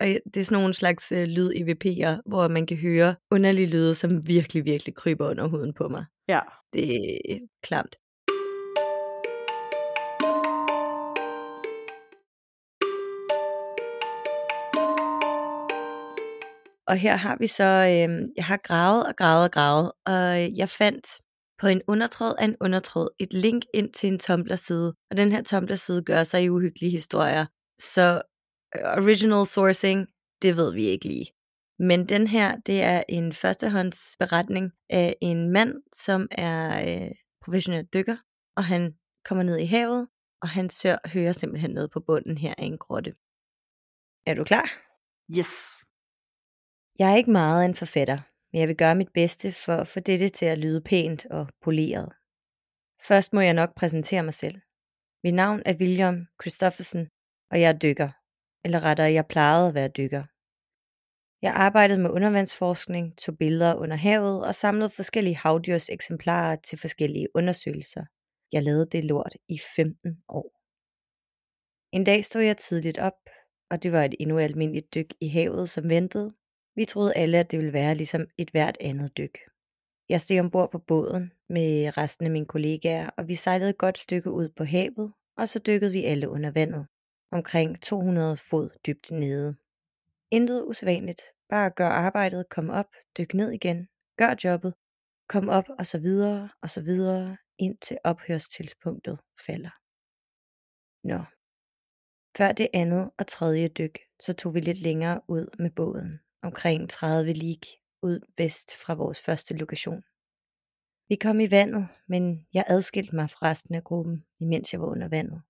Og 0.00 0.06
det 0.06 0.36
er 0.36 0.44
sådan 0.44 0.60
nogle 0.60 0.74
slags 0.74 1.12
øh, 1.12 1.24
lyd-EVP'er, 1.24 2.20
hvor 2.26 2.48
man 2.48 2.66
kan 2.66 2.76
høre 2.76 3.16
underlige 3.30 3.66
lyde, 3.66 3.94
som 3.94 4.28
virkelig, 4.28 4.64
virkelig 4.64 4.94
kryber 4.94 5.30
under 5.30 5.46
huden 5.46 5.74
på 5.74 5.88
mig. 5.88 6.04
Ja. 6.28 6.40
Det 6.72 6.96
er 7.30 7.38
klamt. 7.62 7.96
Og 16.86 16.96
her 16.96 17.16
har 17.16 17.36
vi 17.40 17.46
så, 17.46 17.64
øh, 17.64 18.28
jeg 18.36 18.44
har 18.44 18.56
gravet 18.56 19.06
og 19.06 19.16
gravet 19.16 19.44
og 19.44 19.50
gravet, 19.50 19.92
og 20.06 20.56
jeg 20.56 20.68
fandt 20.68 21.06
på 21.60 21.66
en 21.66 21.82
undertråd 21.86 22.34
af 22.38 22.44
en 22.44 22.56
undertråd 22.60 23.08
et 23.18 23.32
link 23.32 23.64
ind 23.74 23.92
til 23.92 24.08
en 24.08 24.18
Tumblr-side. 24.18 24.94
Og 25.10 25.16
den 25.16 25.32
her 25.32 25.42
Tumblr-side 25.42 26.02
gør 26.02 26.22
sig 26.22 26.42
i 26.42 26.48
uhyggelige 26.48 26.90
historier. 26.90 27.46
Så 27.78 28.22
original 28.74 29.46
sourcing, 29.46 30.08
det 30.42 30.56
ved 30.56 30.74
vi 30.74 30.84
ikke 30.84 31.08
lige. 31.08 31.26
Men 31.78 32.08
den 32.08 32.26
her, 32.26 32.56
det 32.56 32.82
er 32.82 33.02
en 33.08 33.32
førstehåndsberetning 33.32 34.72
af 34.90 35.16
en 35.20 35.50
mand, 35.50 35.74
som 35.92 36.28
er 36.30 36.60
øh, 36.88 37.10
professionel 37.44 37.86
dykker, 37.94 38.16
og 38.56 38.64
han 38.64 38.94
kommer 39.24 39.44
ned 39.44 39.58
i 39.58 39.64
havet, 39.64 40.08
og 40.42 40.48
han 40.48 40.70
sør 40.70 40.96
hører 41.08 41.32
simpelthen 41.32 41.70
ned 41.70 41.88
på 41.88 42.00
bunden 42.00 42.38
her 42.38 42.54
af 42.58 42.64
en 42.64 42.78
grotte. 42.78 43.14
Er 44.26 44.34
du 44.34 44.44
klar? 44.44 44.68
Yes. 45.38 45.52
Jeg 46.98 47.12
er 47.12 47.16
ikke 47.16 47.30
meget 47.30 47.64
en 47.64 47.74
forfatter, 47.74 48.18
men 48.52 48.60
jeg 48.60 48.68
vil 48.68 48.76
gøre 48.76 48.94
mit 48.94 49.12
bedste 49.14 49.52
for 49.52 49.76
at 49.76 49.88
få 49.88 50.00
dette 50.00 50.28
til 50.28 50.46
at 50.46 50.58
lyde 50.58 50.80
pænt 50.80 51.26
og 51.26 51.48
poleret. 51.62 52.12
Først 53.08 53.32
må 53.32 53.40
jeg 53.40 53.54
nok 53.54 53.74
præsentere 53.76 54.22
mig 54.22 54.34
selv. 54.34 54.60
Mit 55.24 55.34
navn 55.34 55.62
er 55.66 55.74
William 55.76 56.26
Christoffersen, 56.42 57.08
og 57.50 57.60
jeg 57.60 57.68
er 57.68 57.78
dykker. 57.78 58.10
Eller 58.64 58.80
rettere, 58.80 59.12
jeg 59.12 59.26
plejede 59.26 59.68
at 59.68 59.74
være 59.74 59.88
dykker. 59.88 60.24
Jeg 61.42 61.52
arbejdede 61.54 61.98
med 61.98 62.10
undervandsforskning, 62.10 63.18
tog 63.18 63.38
billeder 63.38 63.74
under 63.74 63.96
havet 63.96 64.46
og 64.46 64.54
samlede 64.54 64.90
forskellige 64.90 65.36
havdyrs 65.36 65.88
eksemplarer 65.90 66.56
til 66.56 66.78
forskellige 66.78 67.28
undersøgelser. 67.34 68.04
Jeg 68.52 68.62
lavede 68.62 68.86
det 68.92 69.04
lort 69.04 69.34
i 69.48 69.58
15 69.76 70.22
år. 70.28 70.60
En 71.96 72.04
dag 72.04 72.24
stod 72.24 72.42
jeg 72.42 72.56
tidligt 72.56 72.98
op, 72.98 73.18
og 73.70 73.82
det 73.82 73.92
var 73.92 74.04
et 74.04 74.14
endnu 74.20 74.38
almindeligt 74.38 74.94
dyk 74.94 75.14
i 75.20 75.28
havet, 75.28 75.70
som 75.70 75.88
ventede, 75.88 76.34
vi 76.76 76.84
troede 76.84 77.16
alle, 77.16 77.38
at 77.38 77.50
det 77.50 77.58
ville 77.58 77.72
være 77.72 77.94
ligesom 77.94 78.26
et 78.38 78.50
hvert 78.50 78.76
andet 78.80 79.16
dyk. 79.16 79.38
Jeg 80.08 80.20
steg 80.20 80.40
ombord 80.40 80.70
på 80.72 80.78
båden 80.78 81.32
med 81.48 81.96
resten 81.96 82.26
af 82.26 82.32
mine 82.32 82.46
kollegaer, 82.46 83.10
og 83.16 83.28
vi 83.28 83.34
sejlede 83.34 83.70
et 83.70 83.78
godt 83.78 83.98
stykke 83.98 84.30
ud 84.30 84.48
på 84.48 84.64
havet, 84.64 85.12
og 85.36 85.48
så 85.48 85.58
dykkede 85.58 85.92
vi 85.92 86.04
alle 86.04 86.28
under 86.28 86.50
vandet, 86.50 86.86
omkring 87.34 87.82
200 87.82 88.36
fod 88.36 88.70
dybt 88.86 89.10
nede. 89.10 89.56
Intet 90.30 90.64
usædvanligt, 90.64 91.22
bare 91.48 91.70
gør 91.70 91.88
arbejdet, 91.88 92.48
kom 92.48 92.70
op, 92.70 92.90
dyk 93.18 93.34
ned 93.34 93.50
igen, 93.50 93.88
gør 94.18 94.34
jobbet, 94.44 94.74
kom 95.28 95.48
op 95.48 95.64
og 95.78 95.86
så 95.86 95.98
videre 95.98 96.50
og 96.62 96.70
så 96.70 96.82
videre, 96.82 97.36
indtil 97.58 97.98
ophørstidspunktet 98.04 99.20
falder. 99.46 99.70
Nå. 101.04 101.24
Før 102.36 102.52
det 102.52 102.68
andet 102.74 103.10
og 103.18 103.26
tredje 103.26 103.68
dyk, 103.68 103.98
så 104.20 104.32
tog 104.32 104.54
vi 104.54 104.60
lidt 104.60 104.78
længere 104.78 105.20
ud 105.28 105.46
med 105.58 105.70
båden 105.70 106.20
omkring 106.42 106.90
30 106.90 107.32
lig 107.32 107.60
ud 108.02 108.20
vest 108.38 108.76
fra 108.76 108.94
vores 108.94 109.20
første 109.20 109.56
lokation. 109.56 110.02
Vi 111.08 111.16
kom 111.16 111.40
i 111.40 111.50
vandet, 111.50 111.88
men 112.08 112.46
jeg 112.52 112.64
adskilte 112.66 113.16
mig 113.16 113.30
fra 113.30 113.50
resten 113.50 113.74
af 113.74 113.84
gruppen, 113.84 114.26
imens 114.40 114.72
jeg 114.72 114.80
var 114.80 114.86
under 114.86 115.08
vandet. 115.08 115.42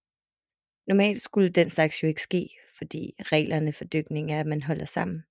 Normalt 0.87 1.21
skulle 1.21 1.49
den 1.49 1.71
slags 1.71 2.03
jo 2.03 2.09
ikke 2.09 2.23
ske, 2.23 2.51
fordi 2.79 3.15
reglerne 3.19 3.73
for 3.73 3.85
dykning 3.85 4.33
er, 4.33 4.41
at 4.41 4.47
man 4.47 4.63
holder 4.63 4.85
sammen. 4.85 5.25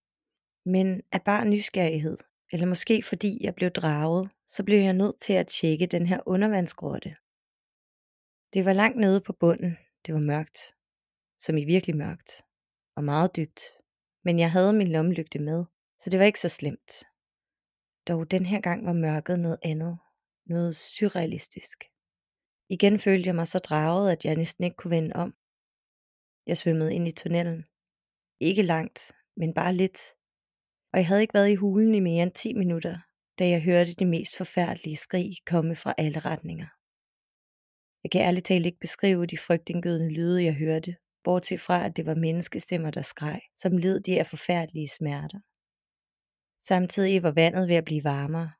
Men 0.66 1.01
af 1.12 1.22
bare 1.22 1.45
nysgerrighed, 1.45 2.18
eller 2.51 2.66
måske 2.66 3.04
fordi 3.04 3.43
jeg 3.43 3.56
blev 3.56 3.70
draget, 3.70 4.30
så 4.47 4.64
blev 4.64 4.80
jeg 4.80 4.93
nødt 4.93 5.20
til 5.20 5.34
at 5.34 5.47
tjekke 5.47 5.86
den 5.86 6.08
her 6.08 6.20
undervandsgrotte. 6.26 7.16
Det 8.54 8.66
var 8.66 8.74
langt 8.74 8.99
nede 8.99 9.22
på 9.22 9.34
bunden, 9.34 9.78
det 10.06 10.14
var 10.14 10.20
mørkt, 10.20 10.58
som 11.39 11.58
i 11.58 11.66
virkelig 11.66 11.95
mørkt, 11.95 12.32
og 12.95 13.04
meget 13.04 13.36
dybt. 13.36 13.62
Men 14.24 14.39
jeg 14.39 14.51
havde 14.51 14.74
min 14.74 14.88
lommelygte 14.88 15.39
med, 15.39 15.66
så 15.99 16.10
det 16.10 16.20
var 16.20 16.26
ikke 16.26 16.39
så 16.39 16.49
slemt. 16.49 17.04
Dog 18.08 18.32
den 18.32 18.45
her 18.45 18.62
gang 18.62 18.86
var 18.86 18.93
mørket 18.93 19.39
noget 19.39 19.60
andet. 19.64 19.99
Noget 20.45 20.76
surrealistisk. 20.76 21.84
Igen 22.70 22.99
følte 22.99 23.28
jeg 23.28 23.36
mig 23.36 23.47
så 23.47 23.60
draget, 23.60 24.12
at 24.12 24.26
jeg 24.26 24.36
næsten 24.36 24.64
ikke 24.64 24.76
kunne 24.76 24.91
vende 24.91 25.16
om. 25.16 25.34
Jeg 26.48 26.58
svømmede 26.58 26.96
ind 26.96 27.08
i 27.08 27.12
tunnelen. 27.12 27.66
Ikke 28.39 28.64
langt, 28.64 29.12
men 29.38 29.54
bare 29.54 29.74
lidt. 29.74 30.00
Og 30.94 31.00
jeg 31.00 31.08
havde 31.08 31.22
ikke 31.22 31.34
været 31.34 31.50
i 31.50 31.56
hulen 31.56 31.96
i 31.96 32.00
mere 32.00 32.24
end 32.24 32.32
10 32.32 32.54
minutter, 32.54 32.98
da 33.39 33.48
jeg 33.50 33.62
hørte 33.62 33.94
de 33.94 34.06
mest 34.06 34.38
forfærdelige 34.38 34.98
skrig 34.98 35.32
komme 35.46 35.76
fra 35.76 35.94
alle 35.98 36.20
retninger. 36.20 36.68
Jeg 38.04 38.12
kan 38.12 38.22
ærligt 38.22 38.46
talt 38.46 38.66
ikke 38.66 38.80
beskrive 38.80 39.26
de 39.26 39.38
frygtindgydende 39.38 40.14
lyde, 40.14 40.44
jeg 40.44 40.54
hørte, 40.54 40.96
bortset 41.24 41.62
fra 41.62 41.86
at 41.86 41.98
det 41.98 42.06
var 42.06 42.16
menneskestemmer, 42.16 42.91
der 42.91 43.02
skreg, 43.02 43.41
som 43.56 43.78
led 43.78 44.00
de 44.00 44.20
af 44.20 44.28
forfærdelige 44.28 44.89
smerter. 44.98 45.39
Samtidig 46.60 47.24
var 47.24 47.32
vandet 47.32 47.68
ved 47.68 47.76
at 47.76 47.86
blive 47.86 48.04
varmere. 48.04 48.52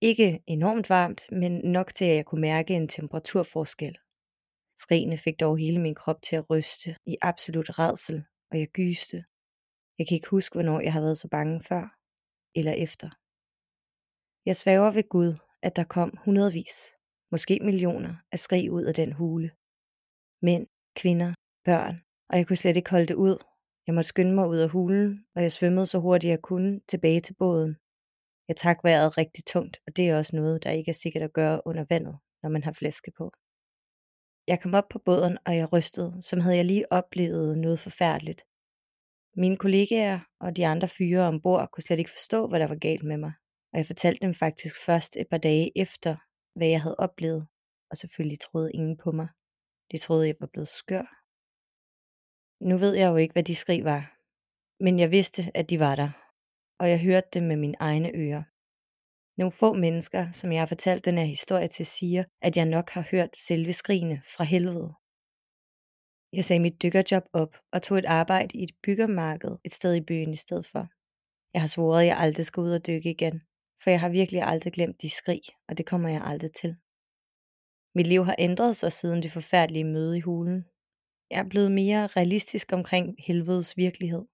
Ikke 0.00 0.42
enormt 0.46 0.88
varmt, 0.90 1.22
men 1.32 1.52
nok 1.52 1.94
til 1.94 2.04
at 2.04 2.16
jeg 2.16 2.26
kunne 2.26 2.40
mærke 2.40 2.74
en 2.74 2.88
temperaturforskel. 2.88 3.98
Skrigene 4.78 5.18
fik 5.18 5.40
dog 5.40 5.58
hele 5.58 5.80
min 5.80 5.94
krop 5.94 6.22
til 6.22 6.36
at 6.36 6.50
ryste 6.50 6.96
i 7.06 7.16
absolut 7.22 7.78
redsel, 7.78 8.24
og 8.50 8.58
jeg 8.58 8.68
gyste. 8.68 9.24
Jeg 9.98 10.08
kan 10.08 10.14
ikke 10.14 10.28
huske, 10.28 10.54
hvornår 10.54 10.80
jeg 10.80 10.92
har 10.92 11.00
været 11.00 11.18
så 11.18 11.28
bange 11.28 11.62
før 11.62 11.96
eller 12.54 12.72
efter. 12.72 13.10
Jeg 14.46 14.56
svæver 14.56 14.90
ved 14.90 15.08
Gud, 15.08 15.32
at 15.62 15.76
der 15.76 15.84
kom 15.84 16.16
hundredvis, 16.24 16.76
måske 17.30 17.58
millioner 17.62 18.14
af 18.32 18.38
skrig 18.38 18.72
ud 18.72 18.84
af 18.84 18.94
den 18.94 19.12
hule. 19.12 19.50
Mænd, 20.42 20.66
kvinder, 20.96 21.34
børn, 21.64 22.02
og 22.28 22.38
jeg 22.38 22.46
kunne 22.46 22.56
slet 22.56 22.76
ikke 22.76 22.90
holde 22.90 23.06
det 23.06 23.14
ud. 23.14 23.38
Jeg 23.86 23.94
måtte 23.94 24.08
skynde 24.08 24.34
mig 24.34 24.48
ud 24.48 24.58
af 24.58 24.68
hulen, 24.68 25.24
og 25.34 25.42
jeg 25.42 25.52
svømmede 25.52 25.86
så 25.86 25.98
hurtigt 25.98 26.30
jeg 26.30 26.42
kunne 26.42 26.80
tilbage 26.88 27.20
til 27.20 27.34
båden. 27.34 27.76
Jeg 28.48 28.56
trak 28.56 28.84
vejret 28.84 29.18
rigtig 29.18 29.44
tungt, 29.44 29.80
og 29.86 29.96
det 29.96 30.08
er 30.08 30.18
også 30.18 30.36
noget, 30.36 30.64
der 30.64 30.70
ikke 30.70 30.88
er 30.88 31.00
sikkert 31.02 31.22
at 31.22 31.32
gøre 31.32 31.66
under 31.66 31.84
vandet, 31.88 32.18
når 32.42 32.50
man 32.50 32.64
har 32.64 32.72
flaske 32.72 33.10
på. 33.18 33.32
Jeg 34.46 34.60
kom 34.60 34.74
op 34.74 34.88
på 34.90 34.98
båden, 34.98 35.38
og 35.46 35.56
jeg 35.56 35.72
rystede, 35.72 36.22
som 36.22 36.40
havde 36.40 36.56
jeg 36.56 36.64
lige 36.64 36.92
oplevet 36.92 37.58
noget 37.58 37.80
forfærdeligt. 37.80 38.44
Mine 39.36 39.56
kollegaer 39.56 40.20
og 40.40 40.56
de 40.56 40.66
andre 40.66 40.88
fyre 40.88 41.22
ombord 41.22 41.68
kunne 41.72 41.84
slet 41.84 41.98
ikke 41.98 42.10
forstå, 42.10 42.48
hvad 42.48 42.60
der 42.60 42.66
var 42.66 42.74
galt 42.74 43.02
med 43.02 43.16
mig, 43.16 43.32
og 43.72 43.78
jeg 43.78 43.86
fortalte 43.86 44.26
dem 44.26 44.34
faktisk 44.34 44.84
først 44.86 45.16
et 45.16 45.26
par 45.30 45.38
dage 45.38 45.78
efter, 45.78 46.16
hvad 46.54 46.68
jeg 46.68 46.82
havde 46.82 46.96
oplevet, 46.98 47.46
og 47.90 47.96
selvfølgelig 47.96 48.40
troede 48.40 48.72
ingen 48.72 48.96
på 48.96 49.12
mig. 49.12 49.28
De 49.92 49.98
troede, 49.98 50.26
jeg 50.26 50.36
var 50.40 50.46
blevet 50.46 50.68
skør, 50.68 51.22
nu 52.62 52.78
ved 52.78 52.94
jeg 52.94 53.08
jo 53.08 53.16
ikke, 53.16 53.32
hvad 53.32 53.42
de 53.42 53.54
skrig 53.54 53.84
var, 53.84 54.16
men 54.84 54.98
jeg 54.98 55.10
vidste, 55.10 55.50
at 55.54 55.70
de 55.70 55.78
var 55.80 55.94
der, 55.96 56.10
og 56.78 56.90
jeg 56.90 57.00
hørte 57.00 57.28
dem 57.34 57.42
med 57.42 57.56
mine 57.56 57.76
egne 57.80 58.10
ører. 58.14 58.42
Nogle 59.36 59.52
få 59.52 59.72
mennesker, 59.72 60.32
som 60.32 60.52
jeg 60.52 60.60
har 60.60 60.66
fortalt 60.66 61.04
den 61.04 61.18
her 61.18 61.24
historie 61.24 61.68
til, 61.68 61.86
siger, 61.86 62.24
at 62.42 62.56
jeg 62.56 62.64
nok 62.64 62.90
har 62.90 63.04
hørt 63.10 63.36
selve 63.36 63.72
skrigene 63.72 64.22
fra 64.36 64.44
helvede. 64.44 64.94
Jeg 66.32 66.44
sagde 66.44 66.60
mit 66.60 66.82
dykkerjob 66.82 67.24
op 67.32 67.56
og 67.72 67.82
tog 67.82 67.98
et 67.98 68.04
arbejde 68.04 68.58
i 68.58 68.62
et 68.62 68.74
byggermarked 68.82 69.50
et 69.64 69.72
sted 69.72 69.94
i 69.94 70.00
byen 70.00 70.32
i 70.32 70.36
stedet 70.36 70.66
for. 70.66 70.88
Jeg 71.54 71.62
har 71.62 71.68
svoret, 71.68 72.00
at 72.00 72.06
jeg 72.06 72.18
aldrig 72.18 72.46
skal 72.46 72.60
ud 72.60 72.72
og 72.72 72.86
dykke 72.86 73.10
igen, 73.10 73.42
for 73.82 73.90
jeg 73.90 74.00
har 74.00 74.08
virkelig 74.08 74.42
aldrig 74.42 74.72
glemt 74.72 75.02
de 75.02 75.10
skrig, 75.10 75.42
og 75.68 75.78
det 75.78 75.86
kommer 75.86 76.08
jeg 76.08 76.22
aldrig 76.24 76.52
til. 76.52 76.76
Mit 77.94 78.06
liv 78.06 78.24
har 78.24 78.36
ændret 78.38 78.76
sig 78.76 78.92
siden 78.92 79.22
det 79.22 79.32
forfærdelige 79.32 79.84
møde 79.84 80.18
i 80.18 80.20
hulen, 80.20 80.64
jeg 81.32 81.40
er 81.40 81.48
blevet 81.48 81.72
mere 81.72 82.06
realistisk 82.06 82.72
omkring 82.72 83.14
helvedes 83.18 83.76
virkelighed. 83.76 84.24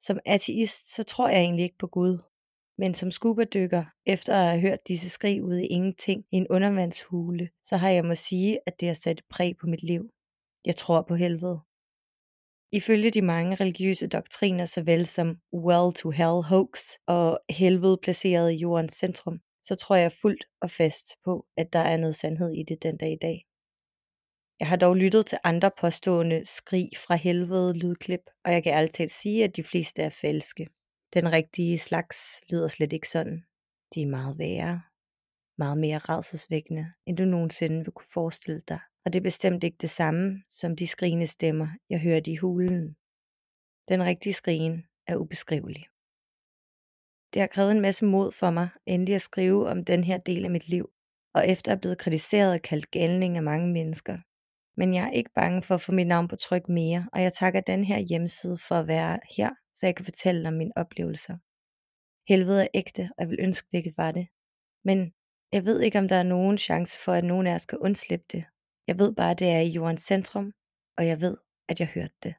Som 0.00 0.18
ateist, 0.26 0.94
så 0.94 1.02
tror 1.02 1.28
jeg 1.28 1.40
egentlig 1.40 1.62
ikke 1.62 1.78
på 1.78 1.86
Gud. 1.86 2.18
Men 2.78 2.94
som 2.94 3.10
scuba-dykker, 3.10 3.84
efter 4.06 4.34
at 4.34 4.50
have 4.50 4.60
hørt 4.60 4.88
disse 4.88 5.08
skrig 5.08 5.44
ud 5.44 5.56
i 5.56 5.66
ingenting 5.66 6.24
i 6.32 6.36
en 6.36 6.46
undervandshule, 6.50 7.50
så 7.64 7.76
har 7.76 7.90
jeg 7.90 8.04
må 8.04 8.14
sige, 8.14 8.58
at 8.66 8.80
det 8.80 8.88
har 8.88 8.94
sat 8.94 9.22
præg 9.30 9.56
på 9.56 9.66
mit 9.66 9.82
liv. 9.82 10.10
Jeg 10.64 10.76
tror 10.76 11.02
på 11.02 11.14
helvede. 11.14 11.60
Ifølge 12.72 13.10
de 13.10 13.22
mange 13.22 13.56
religiøse 13.56 14.06
doktriner, 14.06 14.66
såvel 14.66 15.06
som 15.06 15.38
well 15.52 15.92
to 15.94 16.10
hell 16.10 16.42
hoax 16.42 16.78
og 17.06 17.40
helvede 17.50 17.98
placeret 18.02 18.52
i 18.52 18.56
jordens 18.56 18.94
centrum, 18.94 19.40
så 19.62 19.74
tror 19.74 19.96
jeg 19.96 20.12
fuldt 20.12 20.44
og 20.60 20.70
fast 20.70 21.06
på, 21.24 21.46
at 21.56 21.72
der 21.72 21.78
er 21.78 21.96
noget 21.96 22.14
sandhed 22.14 22.52
i 22.52 22.62
det 22.62 22.82
den 22.82 22.96
dag 22.96 23.12
i 23.12 23.18
dag. 23.22 23.46
Jeg 24.60 24.68
har 24.68 24.76
dog 24.76 24.96
lyttet 24.96 25.26
til 25.26 25.38
andre 25.44 25.70
påstående 25.80 26.44
skrig 26.44 26.88
fra 27.06 27.14
helvede 27.14 27.78
lydklip, 27.78 28.20
og 28.44 28.52
jeg 28.52 28.62
kan 28.62 28.74
ærligt 28.74 28.94
talt 28.94 29.10
sige, 29.10 29.44
at 29.44 29.56
de 29.56 29.64
fleste 29.64 30.02
er 30.02 30.10
falske. 30.10 30.68
Den 31.14 31.32
rigtige 31.32 31.78
slags 31.78 32.42
lyder 32.48 32.68
slet 32.68 32.92
ikke 32.92 33.08
sådan. 33.08 33.44
De 33.94 34.02
er 34.02 34.06
meget 34.06 34.38
værre, 34.38 34.82
meget 35.58 35.78
mere 35.78 35.98
redselsvækkende, 35.98 36.92
end 37.06 37.16
du 37.16 37.24
nogensinde 37.24 37.84
vil 37.84 37.92
kunne 37.92 38.12
forestille 38.12 38.62
dig. 38.68 38.80
Og 39.04 39.12
det 39.12 39.18
er 39.18 39.22
bestemt 39.22 39.64
ikke 39.64 39.76
det 39.80 39.90
samme 39.90 40.42
som 40.48 40.76
de 40.76 40.86
skrigende 40.86 41.26
stemmer, 41.26 41.68
jeg 41.90 42.00
hørte 42.00 42.30
i 42.30 42.36
hulen. 42.36 42.96
Den 43.88 44.04
rigtige 44.04 44.32
skrigen 44.32 44.86
er 45.06 45.16
ubeskrivelig. 45.16 45.86
Det 47.34 47.40
har 47.40 47.46
krævet 47.46 47.70
en 47.70 47.80
masse 47.80 48.04
mod 48.04 48.32
for 48.32 48.50
mig 48.50 48.68
endelig 48.86 49.14
at 49.14 49.22
skrive 49.22 49.68
om 49.68 49.84
den 49.84 50.04
her 50.04 50.18
del 50.18 50.44
af 50.44 50.50
mit 50.50 50.68
liv, 50.68 50.90
og 51.34 51.48
efter 51.48 51.72
at 51.72 51.80
blevet 51.80 51.98
kritiseret 51.98 52.54
og 52.54 52.62
kaldt 52.62 52.90
galning 52.90 53.36
af 53.36 53.42
mange 53.42 53.72
mennesker. 53.72 54.18
Men 54.76 54.94
jeg 54.94 55.06
er 55.06 55.10
ikke 55.10 55.30
bange 55.34 55.62
for 55.62 55.74
at 55.74 55.80
få 55.80 55.92
mit 55.92 56.06
navn 56.06 56.28
på 56.28 56.36
tryk 56.36 56.68
mere, 56.68 57.08
og 57.12 57.22
jeg 57.22 57.32
takker 57.32 57.60
den 57.60 57.84
her 57.84 57.98
hjemmeside 57.98 58.58
for 58.58 58.74
at 58.74 58.86
være 58.86 59.20
her, 59.36 59.50
så 59.74 59.86
jeg 59.86 59.96
kan 59.96 60.04
fortælle 60.04 60.48
om 60.48 60.54
mine 60.54 60.72
oplevelser. 60.76 61.38
Helvede 62.28 62.62
er 62.62 62.68
ægte, 62.74 63.00
og 63.00 63.22
jeg 63.22 63.28
vil 63.28 63.40
ønske, 63.40 63.68
det 63.70 63.78
ikke 63.78 63.94
var 63.96 64.12
det. 64.12 64.28
Men 64.84 65.14
jeg 65.52 65.64
ved 65.64 65.80
ikke, 65.80 65.98
om 65.98 66.08
der 66.08 66.16
er 66.16 66.22
nogen 66.22 66.58
chance 66.58 66.98
for, 67.04 67.12
at 67.12 67.24
nogen 67.24 67.46
af 67.46 67.54
os 67.54 67.62
skal 67.62 67.78
undslippe 67.78 68.26
det. 68.32 68.44
Jeg 68.86 68.98
ved 68.98 69.14
bare, 69.14 69.30
at 69.30 69.38
det 69.38 69.48
er 69.48 69.60
i 69.60 69.68
jordens 69.68 70.02
centrum, 70.02 70.52
og 70.98 71.06
jeg 71.06 71.20
ved, 71.20 71.36
at 71.68 71.80
jeg 71.80 71.88
hørte 71.88 72.14
det. 72.22 72.34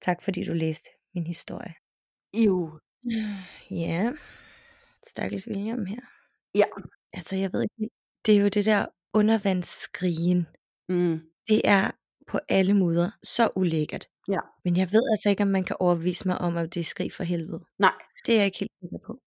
Tak 0.00 0.22
fordi 0.22 0.44
du 0.44 0.52
læste 0.52 0.90
min 1.14 1.26
historie. 1.26 1.74
Jo. 2.34 2.80
Ja, 3.70 4.12
stakkels 5.06 5.48
William 5.48 5.86
her. 5.86 6.00
Ja. 6.54 6.64
Altså, 7.12 7.36
jeg 7.36 7.52
ved 7.52 7.62
ikke, 7.62 7.94
det 8.26 8.36
er 8.36 8.40
jo 8.40 8.48
det 8.48 8.64
der 8.64 8.86
undervandsskrigen. 9.14 10.46
Mm. 10.88 11.20
Det 11.48 11.60
er 11.64 11.90
på 12.26 12.40
alle 12.48 12.74
måder 12.74 13.10
så 13.22 13.50
ulækkert. 13.56 14.08
Ja. 14.30 14.40
Men 14.64 14.76
jeg 14.76 14.92
ved 14.92 15.02
altså 15.12 15.30
ikke, 15.30 15.42
om 15.42 15.48
man 15.48 15.64
kan 15.64 15.76
overbevise 15.80 16.28
mig 16.28 16.38
om, 16.38 16.56
at 16.56 16.74
det 16.74 16.80
er 16.80 16.84
skrig 16.84 17.12
for 17.12 17.24
helvede. 17.24 17.64
Nej. 17.78 17.92
Det 18.26 18.34
er 18.34 18.38
jeg 18.38 18.46
ikke 18.46 18.58
helt 18.58 18.72
sikker 18.80 18.98
på. 19.06 19.20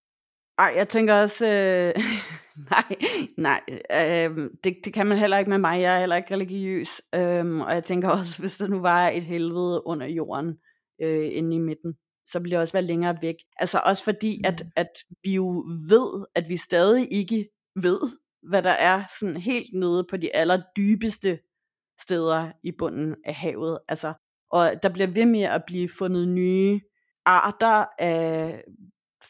Ej, 0.58 0.74
jeg 0.76 0.90
tænker 0.90 1.14
også, 1.14 1.48
øh, 1.48 2.04
nej, 2.72 2.96
nej, 3.38 3.62
øh, 3.92 4.50
det, 4.64 4.78
det 4.86 4.94
kan 4.94 5.08
man 5.08 5.18
heller 5.18 5.38
ikke 5.38 5.50
med 5.50 5.58
mig, 5.58 5.82
jeg 5.82 5.96
er 5.96 6.00
heller 6.00 6.16
ikke 6.16 6.34
religiøs, 6.34 7.02
øh, 7.16 7.56
og 7.56 7.74
jeg 7.74 7.84
tænker 7.84 8.10
også, 8.20 8.40
hvis 8.40 8.58
der 8.58 8.68
nu 8.68 8.80
var 8.80 9.10
et 9.10 9.24
helvede 9.24 9.88
under 9.88 10.08
jorden, 10.08 10.58
øh, 11.02 11.30
inde 11.32 11.56
i 11.56 11.60
midten, 11.60 11.94
så 12.26 12.40
ville 12.40 12.52
det 12.52 12.60
også 12.60 12.74
være 12.74 12.84
længere 12.84 13.18
væk. 13.22 13.36
Altså 13.60 13.82
også 13.86 14.04
fordi, 14.04 14.38
mm. 14.38 14.48
at, 14.48 14.66
at 14.76 14.92
vi 15.24 15.36
jo 15.36 15.66
ved, 15.90 16.26
at 16.36 16.50
vi 16.50 16.58
stadig 16.58 17.12
ikke 17.12 17.50
ved, 17.76 18.00
hvad 18.50 18.64
der 18.64 18.72
er 18.72 19.04
sådan 19.20 19.38
helt 19.38 19.74
nede 19.74 20.06
på 20.10 20.18
de 20.18 20.36
allerdybeste 20.36 21.40
steder 22.02 22.52
i 22.64 22.72
bunden 22.72 23.16
af 23.26 23.36
havet. 23.36 23.80
Altså, 23.88 24.14
og 24.54 24.84
der 24.84 24.90
bliver 24.90 25.08
ved 25.08 25.26
med 25.26 25.42
at 25.42 25.64
blive 25.68 25.90
fundet 25.98 26.28
nye 26.28 26.82
arter 27.26 27.86
af 28.00 28.64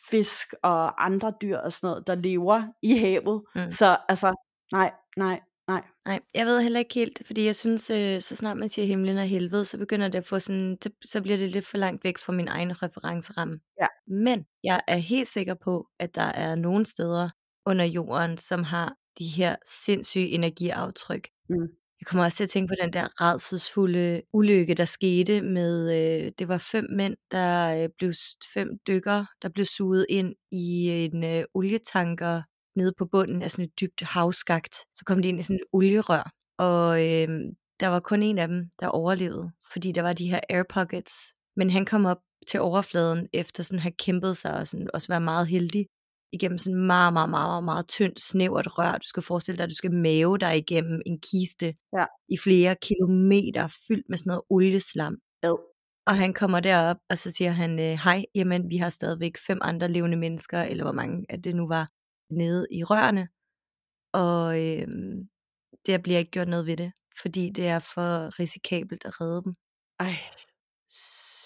fisk 0.10 0.54
og 0.64 1.06
andre 1.06 1.34
dyr 1.42 1.58
og 1.58 1.74
sådan 1.74 1.88
noget, 1.88 2.08
der 2.08 2.16
lever 2.16 2.64
i 2.82 2.98
havet. 2.98 3.44
Mm. 3.56 3.72
Så 3.72 3.98
altså, 4.10 4.36
nej, 4.72 4.92
nej, 5.18 5.40
nej. 5.68 5.84
Nej, 6.06 6.20
jeg 6.34 6.46
ved 6.46 6.62
heller 6.62 6.80
ikke 6.80 6.94
helt, 6.94 7.22
fordi 7.26 7.46
jeg 7.46 7.56
synes, 7.56 7.90
øh, 7.90 8.22
så 8.22 8.36
snart 8.36 8.58
man 8.58 8.70
siger 8.70 8.86
himlen 8.86 9.18
og 9.18 9.28
helvede, 9.28 9.66
så 9.66 9.78
begynder 9.78 10.08
det 10.08 10.18
at 10.18 10.28
få 10.28 10.40
sådan, 10.40 10.78
det, 10.84 10.92
så 11.06 11.22
bliver 11.22 11.38
det 11.38 11.52
lidt 11.52 11.68
for 11.68 11.78
langt 11.78 12.04
væk 12.04 12.18
fra 12.18 12.34
min 12.34 12.48
egen 12.48 12.84
referenceramme. 12.84 13.60
Ja. 13.82 13.88
Men 14.08 14.46
jeg 14.64 14.82
er 14.88 14.98
helt 14.98 15.28
sikker 15.28 15.54
på, 15.54 15.88
at 16.00 16.16
der 16.16 16.22
er 16.22 16.56
nogle 16.56 16.86
steder 16.86 17.30
under 17.66 17.86
jorden, 17.86 18.38
som 18.38 18.64
har 18.64 18.96
de 19.20 19.26
her 19.26 19.56
sindssyge 19.66 20.30
energiaftryk. 20.30 21.28
Mm. 21.50 21.68
Jeg 22.04 22.08
kommer 22.08 22.24
også 22.24 22.38
til 22.38 22.44
at 22.44 22.50
tænke 22.50 22.72
på 22.72 22.76
den 22.84 22.94
der 22.94 23.22
redselsfulde 23.22 24.22
ulykke, 24.34 24.74
der 24.74 24.86
skete 24.86 25.42
med, 25.42 25.94
øh, 25.96 26.32
det 26.40 26.48
var 26.48 26.58
fem 26.58 26.86
mænd, 26.90 27.16
der 27.32 27.76
øh, 27.76 27.90
blev, 27.98 28.14
fem 28.54 28.70
dykker, 28.88 29.26
der 29.42 29.50
blev 29.50 29.66
suget 29.66 30.06
ind 30.10 30.36
i 30.52 30.90
en 30.90 31.24
øh, 31.24 31.44
olietanker 31.54 32.42
nede 32.76 32.94
på 32.98 33.06
bunden 33.06 33.42
af 33.42 33.52
sådan 33.52 33.66
et 33.66 33.80
dybt 33.82 34.02
havskagt. 34.02 34.76
Så 34.76 35.04
kom 35.06 35.22
de 35.22 35.28
ind 35.28 35.40
i 35.40 35.42
sådan 35.42 35.56
et 35.56 35.66
olierør, 35.74 36.32
og 36.58 37.02
øh, 37.08 37.28
der 37.80 37.88
var 37.88 38.00
kun 38.00 38.24
en 38.24 38.38
af 38.38 38.48
dem, 38.48 38.70
der 38.80 38.88
overlevede, 38.88 39.52
fordi 39.74 39.92
der 39.92 40.02
var 40.02 40.14
de 40.14 40.30
her 40.30 40.40
air 40.50 40.64
pockets. 40.70 41.14
Men 41.56 41.70
han 41.70 41.86
kom 41.86 42.06
op 42.06 42.20
til 42.48 42.60
overfladen 42.60 43.28
efter 43.34 43.64
sådan 43.64 43.80
at 43.80 43.84
have 43.84 44.00
kæmpet 44.00 44.38
sig 44.38 44.54
og 44.54 44.68
sådan 44.68 44.90
også 44.94 45.08
være 45.08 45.22
meget 45.22 45.48
heldig 45.48 45.86
igennem 46.34 46.58
sådan 46.58 46.86
meget, 46.86 47.14
meget, 47.14 47.30
meget, 47.30 47.50
meget, 47.50 47.64
meget 47.64 47.88
tyndt, 47.88 48.22
snævert 48.22 48.78
rør. 48.78 48.92
Du 48.92 49.08
skal 49.08 49.24
forestille 49.24 49.58
dig, 49.58 49.64
at 49.64 49.70
du 49.70 49.76
skal 49.76 49.92
mave 49.92 50.38
dig 50.38 50.58
igennem 50.58 51.02
en 51.06 51.20
kiste 51.20 51.76
ja. 51.98 52.06
i 52.30 52.38
flere 52.44 52.76
kilometer, 52.82 53.68
fyldt 53.88 54.06
med 54.10 54.18
sådan 54.18 54.30
noget 54.30 54.44
olieslam. 54.50 55.16
Ja. 55.44 55.52
Og 56.06 56.18
han 56.18 56.34
kommer 56.34 56.60
derop, 56.60 56.98
og 57.10 57.18
så 57.18 57.32
siger 57.32 57.52
han, 57.52 57.80
øh, 57.80 57.98
hej, 58.04 58.26
jamen 58.36 58.70
vi 58.70 58.78
har 58.78 58.90
stadigvæk 58.90 59.38
fem 59.48 59.60
andre 59.62 59.88
levende 59.88 60.18
mennesker, 60.18 60.62
eller 60.62 60.84
hvor 60.84 60.92
mange 60.92 61.26
at 61.30 61.44
det 61.44 61.56
nu 61.56 61.68
var, 61.68 61.88
nede 62.30 62.68
i 62.72 62.84
rørene. 62.84 63.28
Og 64.14 64.62
øh, 64.62 64.88
der 65.86 65.98
bliver 65.98 66.20
ikke 66.20 66.32
gjort 66.32 66.48
noget 66.48 66.66
ved 66.66 66.78
det, 66.78 66.92
fordi 67.22 67.50
det 67.50 67.68
er 67.68 67.80
for 67.80 68.40
risikabelt 68.40 69.06
at 69.06 69.22
redde 69.22 69.44
dem. 69.44 69.54
Ej. 70.00 70.16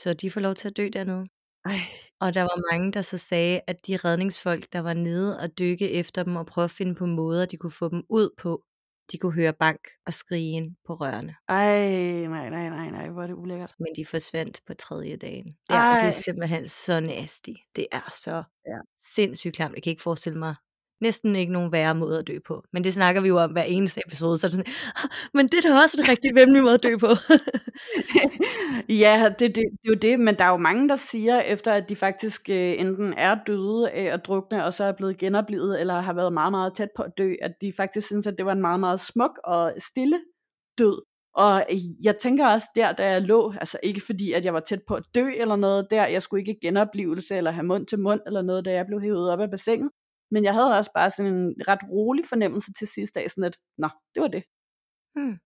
Så 0.01 0.13
de 0.13 0.31
får 0.31 0.41
lov 0.41 0.55
til 0.55 0.67
at 0.67 0.77
dø 0.77 0.89
dernede. 0.93 1.25
Ej. 1.67 1.79
Og 2.19 2.33
der 2.33 2.41
var 2.41 2.71
mange, 2.71 2.91
der 2.91 3.01
så 3.01 3.17
sagde, 3.17 3.61
at 3.67 3.87
de 3.87 3.97
redningsfolk, 3.97 4.73
der 4.73 4.79
var 4.79 4.93
nede 4.93 5.39
og 5.39 5.57
dykke 5.59 5.91
efter 5.91 6.23
dem 6.23 6.35
og 6.35 6.45
prøve 6.45 6.65
at 6.65 6.71
finde 6.71 6.95
på 6.95 7.05
måder, 7.05 7.45
de 7.45 7.57
kunne 7.57 7.71
få 7.71 7.89
dem 7.89 8.03
ud 8.09 8.29
på, 8.37 8.63
de 9.11 9.17
kunne 9.17 9.33
høre 9.33 9.53
bank 9.53 9.79
og 10.05 10.13
skrigen 10.13 10.77
på 10.87 10.93
rørene. 10.93 11.35
Ej, 11.47 11.89
nej, 12.27 12.49
nej, 12.49 12.69
nej, 12.69 12.89
nej, 12.89 13.09
hvor 13.09 13.23
er 13.23 13.27
det 13.27 13.33
ulækkert. 13.33 13.73
Men 13.79 13.87
de 13.95 14.05
forsvandt 14.05 14.61
på 14.67 14.73
tredje 14.73 15.17
dagen. 15.17 15.57
Ja, 15.69 15.97
det 15.99 16.07
er 16.07 16.11
simpelthen 16.11 16.67
så 16.67 16.99
nasty. 16.99 17.51
Det 17.75 17.87
er 17.91 18.09
så 18.11 18.43
ja. 18.67 18.79
sindssygt 19.01 19.55
klamt. 19.55 19.75
Jeg 19.75 19.83
kan 19.83 19.89
ikke 19.91 20.03
forestille 20.03 20.39
mig 20.39 20.55
næsten 21.01 21.35
ikke 21.35 21.53
nogen 21.53 21.71
værre 21.71 21.95
måde 21.95 22.19
at 22.19 22.27
dø 22.27 22.37
på. 22.47 22.63
Men 22.73 22.83
det 22.83 22.93
snakker 22.93 23.21
vi 23.21 23.27
jo 23.27 23.37
om 23.37 23.51
hver 23.51 23.63
eneste 23.63 24.01
episode, 24.07 24.37
så 24.37 24.47
det 24.47 24.53
sådan, 24.53 24.73
men 25.33 25.47
det 25.47 25.65
er 25.65 25.69
da 25.69 25.81
også 25.81 25.97
en 26.01 26.09
rigtig 26.09 26.31
vemmelig 26.35 26.63
måde 26.63 26.73
at 26.73 26.83
dø 26.83 26.97
på. 26.97 27.07
ja, 29.03 29.29
det, 29.39 29.55
det, 29.55 29.55
det 29.55 29.85
er 29.85 29.89
jo 29.89 29.93
det, 29.93 30.19
men 30.19 30.35
der 30.35 30.45
er 30.45 30.49
jo 30.49 30.57
mange, 30.57 30.89
der 30.89 30.95
siger, 30.95 31.41
efter 31.41 31.73
at 31.73 31.89
de 31.89 31.95
faktisk 31.95 32.49
øh, 32.49 32.79
enten 32.79 33.13
er 33.13 33.35
døde 33.47 33.91
øh, 33.93 34.05
af 34.05 34.13
at 34.13 34.25
drukne, 34.25 34.65
og 34.65 34.73
så 34.73 34.83
er 34.83 34.91
blevet 34.91 35.17
genoplevet, 35.17 35.79
eller 35.79 36.01
har 36.01 36.13
været 36.13 36.33
meget, 36.33 36.51
meget 36.51 36.73
tæt 36.73 36.89
på 36.95 37.03
at 37.03 37.11
dø, 37.17 37.33
at 37.41 37.51
de 37.61 37.73
faktisk 37.77 38.07
synes, 38.07 38.27
at 38.27 38.37
det 38.37 38.45
var 38.45 38.51
en 38.51 38.61
meget, 38.61 38.79
meget 38.79 38.99
smuk 38.99 39.39
og 39.43 39.73
stille 39.77 40.19
død. 40.77 41.01
Og 41.37 41.65
øh, 41.71 41.79
jeg 42.03 42.17
tænker 42.17 42.47
også 42.47 42.67
der, 42.75 42.91
da 42.91 43.11
jeg 43.11 43.21
lå, 43.21 43.53
altså 43.59 43.77
ikke 43.83 44.01
fordi, 44.05 44.31
at 44.31 44.45
jeg 44.45 44.53
var 44.53 44.59
tæt 44.59 44.81
på 44.87 44.95
at 44.95 45.03
dø 45.15 45.29
eller 45.37 45.55
noget 45.55 45.87
der, 45.91 46.07
jeg 46.07 46.21
skulle 46.21 46.41
ikke 46.41 46.59
genoplevelse 46.61 47.35
eller 47.35 47.51
have 47.51 47.65
mund 47.65 47.85
til 47.85 47.99
mund 47.99 48.21
eller 48.25 48.41
noget, 48.41 48.65
da 48.65 48.71
jeg 48.71 48.85
blev 48.85 49.01
hævet 49.01 49.31
op 49.31 49.39
af 49.39 49.49
bassinet. 49.49 49.89
Men 50.31 50.43
jeg 50.43 50.53
havde 50.53 50.77
også 50.77 50.91
bare 50.93 51.09
sådan 51.09 51.33
en 51.33 51.55
ret 51.67 51.83
rolig 51.91 52.25
fornemmelse 52.25 52.73
til 52.73 52.87
sidste 52.87 53.19
dag, 53.19 53.31
sådan 53.31 53.43
at, 53.43 53.57
nå, 53.77 53.89
det 54.15 54.21
var 54.21 54.27
det. 54.27 54.43
Hmm. 55.15 55.37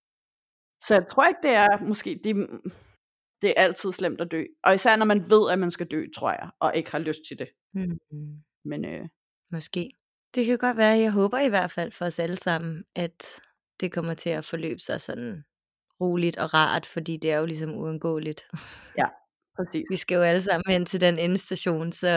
Så 0.85 0.93
jeg 0.95 1.07
tror 1.07 1.27
ikke, 1.27 1.39
det 1.43 1.51
er 1.51 1.85
måske, 1.89 2.19
det, 2.23 2.35
det 3.41 3.49
er 3.49 3.63
altid 3.63 3.91
slemt 3.91 4.21
at 4.21 4.31
dø. 4.31 4.43
Og 4.63 4.73
især 4.73 4.95
når 4.95 5.05
man 5.05 5.29
ved, 5.29 5.51
at 5.51 5.59
man 5.59 5.71
skal 5.71 5.87
dø, 5.87 6.05
tror 6.15 6.31
jeg, 6.31 6.49
og 6.59 6.75
ikke 6.75 6.91
har 6.91 6.99
lyst 6.99 7.21
til 7.27 7.39
det. 7.39 7.49
Hmm. 7.73 7.99
Men 8.65 8.85
øh, 8.85 9.07
Måske. 9.51 9.91
Det 10.35 10.45
kan 10.45 10.57
godt 10.57 10.77
være, 10.77 10.99
jeg 10.99 11.11
håber 11.11 11.39
i 11.39 11.49
hvert 11.49 11.71
fald 11.71 11.91
for 11.91 12.05
os 12.05 12.19
alle 12.19 12.37
sammen, 12.37 12.83
at 12.95 13.41
det 13.79 13.91
kommer 13.91 14.13
til 14.13 14.29
at 14.29 14.45
forløbe 14.45 14.79
sig 14.79 15.01
sådan 15.01 15.43
roligt 16.01 16.37
og 16.37 16.53
rart, 16.53 16.85
fordi 16.85 17.17
det 17.17 17.31
er 17.31 17.37
jo 17.37 17.45
ligesom 17.45 17.75
uundgåeligt. 17.75 18.47
Ja, 18.97 19.05
Præcis. 19.65 19.85
Vi 19.89 19.95
skal 19.95 20.15
jo 20.15 20.21
alle 20.21 20.41
sammen 20.41 20.63
hen 20.67 20.85
til 20.85 21.01
den 21.01 21.19
endestation, 21.19 21.91
så 21.91 22.07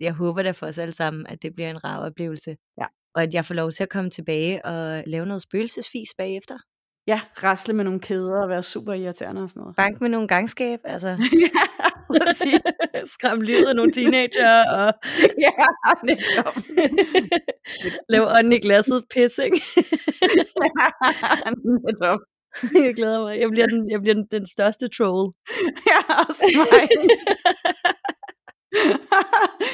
jeg 0.00 0.12
håber 0.12 0.42
da 0.42 0.50
for 0.50 0.66
os 0.66 0.78
alle 0.78 0.92
sammen, 0.92 1.26
at 1.26 1.42
det 1.42 1.54
bliver 1.54 1.70
en 1.70 1.84
rar 1.84 1.98
oplevelse. 1.98 2.56
Ja. 2.80 2.86
Og 3.14 3.22
at 3.22 3.34
jeg 3.34 3.46
får 3.46 3.54
lov 3.54 3.72
til 3.72 3.82
at 3.82 3.88
komme 3.88 4.10
tilbage 4.10 4.64
og 4.64 5.02
lave 5.06 5.26
noget 5.26 5.42
spøgelsesfis 5.42 6.14
bagefter. 6.18 6.58
Ja, 7.06 7.20
rasle 7.42 7.74
med 7.74 7.84
nogle 7.84 8.00
kæder 8.00 8.42
og 8.42 8.48
være 8.48 8.62
super 8.62 8.92
irriterende 8.92 9.42
og 9.42 9.48
sådan 9.50 9.60
noget. 9.60 9.76
Bank 9.76 10.00
med 10.00 10.08
nogle 10.08 10.28
gangskab, 10.28 10.80
altså. 10.84 11.08
ja, 11.46 11.64
præcis. 12.08 12.60
Skram 13.14 13.40
livet 13.40 13.66
af 13.66 13.76
nogle 13.76 13.92
teenager 13.92 14.70
og... 14.70 14.92
ja, 15.46 15.50
netop. 16.04 16.56
Lav 18.08 18.22
ånden 18.38 18.52
i 18.52 18.58
glasset 18.58 19.04
pissing. 19.10 19.54
netop. 21.86 22.18
jeg 22.86 22.94
glæder 22.94 23.20
mig. 23.22 23.40
Jeg 23.40 23.50
bliver 23.50 23.66
den, 23.66 23.90
jeg 23.90 24.00
bliver 24.00 24.14
den, 24.14 24.26
den 24.30 24.46
største 24.46 24.88
troll. 24.88 25.32
ja, 25.90 26.14
også 26.28 26.44
mig. 26.56 26.88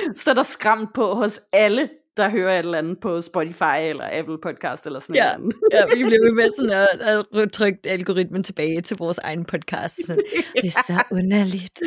så 0.20 0.30
er 0.30 0.34
der 0.34 0.42
skræmt 0.42 0.94
på 0.94 1.14
hos 1.14 1.40
alle, 1.52 1.88
der 2.16 2.28
hører 2.28 2.54
et 2.54 2.58
eller 2.58 2.78
andet 2.78 3.00
på 3.00 3.22
Spotify 3.22 3.78
eller 3.80 4.08
Apple 4.12 4.38
Podcast 4.42 4.86
eller 4.86 5.00
sådan 5.00 5.16
ja, 5.16 5.36
noget. 5.36 5.54
ja, 5.72 5.84
vi 5.96 6.04
bliver 6.04 6.32
med 6.34 6.50
sådan 6.58 6.88
at, 7.00 7.26
at 7.42 7.52
trykke 7.52 7.78
algoritmen 7.84 8.44
tilbage 8.44 8.80
til 8.82 8.96
vores 8.96 9.18
egen 9.18 9.44
podcast. 9.44 10.06
Sådan, 10.06 10.24
det 10.54 10.64
er 10.64 10.82
så 10.86 11.04
underligt. 11.10 11.80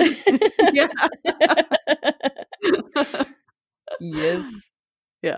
ja. 0.76 0.88
yes. 4.02 4.44
Ja. 5.24 5.38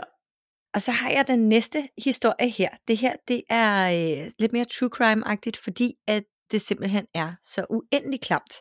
Og 0.76 0.82
så 0.82 0.92
har 0.92 1.10
jeg 1.10 1.28
den 1.28 1.50
næste 1.50 1.90
historie 1.98 2.50
her. 2.50 2.70
Det 2.88 2.98
her, 2.98 3.16
det 3.28 3.44
er 3.50 3.74
øh, 3.98 4.32
lidt 4.40 4.54
mere 4.54 4.66
true 4.66 4.90
crime-agtigt, 4.96 5.64
fordi 5.64 5.96
at 6.08 6.24
det 6.52 6.62
simpelthen 6.62 7.06
er 7.14 7.36
så 7.44 7.66
uendelig 7.70 8.22
klamt. 8.22 8.54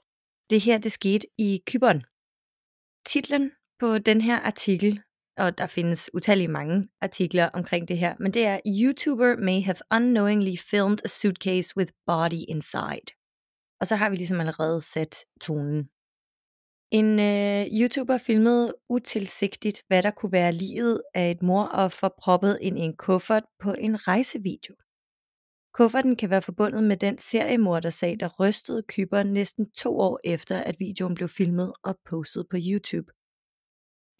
Det 0.50 0.60
her, 0.60 0.78
det 0.78 0.92
skete 0.92 1.26
i 1.38 1.60
Kyberen. 1.66 2.04
Titlen 3.06 3.50
på 3.80 3.98
den 3.98 4.20
her 4.20 4.40
artikel, 4.40 5.00
og 5.36 5.58
der 5.58 5.66
findes 5.66 6.10
utallige 6.14 6.48
mange 6.48 6.88
artikler 7.00 7.46
omkring 7.48 7.88
det 7.88 7.98
her, 7.98 8.14
men 8.20 8.34
det 8.34 8.44
er 8.46 8.60
YouTuber 8.66 9.36
may 9.36 9.62
have 9.62 9.76
unknowingly 9.94 10.56
filmed 10.70 10.98
a 11.04 11.08
suitcase 11.08 11.76
with 11.76 11.92
body 12.06 12.42
inside. 12.48 13.06
Og 13.80 13.86
så 13.86 13.96
har 13.96 14.10
vi 14.10 14.16
ligesom 14.16 14.40
allerede 14.40 14.80
sat 14.80 15.16
tonen. 15.40 15.88
En 17.00 17.20
øh, 17.20 17.66
YouTuber 17.80 18.18
filmede 18.18 18.74
utilsigtigt, 18.88 19.82
hvad 19.88 20.02
der 20.02 20.10
kunne 20.10 20.32
være 20.32 20.52
livet 20.52 21.02
af 21.14 21.30
et 21.30 21.42
moroffer 21.42 22.08
proppet 22.18 22.58
ind 22.60 22.78
i 22.78 22.82
en 22.82 22.96
kuffert 22.96 23.44
på 23.62 23.72
en 23.72 24.08
rejsevideo. 24.08 24.74
Kufferten 25.72 26.16
kan 26.16 26.30
være 26.30 26.42
forbundet 26.42 26.84
med 26.84 26.96
den 26.96 27.18
seriemordersag, 27.18 28.16
der 28.20 28.28
rystede 28.40 28.82
Kypern 28.88 29.26
næsten 29.26 29.70
to 29.70 29.98
år 29.98 30.20
efter, 30.24 30.60
at 30.60 30.76
videoen 30.78 31.14
blev 31.14 31.28
filmet 31.28 31.72
og 31.82 31.98
postet 32.04 32.46
på 32.50 32.56
YouTube. 32.60 33.12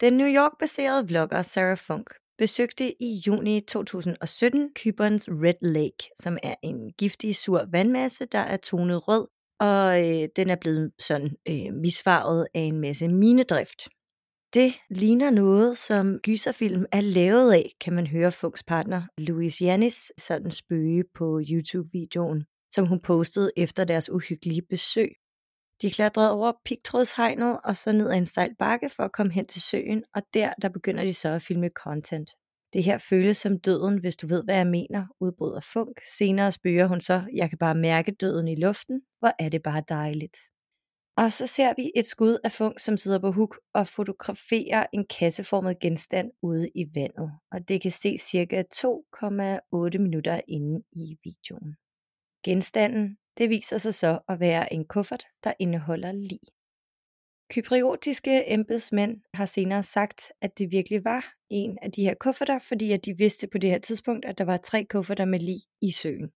Den 0.01 0.13
New 0.13 0.27
York-baserede 0.27 1.07
vlogger 1.07 1.41
Sarah 1.41 1.77
Funk 1.77 2.09
besøgte 2.37 3.03
i 3.03 3.21
juni 3.27 3.61
2017 3.61 4.73
Kyperns 4.73 5.29
Red 5.29 5.61
Lake, 5.61 6.09
som 6.19 6.37
er 6.43 6.55
en 6.63 6.93
giftig 6.93 7.35
sur 7.35 7.65
vandmasse, 7.71 8.25
der 8.25 8.39
er 8.39 8.57
tonet 8.57 9.07
rød 9.07 9.27
og 9.59 9.99
øh, 10.05 10.29
den 10.35 10.49
er 10.49 10.55
blevet 10.55 10.91
sådan 10.99 11.35
øh, 11.47 11.73
misfarvet 11.73 12.47
af 12.53 12.59
en 12.59 12.81
masse 12.81 13.07
minedrift. 13.07 13.89
Det 14.53 14.73
ligner 14.89 15.29
noget, 15.29 15.77
som 15.77 16.19
gyserfilm 16.19 16.85
er 16.91 17.01
lavet 17.01 17.53
af, 17.53 17.71
kan 17.81 17.93
man 17.93 18.07
høre 18.07 18.31
Funks 18.31 18.63
partner 18.63 19.01
Louise 19.17 19.65
Janis 19.65 20.11
sådan 20.17 20.51
spøge 20.51 21.03
på 21.15 21.41
YouTube-videoen, 21.49 22.45
som 22.71 22.87
hun 22.87 22.99
postede 23.01 23.51
efter 23.57 23.83
deres 23.83 24.09
uhyggelige 24.09 24.61
besøg. 24.61 25.15
De 25.81 25.91
klatrede 25.91 26.31
over 26.31 26.53
pigtrådshegnet 26.65 27.59
og 27.63 27.77
så 27.77 27.91
ned 27.91 28.09
ad 28.09 28.17
en 28.17 28.25
stejl 28.25 28.55
bakke 28.59 28.89
for 28.89 29.03
at 29.03 29.11
komme 29.11 29.33
hen 29.33 29.47
til 29.47 29.61
søen, 29.61 30.03
og 30.13 30.21
der, 30.33 30.53
der 30.61 30.69
begynder 30.69 31.03
de 31.03 31.13
så 31.13 31.29
at 31.29 31.41
filme 31.41 31.69
content. 31.69 32.31
Det 32.75 32.83
her 32.83 32.97
føles 32.97 33.37
som 33.37 33.59
døden, 33.59 33.99
hvis 33.99 34.17
du 34.17 34.27
ved, 34.27 34.43
hvad 34.43 34.55
jeg 34.55 34.67
mener, 34.67 35.05
udbryder 35.19 35.59
Funk. 35.73 36.01
Senere 36.17 36.51
spørger 36.51 36.87
hun 36.87 37.01
så, 37.01 37.23
jeg 37.33 37.49
kan 37.49 37.57
bare 37.57 37.75
mærke 37.75 38.11
døden 38.11 38.47
i 38.47 38.55
luften. 38.55 39.01
Hvor 39.19 39.31
er 39.39 39.49
det 39.49 39.63
bare 39.63 39.83
dejligt. 39.89 40.37
Og 41.17 41.31
så 41.31 41.47
ser 41.47 41.73
vi 41.77 41.91
et 41.95 42.05
skud 42.05 42.37
af 42.43 42.51
Funk, 42.51 42.79
som 42.79 42.97
sidder 42.97 43.19
på 43.19 43.31
huk 43.31 43.59
og 43.73 43.87
fotograferer 43.87 44.85
en 44.93 45.05
kasseformet 45.19 45.79
genstand 45.79 46.31
ude 46.41 46.69
i 46.75 46.85
vandet. 46.95 47.31
Og 47.51 47.67
det 47.67 47.81
kan 47.81 47.91
se 47.91 48.17
cirka 48.17 48.63
2,8 48.75 49.97
minutter 49.97 50.41
inde 50.47 50.83
i 50.91 51.17
videoen. 51.23 51.75
Genstanden, 52.43 53.17
det 53.37 53.49
viser 53.49 53.77
sig 53.77 53.93
så 53.93 54.19
at 54.29 54.39
være 54.39 54.73
en 54.73 54.85
kuffert, 54.85 55.23
der 55.43 55.53
indeholder 55.59 56.11
lig. 56.11 56.39
Kypriotiske 57.49 58.51
embedsmænd 58.51 59.21
har 59.33 59.45
senere 59.45 59.83
sagt, 59.83 60.31
at 60.41 60.57
det 60.57 60.71
virkelig 60.71 61.05
var 61.05 61.33
en 61.49 61.77
af 61.81 61.91
de 61.91 62.03
her 62.03 62.13
kufferter, 62.13 62.59
fordi 62.59 62.91
at 62.91 63.05
de 63.05 63.17
vidste 63.17 63.47
på 63.47 63.57
det 63.57 63.69
her 63.69 63.79
tidspunkt, 63.79 64.25
at 64.25 64.37
der 64.37 64.43
var 64.43 64.57
tre 64.57 64.83
kufferter 64.83 65.25
med 65.25 65.39
lig 65.39 65.59
i 65.81 65.91
søen. 65.91 66.31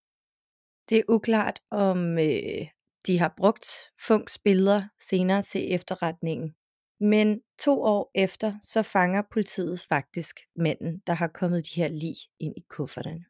Det 0.90 0.98
er 0.98 1.04
uklart, 1.08 1.62
om 1.72 2.18
øh, 2.18 2.68
de 3.08 3.20
har 3.20 3.34
brugt 3.38 3.68
Funks 4.08 4.40
billeder 4.40 4.84
senere 5.00 5.44
til 5.44 5.74
efterretningen. 5.74 6.56
Men 7.00 7.42
to 7.60 7.82
år 7.82 8.12
efter, 8.16 8.54
så 8.62 8.84
fanger 8.84 9.22
politiet 9.32 9.86
faktisk 9.90 10.40
manden, 10.56 11.02
der 11.08 11.14
har 11.14 11.28
kommet 11.28 11.66
de 11.66 11.82
her 11.82 11.88
lig 11.88 12.16
ind 12.40 12.54
i 12.58 12.66
kufferterne. 12.70 13.26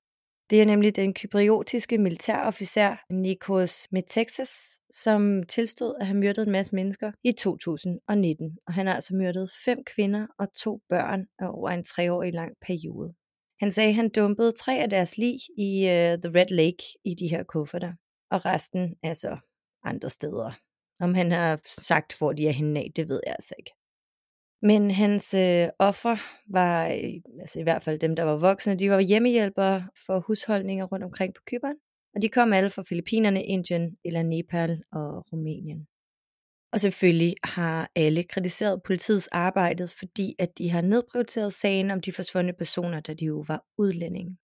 Det 0.50 0.62
er 0.62 0.66
nemlig 0.66 0.95
den 0.95 1.14
kypriotiske 1.14 1.97
militærofficer 1.97 2.95
Nikos 3.10 3.88
Metexas, 3.91 4.82
som 4.93 5.43
tilstod 5.43 5.95
at 6.00 6.08
have 6.08 6.18
myrdet 6.18 6.45
en 6.45 6.52
masse 6.52 6.76
mennesker 6.76 7.12
i 7.24 7.32
2019. 7.32 8.58
Og 8.68 8.74
han 8.74 8.88
har 8.88 8.93
altså 8.93 9.16
myrdet 9.16 9.52
fem 9.66 9.84
kvinder 9.95 10.28
og 10.39 10.54
to 10.54 10.82
børn 10.89 11.26
over 11.41 11.70
en 11.70 11.84
treårig 11.84 12.34
lang 12.34 12.56
periode. 12.62 13.14
Han 13.60 13.72
sagde, 13.72 13.89
at 13.89 13.95
han 13.95 14.10
dumpede 14.10 14.52
tre 14.52 14.80
af 14.80 14.89
deres 14.89 15.18
lig 15.18 15.39
i 15.58 15.84
uh, 15.84 16.22
The 16.22 16.39
Red 16.39 16.50
Lake 16.50 16.84
i 17.06 17.16
de 17.16 17.28
her 17.28 17.43
kufferter, 17.43 17.93
og 18.32 18.45
resten 18.45 18.95
altså 19.04 19.38
andre 19.84 20.10
steder. 20.10 20.52
Om 21.00 21.14
han 21.14 21.32
har 21.32 21.60
sagt, 21.66 22.18
hvor 22.18 22.34
de 22.34 22.47
er 22.47 22.52
henne 22.52 22.80
af, 22.80 22.91
det 22.95 23.10
ved 23.10 23.22
jeg 23.26 23.36
altså 23.39 23.56
ikke. 23.60 23.72
Men 24.62 24.91
hans 24.91 25.34
øh, 25.34 25.68
offer 25.80 26.16
var, 26.47 26.88
øh, 26.88 27.39
altså 27.41 27.60
i 27.60 27.64
hvert 27.64 27.84
fald 27.84 27.99
dem, 27.99 28.16
der 28.16 28.24
var 28.24 28.38
voksne, 28.38 28.80
de 28.80 28.89
var 28.89 28.99
hjemmehjælpere 28.99 29.88
for 30.05 30.20
husholdninger 30.20 30.86
rundt 30.86 31.05
omkring 31.05 31.34
på 31.34 31.41
Kypern. 31.47 31.76
Og 32.16 32.22
de 32.22 32.30
kom 32.30 32.53
alle 32.53 32.70
fra 32.70 32.84
Filippinerne, 32.89 33.43
Indien 33.43 33.97
eller 34.05 34.24
Nepal 34.24 34.84
og 34.91 35.26
Rumænien. 35.34 35.88
Og 36.74 36.80
selvfølgelig 36.80 37.36
har 37.43 37.91
alle 37.95 38.24
kritiseret 38.24 38.84
politiets 38.84 39.28
arbejde, 39.28 39.88
fordi 39.99 40.36
at 40.39 40.57
de 40.57 40.70
har 40.70 40.82
nedprioriteret 40.82 41.53
sagen 41.53 41.91
om 41.91 42.01
de 42.01 42.14
forsvundne 42.14 42.53
personer, 42.53 42.99
da 42.99 43.14
de 43.14 43.26
jo 43.26 43.45
var 43.47 43.64
udlændinge. 43.78 44.38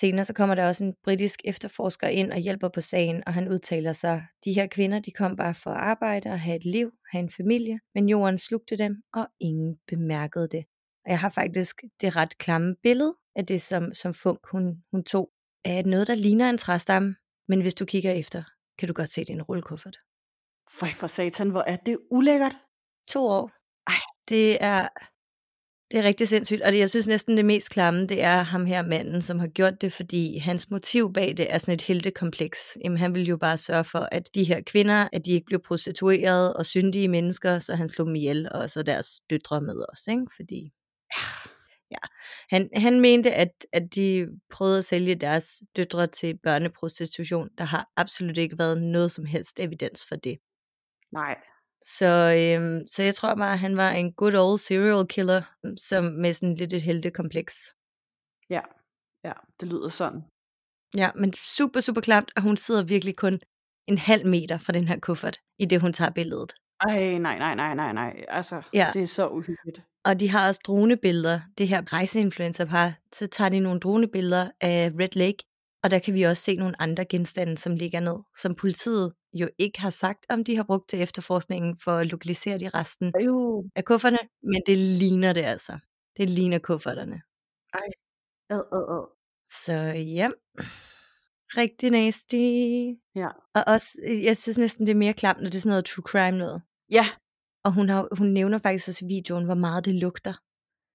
Senere 0.00 0.24
så 0.24 0.32
kommer 0.32 0.54
der 0.54 0.66
også 0.66 0.84
en 0.84 0.94
britisk 1.04 1.40
efterforsker 1.44 2.08
ind 2.08 2.32
og 2.32 2.38
hjælper 2.38 2.68
på 2.68 2.80
sagen, 2.80 3.22
og 3.26 3.34
han 3.34 3.48
udtaler 3.48 3.92
sig, 3.92 4.26
de 4.44 4.52
her 4.52 4.66
kvinder, 4.66 4.98
de 4.98 5.10
kom 5.10 5.36
bare 5.36 5.54
for 5.54 5.70
at 5.70 5.80
arbejde 5.80 6.30
og 6.30 6.40
have 6.40 6.56
et 6.56 6.64
liv, 6.64 6.92
have 7.12 7.22
en 7.22 7.30
familie, 7.30 7.80
men 7.94 8.08
jorden 8.08 8.38
slugte 8.38 8.76
dem, 8.76 9.02
og 9.12 9.26
ingen 9.40 9.78
bemærkede 9.88 10.48
det. 10.48 10.64
Og 11.04 11.10
jeg 11.10 11.18
har 11.18 11.28
faktisk 11.28 11.82
det 12.00 12.16
ret 12.16 12.38
klamme 12.38 12.76
billede 12.82 13.16
af 13.36 13.46
det, 13.46 13.62
som, 13.62 13.94
som 13.94 14.14
Funk 14.14 14.38
hun, 14.50 14.84
hun 14.90 15.04
tog, 15.04 15.30
af 15.64 15.84
noget, 15.84 16.06
der 16.06 16.14
ligner 16.14 16.50
en 16.50 16.58
træstamme, 16.58 17.16
men 17.48 17.60
hvis 17.60 17.74
du 17.74 17.84
kigger 17.84 18.12
efter, 18.12 18.42
kan 18.78 18.88
du 18.88 18.94
godt 18.94 19.10
se, 19.10 19.20
det 19.20 19.30
er 19.30 19.34
en 19.34 19.42
rullekuffert. 19.42 19.96
Føj 20.70 20.88
for 20.88 21.06
satan, 21.06 21.50
hvor 21.50 21.64
er 21.66 21.76
det 21.76 21.98
ulækkert. 22.10 22.56
To 23.08 23.26
år. 23.26 23.50
Ej. 23.86 23.94
Det 24.28 24.64
er, 24.64 24.88
det 25.94 26.00
er 26.00 26.04
rigtig 26.04 26.28
sindssygt, 26.28 26.62
og 26.62 26.72
det, 26.72 26.78
jeg 26.78 26.90
synes 26.90 27.06
næsten 27.06 27.36
det 27.36 27.44
mest 27.44 27.70
klamme, 27.70 28.06
det 28.06 28.22
er 28.22 28.42
ham 28.42 28.66
her 28.66 28.82
manden, 28.82 29.22
som 29.22 29.38
har 29.38 29.46
gjort 29.46 29.80
det, 29.80 29.92
fordi 29.92 30.38
hans 30.38 30.70
motiv 30.70 31.12
bag 31.12 31.36
det 31.36 31.52
er 31.52 31.58
sådan 31.58 31.74
et 31.74 31.82
heltekompleks. 31.82 32.78
Jamen 32.84 32.98
han 32.98 33.14
vil 33.14 33.26
jo 33.26 33.36
bare 33.36 33.56
sørge 33.56 33.84
for, 33.84 34.08
at 34.12 34.28
de 34.34 34.44
her 34.44 34.60
kvinder, 34.60 35.08
at 35.12 35.26
de 35.26 35.30
ikke 35.30 35.46
blev 35.46 35.62
prostitueret 35.62 36.54
og 36.54 36.66
syndige 36.66 37.08
mennesker, 37.08 37.58
så 37.58 37.74
han 37.74 37.88
slog 37.88 38.06
dem 38.06 38.14
ihjel, 38.14 38.48
og 38.52 38.70
så 38.70 38.82
deres 38.82 39.20
døtre 39.30 39.60
med 39.60 39.84
os, 39.92 40.06
ikke? 40.06 40.26
Fordi, 40.36 40.72
ja, 41.90 41.98
han, 42.50 42.70
han 42.76 43.00
mente, 43.00 43.32
at, 43.32 43.66
at 43.72 43.94
de 43.94 44.26
prøvede 44.50 44.78
at 44.78 44.84
sælge 44.84 45.14
deres 45.14 45.62
døtre 45.76 46.06
til 46.06 46.38
børneprostitution. 46.42 47.48
Der 47.58 47.64
har 47.64 47.88
absolut 47.96 48.38
ikke 48.38 48.58
været 48.58 48.82
noget 48.82 49.10
som 49.10 49.24
helst 49.24 49.60
evidens 49.60 50.06
for 50.08 50.16
det. 50.16 50.38
Nej, 51.12 51.36
så, 51.84 52.10
øhm, 52.38 52.88
så 52.88 53.02
jeg 53.02 53.14
tror 53.14 53.34
bare, 53.34 53.52
at 53.52 53.58
han 53.58 53.76
var 53.76 53.90
en 53.90 54.12
good 54.12 54.34
old 54.34 54.58
serial 54.58 55.06
killer, 55.06 55.42
som 55.76 56.04
med 56.04 56.32
sådan 56.32 56.54
lidt 56.54 56.72
et 56.72 56.82
heltekompleks. 56.82 57.54
Ja, 58.50 58.60
ja, 59.24 59.32
det 59.60 59.68
lyder 59.68 59.88
sådan. 59.88 60.24
Ja, 60.96 61.10
men 61.14 61.32
super, 61.32 61.80
super 61.80 62.00
klamt, 62.00 62.32
og 62.36 62.42
hun 62.42 62.56
sidder 62.56 62.82
virkelig 62.82 63.16
kun 63.16 63.40
en 63.88 63.98
halv 63.98 64.26
meter 64.26 64.58
fra 64.58 64.72
den 64.72 64.88
her 64.88 64.98
kuffert, 65.00 65.40
i 65.58 65.64
det 65.64 65.80
hun 65.80 65.92
tager 65.92 66.10
billedet. 66.10 66.54
Ej, 66.80 67.18
nej, 67.18 67.38
nej, 67.38 67.54
nej, 67.54 67.74
nej, 67.74 67.92
nej. 67.92 68.24
Altså, 68.28 68.62
ja. 68.72 68.90
det 68.94 69.02
er 69.02 69.06
så 69.06 69.28
uhyggeligt. 69.28 69.82
Og 70.04 70.20
de 70.20 70.30
har 70.30 70.46
også 70.46 70.60
dronebilleder. 70.66 71.40
Det 71.58 71.68
her 71.68 71.92
rejseinfluencer 71.92 72.64
par, 72.64 72.92
så 73.12 73.26
tager 73.26 73.48
de 73.48 73.60
nogle 73.60 73.80
dronebilleder 73.80 74.50
af 74.60 74.92
Red 75.00 75.16
Lake, 75.16 75.38
og 75.84 75.90
der 75.90 75.98
kan 75.98 76.14
vi 76.14 76.22
også 76.22 76.42
se 76.42 76.56
nogle 76.56 76.82
andre 76.82 77.04
genstande, 77.04 77.58
som 77.58 77.74
ligger 77.76 78.00
ned, 78.00 78.16
som 78.36 78.54
politiet 78.54 79.12
jo 79.32 79.48
ikke 79.58 79.80
har 79.80 79.90
sagt, 79.90 80.26
om 80.28 80.44
de 80.44 80.56
har 80.56 80.62
brugt 80.62 80.88
til 80.88 81.02
efterforskningen 81.02 81.78
for 81.84 81.92
at 81.96 82.06
lokalisere 82.06 82.58
de 82.58 82.68
resten 82.68 83.12
jo. 83.24 83.64
af 83.76 83.84
kufferne, 83.84 84.18
men 84.42 84.62
det 84.66 84.78
ligner 84.78 85.32
det 85.32 85.44
altså. 85.44 85.78
Det 86.16 86.30
ligner 86.30 86.58
kufferterne. 86.58 87.22
Ej, 87.74 87.88
ad, 88.50 88.62
ad, 88.72 88.84
ad. 88.96 89.06
Så 89.64 89.72
ja, 90.16 90.28
rigtig 91.56 91.90
nasty. 91.90 92.44
Ja. 93.14 93.28
Og 93.54 93.64
også, 93.66 93.88
jeg 94.22 94.36
synes 94.36 94.58
næsten, 94.58 94.86
det 94.86 94.92
er 94.92 94.96
mere 94.96 95.12
klamt, 95.12 95.40
når 95.40 95.50
det 95.50 95.56
er 95.56 95.60
sådan 95.60 95.70
noget 95.70 95.84
true 95.84 96.02
crime 96.02 96.38
noget. 96.38 96.62
Ja. 96.90 97.06
Og 97.64 97.72
hun, 97.72 97.88
har, 97.88 98.08
hun 98.18 98.26
nævner 98.26 98.58
faktisk 98.58 98.88
også 98.88 99.04
i 99.04 99.08
videoen, 99.08 99.44
hvor 99.44 99.54
meget 99.54 99.84
det 99.84 99.94
lugter. 99.94 100.34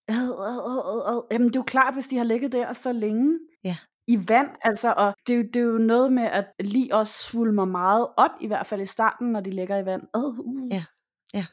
Ad, 0.08 0.30
ad, 0.50 0.60
ad, 0.72 1.02
ad. 1.12 1.28
Jamen 1.32 1.48
det 1.48 1.56
er 1.56 1.60
jo 1.60 1.64
klart, 1.64 1.94
hvis 1.94 2.08
de 2.08 2.18
har 2.18 2.24
ligget 2.24 2.52
der 2.52 2.74
så 2.74 2.92
længe. 2.92 3.40
Ja 3.64 3.78
i 4.10 4.18
vand, 4.30 4.49
altså, 4.62 4.93
og 4.97 5.14
det 5.28 5.34
er, 5.34 5.38
jo, 5.38 5.43
det 5.53 5.55
er 5.55 5.64
jo 5.64 5.78
noget 5.78 6.14
med, 6.14 6.24
at 6.24 6.45
lige 6.60 6.95
også 6.95 7.14
svulmer 7.14 7.66
meget 7.66 8.07
op, 8.18 8.32
i 8.41 8.47
hvert 8.47 8.68
fald 8.68 8.82
i 8.82 8.86
starten, 8.86 9.32
når 9.32 9.39
de 9.39 9.49
ligger 9.49 9.78
i 9.78 9.86
vand. 9.86 10.01
Uh, 10.18 10.39
uh. 10.39 10.72
Ja, 10.72 10.84
ja, 11.34 11.45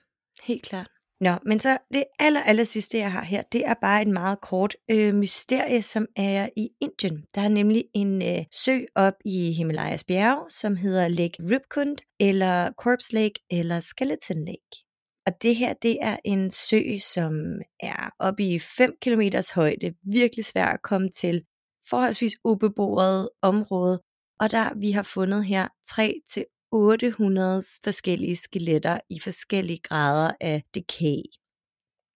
helt 0.43 0.63
klart. 0.63 0.89
Nå, 1.21 1.35
men 1.47 1.61
så 1.61 1.79
det 1.95 2.05
aller, 2.19 2.43
aller 2.43 2.65
sidste, 2.65 2.99
jeg 2.99 3.13
har 3.13 3.25
her, 3.25 3.43
det 3.53 3.67
er 3.67 3.75
bare 3.75 4.03
en 4.03 4.13
meget 4.13 4.41
kort 4.41 4.77
øh, 4.91 5.15
mysterie, 5.15 5.83
som 5.83 6.07
er 6.17 6.49
i 6.57 6.69
Indien. 6.81 7.25
Der 7.35 7.41
er 7.41 7.49
nemlig 7.49 7.85
en 7.95 8.23
øh, 8.23 8.45
sø 8.53 8.81
op 8.95 9.15
i 9.25 9.53
Himalayas 9.53 10.05
bjerg, 10.05 10.47
som 10.51 10.77
hedder 10.77 11.09
Lake 11.09 11.37
Ripkund, 11.51 11.97
eller 12.21 12.73
Corpse 12.73 13.15
Lake, 13.15 13.41
eller 13.51 13.81
Skeleton 13.81 14.45
Lake. 14.45 14.87
Og 15.27 15.33
det 15.43 15.57
her, 15.57 15.75
det 15.83 15.99
er 16.03 16.17
en 16.25 16.51
sø, 16.51 16.83
som 17.01 17.33
er 17.81 18.11
oppe 18.19 18.43
i 18.43 18.59
5 18.59 18.97
km 19.03 19.21
højde, 19.55 19.95
virkelig 20.03 20.45
svær 20.45 20.67
at 20.67 20.83
komme 20.83 21.11
til, 21.11 21.45
forholdsvis 21.91 22.33
ubeboet 22.45 23.29
område, 23.43 24.03
og 24.41 24.51
der 24.51 24.75
vi 24.75 24.91
har 24.91 25.03
fundet 25.03 25.45
her 25.45 25.69
3 25.89 26.21
til 26.31 26.45
800 26.73 27.63
forskellige 27.85 28.37
skeletter 28.37 29.01
i 29.11 29.21
forskellige 29.21 29.81
grader 29.83 30.33
af 30.41 30.63
decay. 30.75 31.23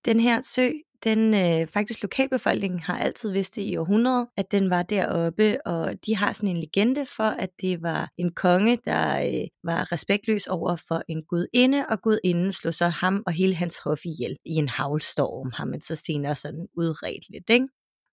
Den 0.04 0.20
her 0.20 0.40
sø, 0.40 0.70
den 1.04 1.34
øh, 1.34 1.66
faktisk 1.66 2.02
lokalbefolkningen 2.02 2.80
har 2.80 2.98
altid 2.98 3.32
vidst 3.32 3.56
det 3.56 3.62
i 3.62 3.76
århundreder, 3.76 4.26
at 4.36 4.52
den 4.52 4.70
var 4.70 4.82
deroppe, 4.82 5.66
og 5.66 6.06
de 6.06 6.16
har 6.16 6.32
sådan 6.32 6.48
en 6.48 6.56
legende 6.56 7.06
for, 7.06 7.24
at 7.24 7.50
det 7.60 7.82
var 7.82 8.10
en 8.18 8.32
konge, 8.32 8.78
der 8.84 9.20
øh, 9.26 9.46
var 9.64 9.92
respektløs 9.92 10.46
over 10.46 10.76
for 10.88 11.02
en 11.08 11.24
gudinde, 11.24 11.86
og 11.88 12.02
gudinden 12.02 12.52
slog 12.52 12.74
så 12.74 12.88
ham 12.88 13.22
og 13.26 13.32
hele 13.32 13.54
hans 13.54 13.78
hof 13.84 14.04
ihjel 14.04 14.36
i 14.46 14.54
en 14.54 14.68
havlstorm, 14.68 15.52
har 15.54 15.64
man 15.64 15.80
så 15.80 15.94
senere 15.94 16.36
sådan 16.36 16.66
udredt 16.76 17.30
lidt, 17.30 17.50
ikke? 17.50 17.68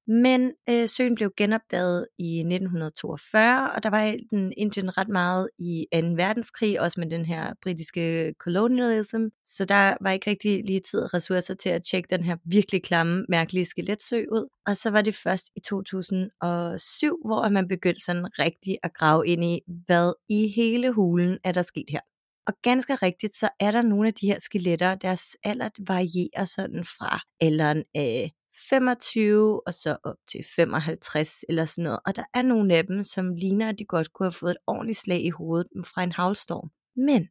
Men 0.08 0.52
øh, 0.70 0.88
søen 0.88 1.16
blev 1.16 1.32
genopdaget 1.38 2.08
i 2.18 2.40
1942, 2.40 3.72
og 3.72 3.84
der 3.84 3.90
var 3.90 4.16
den 4.32 4.54
Indien 4.58 4.98
ret 4.98 5.10
meget 5.10 5.50
i 5.60 5.86
2. 5.94 5.98
verdenskrig, 6.00 6.82
også 6.82 7.00
med 7.00 7.10
den 7.10 7.26
her 7.26 7.54
britiske 7.64 8.34
colonialism, 8.40 9.26
så 9.48 9.66
der 9.66 9.98
var 10.02 10.12
ikke 10.12 10.30
rigtig 10.30 10.64
lige 10.66 10.82
tid 10.92 11.00
og 11.00 11.14
ressourcer 11.14 11.54
til 11.54 11.70
at 11.70 11.84
tjekke 11.92 12.08
den 12.10 12.24
her 12.24 12.38
virkelig 12.46 12.84
klamme, 12.84 13.26
mærkelige 13.30 13.66
skeletsø 13.66 14.26
ud. 14.32 14.48
Og 14.66 14.78
så 14.78 14.90
var 14.90 15.02
det 15.02 15.16
først 15.16 15.52
i 15.56 15.60
2007, 15.60 17.22
hvor 17.26 17.50
man 17.50 17.68
begyndte 17.68 18.06
sådan 18.06 18.40
rigtig 18.40 18.78
at 18.84 18.94
grave 18.94 19.28
ind 19.28 19.44
i, 19.44 19.62
hvad 19.86 20.14
i 20.30 20.48
hele 20.56 20.92
hulen 20.92 21.38
er 21.44 21.52
der 21.52 21.62
sket 21.62 21.86
her. 21.90 22.00
Og 22.48 22.54
ganske 22.64 22.96
rigtigt, 22.96 23.36
så 23.36 23.50
er 23.60 23.72
der 23.72 23.82
nogle 23.82 24.08
af 24.08 24.14
de 24.14 24.28
her 24.28 24.40
skeletter, 24.40 24.96
deres 24.96 25.38
alder 25.44 25.70
varierer 25.88 26.46
sådan 26.46 26.86
fra 26.86 27.22
alderen 27.42 27.84
af 27.96 28.32
25 28.70 29.68
og 29.68 29.74
så 29.74 29.98
op 30.04 30.16
til 30.32 30.46
55 30.56 31.44
eller 31.50 31.66
sådan 31.66 31.84
noget. 31.84 32.00
Og 32.06 32.16
der 32.16 32.24
er 32.34 32.42
nogle 32.42 32.76
af 32.76 32.86
dem, 32.88 33.04
som 33.04 33.36
ligner, 33.36 33.70
at 33.70 33.80
de 33.80 33.86
godt 33.86 34.14
kunne 34.14 34.26
have 34.26 34.32
fået 34.32 34.52
et 34.52 34.58
ordentligt 34.68 34.98
slag 34.98 35.26
i 35.26 35.30
hovedet 35.30 35.68
fra 35.86 36.04
en 36.04 36.12
havlstorm. 36.12 36.70
Men 36.96 37.28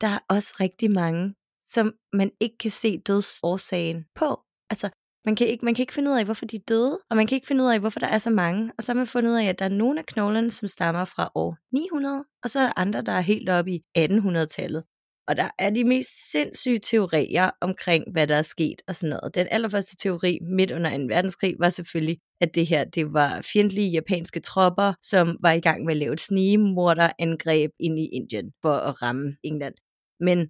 der 0.00 0.08
er 0.08 0.18
også 0.28 0.56
rigtig 0.60 0.90
mange, 0.90 1.34
som 1.64 1.94
man 2.12 2.30
ikke 2.40 2.58
kan 2.58 2.70
se 2.70 2.98
dødsårsagen 2.98 4.04
på. 4.14 4.40
Altså, 4.70 4.90
man 5.24 5.36
kan, 5.36 5.46
ikke, 5.46 5.64
man 5.64 5.74
kan 5.74 5.82
ikke 5.82 5.94
finde 5.94 6.10
ud 6.10 6.18
af, 6.18 6.24
hvorfor 6.24 6.46
de 6.46 6.56
er 6.56 6.60
døde, 6.68 6.98
og 7.10 7.16
man 7.16 7.26
kan 7.26 7.36
ikke 7.36 7.46
finde 7.46 7.64
ud 7.64 7.68
af, 7.68 7.80
hvorfor 7.80 8.00
der 8.00 8.06
er 8.06 8.18
så 8.18 8.30
mange. 8.30 8.72
Og 8.78 8.82
så 8.82 8.92
har 8.92 8.96
man 8.96 9.06
fundet 9.06 9.30
ud 9.30 9.36
af, 9.36 9.44
at 9.44 9.58
der 9.58 9.64
er 9.64 9.68
nogle 9.68 9.98
af 9.98 10.06
knoglerne, 10.06 10.50
som 10.50 10.68
stammer 10.68 11.04
fra 11.04 11.32
år 11.34 11.56
900, 11.72 12.24
og 12.42 12.50
så 12.50 12.60
er 12.60 12.64
der 12.64 12.72
andre, 12.76 13.02
der 13.02 13.12
er 13.12 13.20
helt 13.20 13.48
oppe 13.48 13.70
i 13.72 13.82
1800-tallet. 13.98 14.84
Og 15.28 15.36
der 15.36 15.50
er 15.58 15.70
de 15.70 15.84
mest 15.84 16.30
sindssyge 16.32 16.78
teorier 16.78 17.50
omkring, 17.60 18.04
hvad 18.12 18.26
der 18.26 18.36
er 18.36 18.42
sket 18.42 18.82
og 18.88 18.96
sådan 18.96 19.10
noget. 19.10 19.34
Den 19.34 19.46
allerførste 19.50 19.96
teori 19.96 20.38
midt 20.42 20.70
under 20.70 20.98
2. 20.98 21.04
verdenskrig 21.08 21.56
var 21.58 21.68
selvfølgelig, 21.68 22.18
at 22.40 22.54
det 22.54 22.66
her 22.66 22.84
det 22.84 23.12
var 23.12 23.40
fjendtlige 23.52 23.90
japanske 23.90 24.40
tropper, 24.40 24.92
som 25.02 25.36
var 25.42 25.52
i 25.52 25.60
gang 25.60 25.84
med 25.84 25.92
at 25.92 25.96
lave 25.98 26.12
et 26.12 26.20
snigemorderangreb 26.20 27.70
ind 27.80 27.98
i 27.98 28.06
Indien 28.12 28.52
for 28.62 28.74
at 28.74 29.02
ramme 29.02 29.36
England. 29.42 29.74
Men 30.20 30.48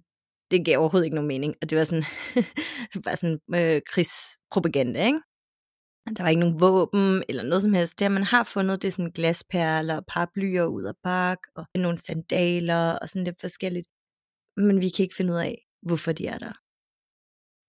det 0.51 0.65
gav 0.65 0.79
overhovedet 0.79 1.05
ikke 1.05 1.15
nogen 1.15 1.27
mening, 1.27 1.55
og 1.61 1.69
det 1.69 1.77
var 1.77 1.83
sådan, 1.83 2.05
bare 3.05 3.15
sådan 3.15 3.39
øh, 3.55 3.81
krigspropaganda, 3.91 5.05
ikke? 5.05 5.19
Der 6.17 6.23
var 6.23 6.29
ikke 6.29 6.39
nogen 6.39 6.59
våben 6.59 7.23
eller 7.29 7.43
noget 7.43 7.61
som 7.61 7.73
helst. 7.73 7.99
Det, 7.99 8.11
man 8.11 8.23
har 8.23 8.43
fundet, 8.43 8.81
det 8.81 8.87
er 8.87 8.91
sådan 8.91 9.11
glasperler, 9.11 9.95
og 9.95 10.05
paraplyer 10.07 10.65
ud 10.65 10.83
af 10.83 10.93
bark, 11.03 11.37
og 11.55 11.65
nogle 11.75 11.99
sandaler 11.99 12.91
og 12.91 13.09
sådan 13.09 13.23
lidt 13.23 13.41
forskelligt 13.41 13.87
men 14.57 14.81
vi 14.81 14.89
kan 14.89 15.03
ikke 15.03 15.15
finde 15.15 15.33
ud 15.33 15.37
af, 15.37 15.65
hvorfor 15.81 16.11
de 16.11 16.27
er 16.27 16.37
der. 16.37 16.53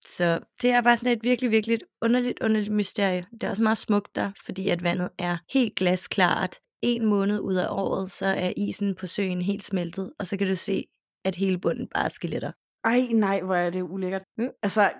Så 0.06 0.40
det 0.62 0.70
er 0.70 0.80
bare 0.80 0.96
sådan 0.96 1.12
et 1.12 1.22
virkelig, 1.22 1.50
virkelig 1.50 1.78
underligt, 2.02 2.38
underligt 2.42 2.72
mysterie. 2.72 3.26
Det 3.32 3.42
er 3.42 3.50
også 3.50 3.62
meget 3.62 3.78
smukt 3.78 4.16
der, 4.16 4.32
fordi 4.44 4.68
at 4.68 4.82
vandet 4.82 5.10
er 5.18 5.38
helt 5.52 5.74
glasklart. 5.74 6.56
En 6.82 7.06
måned 7.06 7.40
ud 7.40 7.54
af 7.54 7.68
året, 7.70 8.10
så 8.10 8.26
er 8.26 8.52
isen 8.56 8.94
på 8.94 9.06
søen 9.06 9.42
helt 9.42 9.64
smeltet, 9.64 10.12
og 10.18 10.26
så 10.26 10.36
kan 10.36 10.46
du 10.46 10.54
se, 10.54 10.84
at 11.24 11.34
hele 11.34 11.58
bunden 11.58 11.88
bare 11.88 12.04
er 12.04 12.08
skeletter. 12.08 12.52
Ej, 12.84 13.00
nej, 13.00 13.40
hvor 13.40 13.54
er 13.54 13.70
det 13.70 13.82
ulækkert. 13.82 14.22
Mm. 14.38 14.50
Altså, 14.62 14.92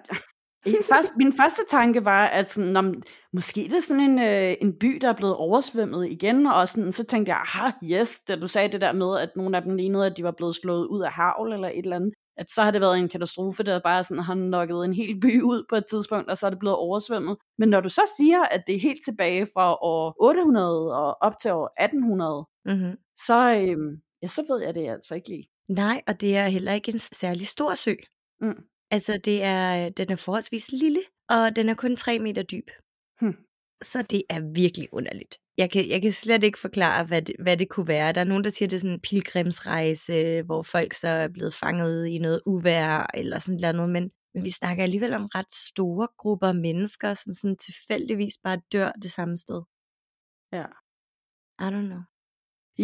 Først, 0.64 1.12
min 1.16 1.32
første 1.32 1.62
tanke 1.70 2.04
var, 2.04 2.26
at 2.26 2.50
sådan, 2.50 2.76
om, 2.76 3.02
måske 3.32 3.60
det 3.60 3.76
er 3.76 3.80
sådan 3.80 4.02
en, 4.02 4.18
øh, 4.18 4.54
en 4.60 4.78
by, 4.78 4.98
der 5.00 5.08
er 5.08 5.16
blevet 5.16 5.36
oversvømmet 5.36 6.10
igen, 6.10 6.46
og 6.46 6.68
sådan, 6.68 6.92
så 6.92 7.04
tænkte 7.04 7.30
jeg, 7.30 7.40
aha, 7.40 7.70
yes, 7.84 8.20
da 8.20 8.36
du 8.36 8.46
sagde 8.46 8.72
det 8.72 8.80
der 8.80 8.92
med, 8.92 9.18
at 9.18 9.30
nogle 9.36 9.56
af 9.56 9.62
dem 9.62 9.76
lignede, 9.76 10.06
at 10.06 10.16
de 10.16 10.24
var 10.24 10.30
blevet 10.30 10.54
slået 10.56 10.86
ud 10.86 11.02
af 11.02 11.12
havl 11.12 11.52
eller 11.52 11.68
et 11.68 11.78
eller 11.78 11.96
andet, 11.96 12.12
at 12.36 12.50
så 12.50 12.62
har 12.62 12.70
det 12.70 12.80
været 12.80 12.98
en 12.98 13.08
katastrofe, 13.08 13.62
der 13.62 13.80
bare 13.84 14.04
sådan 14.04 14.22
har 14.22 14.34
nokket 14.34 14.84
en 14.84 14.92
hel 14.92 15.20
by 15.20 15.42
ud 15.42 15.64
på 15.68 15.76
et 15.76 15.84
tidspunkt, 15.90 16.30
og 16.30 16.38
så 16.38 16.46
er 16.46 16.50
det 16.50 16.58
blevet 16.58 16.76
oversvømmet. 16.76 17.36
Men 17.58 17.68
når 17.68 17.80
du 17.80 17.88
så 17.88 18.02
siger, 18.16 18.42
at 18.42 18.62
det 18.66 18.74
er 18.74 18.80
helt 18.80 19.04
tilbage 19.04 19.46
fra 19.54 19.74
år 19.74 20.16
800 20.20 20.96
og 20.96 21.16
op 21.20 21.38
til 21.42 21.52
år 21.52 21.82
1800, 21.84 22.46
mm-hmm. 22.64 22.98
så, 23.16 23.54
øh, 23.54 23.98
ja, 24.22 24.26
så 24.26 24.44
ved 24.48 24.62
jeg 24.62 24.74
det 24.74 24.88
altså 24.88 25.14
ikke 25.14 25.28
lige. 25.28 25.48
Nej, 25.68 26.02
og 26.06 26.20
det 26.20 26.36
er 26.36 26.48
heller 26.48 26.72
ikke 26.72 26.92
en 26.92 26.98
særlig 26.98 27.46
stor 27.46 27.74
sø. 27.74 27.94
Mm. 28.40 28.62
Altså, 28.92 29.20
det 29.24 29.42
er 29.42 29.88
den 29.88 30.10
er 30.12 30.16
forholdsvis 30.16 30.72
lille, 30.72 31.00
og 31.28 31.56
den 31.56 31.68
er 31.68 31.74
kun 31.74 31.96
3 31.96 32.18
meter 32.18 32.42
dyb. 32.42 32.68
Hm. 33.20 33.36
Så 33.82 34.02
det 34.10 34.22
er 34.28 34.40
virkelig 34.52 34.88
underligt. 34.92 35.38
Jeg 35.58 35.70
kan, 35.70 35.88
jeg 35.88 36.02
kan 36.02 36.12
slet 36.12 36.44
ikke 36.44 36.58
forklare, 36.58 37.04
hvad 37.04 37.22
det, 37.22 37.36
hvad 37.38 37.56
det 37.56 37.68
kunne 37.68 37.88
være. 37.88 38.12
Der 38.12 38.20
er 38.20 38.24
nogen, 38.24 38.44
der 38.44 38.50
siger, 38.50 38.68
det 38.68 38.76
er 38.76 38.80
sådan 38.80 38.94
en 38.94 39.00
pilgrimsrejse, 39.00 40.42
hvor 40.42 40.62
folk 40.62 40.92
så 40.92 41.08
er 41.08 41.28
blevet 41.28 41.54
fanget 41.54 42.06
i 42.06 42.18
noget 42.18 42.42
uvær 42.46 43.10
eller 43.14 43.38
sådan 43.38 43.74
noget, 43.74 43.90
men, 43.90 44.10
men 44.34 44.44
vi 44.44 44.50
snakker 44.50 44.82
alligevel 44.82 45.12
om 45.14 45.26
ret 45.26 45.52
store 45.52 46.08
grupper 46.18 46.52
mennesker, 46.52 47.14
som 47.14 47.34
sådan 47.34 47.56
tilfældigvis 47.56 48.38
bare 48.44 48.60
dør 48.72 48.92
det 49.02 49.10
samme 49.10 49.36
sted. 49.36 49.62
Ja. 50.52 50.66
I 51.60 51.68
don't 51.74 51.86
know. 51.86 52.11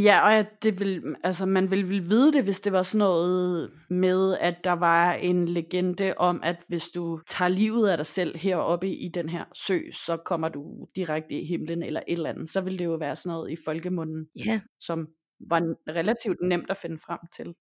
Ja, 0.03 0.39
og 0.39 0.47
det 0.63 0.81
vil, 0.81 1.17
altså, 1.25 1.47
man 1.47 1.71
ville, 1.71 1.89
ville 1.89 2.05
vide 2.05 2.33
det, 2.33 2.45
hvis 2.45 2.61
det 2.61 2.73
var 2.73 2.83
sådan 2.83 2.99
noget 2.99 3.71
med, 3.91 4.37
at 4.41 4.65
der 4.65 4.73
var 4.73 5.13
en 5.13 5.49
legende 5.49 6.15
om, 6.17 6.41
at 6.43 6.65
hvis 6.69 6.89
du 6.89 7.21
tager 7.27 7.49
livet 7.49 7.89
af 7.89 7.97
dig 7.97 8.07
selv 8.07 8.39
heroppe 8.39 8.89
i 8.89 9.09
den 9.09 9.29
her 9.29 9.45
sø, 9.55 9.79
så 9.93 10.17
kommer 10.17 10.49
du 10.49 10.87
direkte 10.97 11.35
i 11.35 11.47
himlen 11.47 11.83
eller 11.83 12.01
et 12.09 12.13
eller 12.17 12.31
andet. 12.31 12.51
Så 12.51 12.61
ville 12.61 12.79
det 12.79 12.85
jo 12.85 12.95
være 12.95 13.17
sådan 13.17 13.31
noget 13.31 13.51
i 13.51 13.57
folkemunden, 13.65 14.27
ja. 14.47 14.61
som 14.81 15.09
var 15.41 15.75
relativt 15.89 16.39
nemt 16.43 16.71
at 16.71 16.77
finde 16.77 16.99
frem 16.99 17.19
til. 17.37 17.55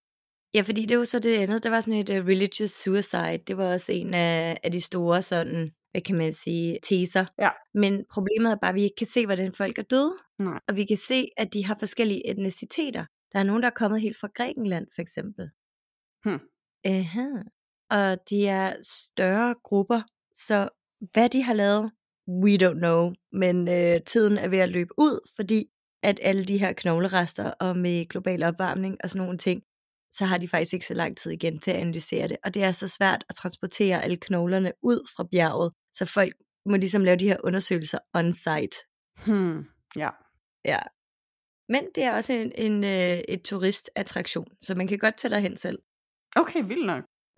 Ja, 0.57 0.61
fordi 0.61 0.85
det 0.85 0.97
var 0.97 1.03
så 1.03 1.19
det 1.19 1.37
andet, 1.37 1.63
der 1.63 1.69
var 1.69 1.81
sådan 1.81 1.99
et 1.99 2.09
uh, 2.09 2.15
religious 2.15 2.71
suicide. 2.71 3.39
Det 3.47 3.57
var 3.57 3.73
også 3.73 3.91
en 3.91 4.13
af, 4.13 4.57
af 4.63 4.71
de 4.71 4.81
store 4.81 5.21
sådan 5.21 5.71
hvad 5.91 6.01
kan 6.01 6.17
man 6.17 6.33
sige, 6.33 6.79
teser. 6.83 7.25
Ja. 7.39 7.49
Men 7.73 8.05
problemet 8.13 8.51
er 8.51 8.55
bare, 8.55 8.69
at 8.69 8.75
vi 8.75 8.83
ikke 8.83 8.95
kan 8.95 9.07
se, 9.07 9.25
hvordan 9.25 9.53
folk 9.53 9.77
er 9.77 9.83
døde. 9.83 10.15
Nej. 10.39 10.59
Og 10.67 10.75
vi 10.75 10.85
kan 10.85 10.97
se, 10.97 11.27
at 11.37 11.53
de 11.53 11.65
har 11.65 11.75
forskellige 11.79 12.29
etniciteter. 12.29 13.05
Der 13.33 13.39
er 13.39 13.43
nogen, 13.43 13.61
der 13.61 13.69
er 13.69 13.73
kommet 13.75 14.01
helt 14.01 14.19
fra 14.19 14.29
Grækenland, 14.35 14.87
for 14.95 15.01
eksempel. 15.01 15.49
Hmm. 16.23 16.39
Aha. 16.85 17.27
Og 17.89 18.17
de 18.29 18.47
er 18.47 18.75
større 18.83 19.55
grupper, 19.63 20.01
så 20.33 20.69
hvad 21.13 21.29
de 21.29 21.43
har 21.43 21.53
lavet, 21.53 21.91
we 22.27 22.55
don't 22.55 22.79
know. 22.79 23.13
Men 23.31 23.67
øh, 23.67 24.01
tiden 24.05 24.37
er 24.37 24.47
ved 24.47 24.59
at 24.59 24.69
løbe 24.69 24.93
ud, 24.97 25.29
fordi 25.35 25.65
at 26.03 26.19
alle 26.21 26.45
de 26.45 26.57
her 26.57 26.73
knoglerester 26.73 27.51
og 27.51 27.77
med 27.77 28.05
global 28.09 28.43
opvarmning 28.43 28.97
og 29.03 29.09
sådan 29.09 29.25
nogle 29.25 29.37
ting, 29.37 29.63
så 30.17 30.25
har 30.25 30.37
de 30.37 30.47
faktisk 30.47 30.73
ikke 30.73 30.85
så 30.85 30.93
lang 30.93 31.17
tid 31.17 31.31
igen 31.31 31.59
til 31.59 31.71
at 31.71 31.77
analysere 31.77 32.27
det. 32.27 32.37
Og 32.43 32.53
det 32.53 32.63
er 32.63 32.71
så 32.71 32.87
svært 32.87 33.25
at 33.29 33.35
transportere 33.35 34.03
alle 34.03 34.17
knoglerne 34.17 34.71
ud 34.81 35.09
fra 35.15 35.27
bjerget, 35.31 35.73
så 35.93 36.05
folk 36.05 36.33
må 36.65 36.77
ligesom 36.77 37.03
lave 37.03 37.17
de 37.17 37.27
her 37.27 37.37
undersøgelser 37.43 37.99
on-site. 38.13 38.77
Hmm, 39.25 39.65
ja. 39.95 40.09
Ja. 40.65 40.79
Men 41.69 41.81
det 41.95 42.03
er 42.03 42.13
også 42.13 42.33
en, 42.33 42.51
en, 42.55 42.83
øh, 42.83 43.23
et 43.27 43.41
turistattraktion, 43.41 44.47
så 44.61 44.75
man 44.75 44.87
kan 44.87 44.97
godt 44.97 45.17
tage 45.17 45.33
derhen 45.33 45.57
selv. 45.57 45.79
Okay, 46.35 46.63
vildt 46.67 46.85
nok. 46.85 47.03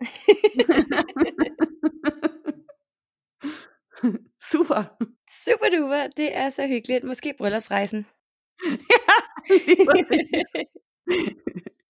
Super. 4.50 4.84
Super 5.44 5.68
duper. 5.78 6.06
Det 6.16 6.36
er 6.36 6.50
så 6.50 6.66
hyggeligt. 6.66 7.04
Måske 7.04 7.34
bryllupsrejsen. 7.38 8.06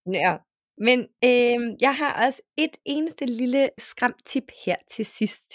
ja, 0.12 0.36
men 0.80 0.98
øh, 1.24 1.76
jeg 1.80 1.94
har 1.96 2.26
også 2.26 2.42
et 2.58 2.76
eneste 2.84 3.26
lille 3.26 3.70
skræmtip 3.78 4.44
her 4.64 4.76
til 4.90 5.06
sidst. 5.06 5.50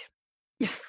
Yes. 0.62 0.80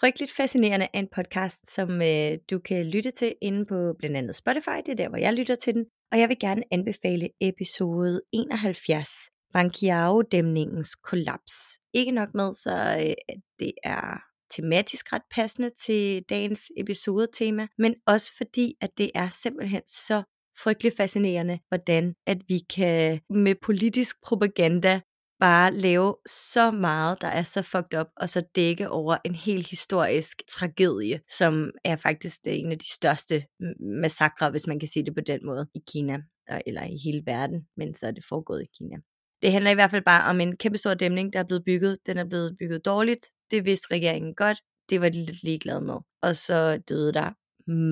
Frygteligt 0.00 0.32
Fascinerende 0.32 0.88
er 0.94 0.98
en 0.98 1.08
podcast, 1.14 1.74
som 1.74 2.02
øh, 2.02 2.38
du 2.50 2.58
kan 2.58 2.86
lytte 2.86 3.10
til 3.10 3.34
inde 3.42 3.66
på 3.66 3.94
blandt 3.98 4.16
andet 4.16 4.36
Spotify. 4.36 4.78
Det 4.86 4.92
er 4.92 4.96
der, 4.96 5.08
hvor 5.08 5.18
jeg 5.18 5.32
lytter 5.34 5.54
til 5.54 5.74
den. 5.74 5.86
Og 6.12 6.18
jeg 6.18 6.28
vil 6.28 6.38
gerne 6.38 6.62
anbefale 6.70 7.28
episode 7.40 8.22
71. 8.32 9.10
Bankiao-dæmningens 9.52 10.94
kollaps. 10.94 11.54
Ikke 11.94 12.12
nok 12.12 12.28
med, 12.34 12.54
så 12.54 12.96
øh, 13.00 13.36
det 13.58 13.72
er 13.82 14.20
tematisk 14.50 15.12
ret 15.12 15.22
passende 15.30 15.70
til 15.80 16.22
dagens 16.30 16.70
episode-tema, 16.76 17.66
men 17.78 17.94
også 18.06 18.32
fordi, 18.36 18.74
at 18.80 18.90
det 18.98 19.10
er 19.14 19.28
simpelthen 19.28 19.82
så 19.86 20.22
frygtelig 20.62 20.92
fascinerende, 20.96 21.58
hvordan 21.68 22.14
at 22.26 22.38
vi 22.48 22.58
kan 22.76 23.20
med 23.30 23.54
politisk 23.62 24.16
propaganda 24.22 25.00
bare 25.40 25.72
lave 25.72 26.16
så 26.26 26.70
meget, 26.70 27.20
der 27.20 27.28
er 27.28 27.42
så 27.42 27.62
fucked 27.62 28.00
up, 28.00 28.06
og 28.16 28.28
så 28.28 28.44
dække 28.54 28.88
over 28.88 29.16
en 29.24 29.34
helt 29.34 29.70
historisk 29.70 30.42
tragedie, 30.50 31.20
som 31.28 31.70
er 31.84 31.96
faktisk 31.96 32.40
øh, 32.46 32.54
en 32.58 32.72
af 32.72 32.78
de 32.78 32.92
største 32.92 33.44
massakre, 33.80 34.50
hvis 34.50 34.66
man 34.66 34.78
kan 34.78 34.88
sige 34.88 35.04
det 35.04 35.14
på 35.14 35.20
den 35.20 35.46
måde, 35.46 35.68
i 35.74 35.82
Kina, 35.92 36.18
eller 36.66 36.84
i 36.84 36.96
hele 37.04 37.22
verden, 37.26 37.66
men 37.76 37.94
så 37.94 38.06
er 38.06 38.10
det 38.10 38.24
foregået 38.28 38.62
i 38.62 38.68
Kina. 38.78 38.96
Det 39.42 39.52
handler 39.52 39.70
i 39.70 39.74
hvert 39.74 39.90
fald 39.90 40.04
bare 40.04 40.30
om 40.30 40.40
en 40.40 40.56
kæmpe 40.56 40.78
stor 40.78 40.94
dæmning, 40.94 41.32
der 41.32 41.38
er 41.38 41.44
blevet 41.44 41.64
bygget. 41.64 41.98
Den 42.06 42.18
er 42.18 42.24
blevet 42.24 42.56
bygget 42.58 42.84
dårligt. 42.84 43.26
Det 43.50 43.64
vidste 43.64 43.94
regeringen 43.94 44.34
godt. 44.34 44.58
Det 44.90 45.00
var 45.00 45.08
de 45.08 45.24
lidt 45.24 45.42
ligeglade 45.42 45.80
med. 45.80 45.96
Og 46.22 46.36
så 46.36 46.82
døde 46.88 47.12
der 47.12 47.30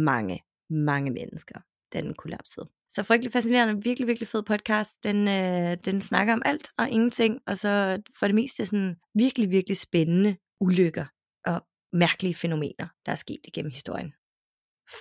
mange, 0.05 0.41
mange 0.71 1.11
mennesker, 1.11 1.61
den 1.95 2.15
kollapsede. 2.15 2.69
Så 2.89 3.03
frygtelig 3.03 3.33
fascinerende, 3.33 3.83
virkelig, 3.83 4.07
virkelig 4.07 4.29
fed 4.29 4.43
podcast. 4.43 5.05
Den, 5.05 5.29
øh, 5.29 5.77
den 5.85 6.01
snakker 6.01 6.33
om 6.33 6.43
alt 6.45 6.69
og 6.79 6.91
ingenting, 6.91 7.41
og 7.47 7.59
så 7.59 8.03
for 8.19 8.27
det 8.27 8.35
meste 8.35 8.67
sådan 8.67 8.97
virkelig, 9.15 9.51
virkelig 9.51 9.77
spændende 9.77 10.37
ulykker 10.61 11.07
og 11.47 11.67
mærkelige 11.93 12.35
fænomener, 12.35 12.89
der 13.07 13.13
er 13.13 13.17
sket 13.17 13.41
igennem 13.45 13.71
historien. 13.71 14.13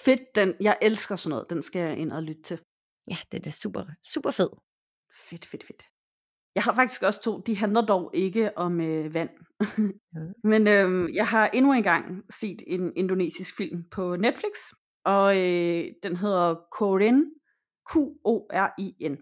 Fedt, 0.06 0.36
den. 0.36 0.54
Jeg 0.62 0.78
elsker 0.82 1.16
sådan 1.16 1.30
noget. 1.30 1.50
Den 1.50 1.62
skal 1.62 1.82
jeg 1.82 1.98
ind 1.98 2.12
og 2.12 2.24
lytte 2.24 2.42
til. 2.42 2.60
Ja, 3.08 3.18
det 3.32 3.48
er 3.48 3.52
super, 3.52 3.86
super 4.14 4.32
fed. 4.32 4.50
Fedt, 5.30 5.46
fedt, 5.46 5.64
fedt. 5.64 5.84
Jeg 6.56 6.64
har 6.64 6.74
faktisk 6.76 7.04
også 7.04 7.22
to. 7.22 7.40
De 7.40 7.58
handler 7.58 7.86
dog 7.86 8.12
ikke 8.14 8.58
om 8.58 8.82
øh, 8.82 9.14
vand. 9.14 9.30
Men 10.52 10.68
øh, 10.68 11.16
jeg 11.16 11.28
har 11.28 11.48
endnu 11.48 11.74
en 11.74 11.84
gang 11.84 12.24
set 12.30 12.64
en 12.68 12.94
indonesisk 12.96 13.58
film 13.58 13.84
på 13.92 14.16
Netflix, 14.16 14.54
og 15.06 15.38
øh, 15.38 15.86
den 16.04 16.16
hedder 16.16 16.56
Korin, 16.72 17.26
Q-O-R-I-N. 17.92 19.18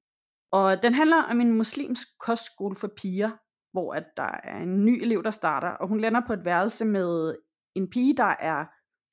Og 0.51 0.83
den 0.83 0.93
handler 0.93 1.23
om 1.23 1.41
en 1.41 1.57
muslimsk 1.57 2.07
kostskole 2.19 2.75
for 2.75 2.87
piger, 3.01 3.31
hvor 3.73 3.93
at 3.93 4.05
der 4.17 4.31
er 4.43 4.57
en 4.57 4.85
ny 4.85 5.01
elev, 5.01 5.23
der 5.23 5.31
starter, 5.31 5.69
og 5.69 5.87
hun 5.87 5.99
lander 5.99 6.21
på 6.27 6.33
et 6.33 6.45
værelse 6.45 6.85
med 6.85 7.35
en 7.75 7.89
pige, 7.89 8.17
der 8.17 8.35
er 8.39 8.65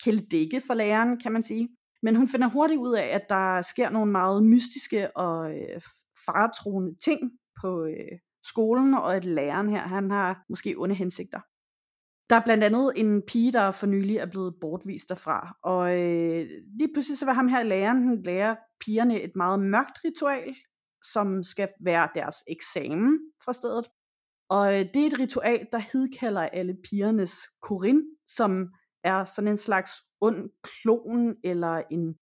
kældække 0.05 0.63
for 0.67 0.75
læreren, 0.75 1.21
kan 1.21 1.33
man 1.33 1.43
sige. 1.43 1.69
Men 2.03 2.17
hun 2.17 2.29
finder 2.29 2.49
hurtigt 2.49 2.81
ud 2.81 2.95
af, 2.95 3.07
at 3.07 3.27
der 3.29 3.63
sker 3.63 3.91
nogle 3.91 4.13
meget 4.13 4.45
mystiske 4.45 5.17
og 5.17 5.51
øh, 5.51 5.81
faretroende 6.27 6.95
ting 7.05 7.21
på 7.61 7.85
øh, 7.85 8.19
skolen, 8.45 8.95
og 8.95 9.17
at 9.17 9.25
læreren 9.25 9.69
her, 9.69 9.81
han 9.81 10.11
har 10.11 10.45
måske 10.49 10.75
onde 10.79 10.95
hensigter. 10.95 11.41
Der 12.31 12.37
er 12.37 12.45
blandt 12.45 12.65
andet 12.65 12.93
en 12.97 13.23
pige, 13.23 13.53
der 13.53 13.71
for 13.71 13.87
nylig 13.87 14.17
er 14.17 14.27
blevet 14.27 14.55
bortvist 14.61 15.09
derfra, 15.09 15.57
og 15.63 15.99
øh, 15.99 16.47
lige 16.79 16.93
pludselig 16.95 17.19
så 17.19 17.25
var 17.27 17.33
ham 17.33 17.49
her 17.49 17.63
læreren, 17.63 18.09
han 18.09 18.23
lærer 18.23 18.57
pigerne 18.85 19.23
et 19.23 19.37
meget 19.37 19.61
mørkt 19.61 19.99
ritual, 20.05 20.55
som 21.13 21.45
skal 21.45 21.69
være 21.81 22.09
deres 22.15 22.37
eksamen 22.49 23.19
fra 23.45 23.53
stedet. 23.53 23.87
Og 24.51 24.75
øh, 24.75 24.81
det 24.95 24.97
er 24.97 25.07
et 25.07 25.19
ritual, 25.19 25.67
der 25.73 25.79
hidkalder 25.79 26.43
alle 26.43 26.77
pigernes 26.91 27.35
korin, 27.63 28.03
som 28.29 28.69
er 29.05 29.25
sådan 29.25 29.51
en 29.51 29.57
slags 29.57 29.91
ond 30.21 30.51
klon 30.63 31.37
eller 31.45 31.83
en 31.91 32.15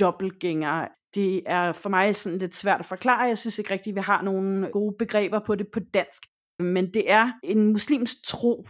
dobbeltgænger. 0.00 0.88
Det 1.14 1.42
er 1.46 1.72
for 1.72 1.88
mig 1.88 2.16
sådan 2.16 2.38
lidt 2.38 2.54
svært 2.54 2.80
at 2.80 2.86
forklare. 2.86 3.28
Jeg 3.28 3.38
synes 3.38 3.58
ikke 3.58 3.70
rigtigt, 3.70 3.96
vi 3.96 4.00
har 4.00 4.22
nogle 4.22 4.70
gode 4.72 4.94
begreber 4.98 5.40
på 5.46 5.54
det 5.54 5.66
på 5.72 5.80
dansk. 5.94 6.22
Men 6.58 6.94
det 6.94 7.10
er 7.10 7.32
en 7.42 7.72
muslims 7.72 8.16
tro 8.24 8.66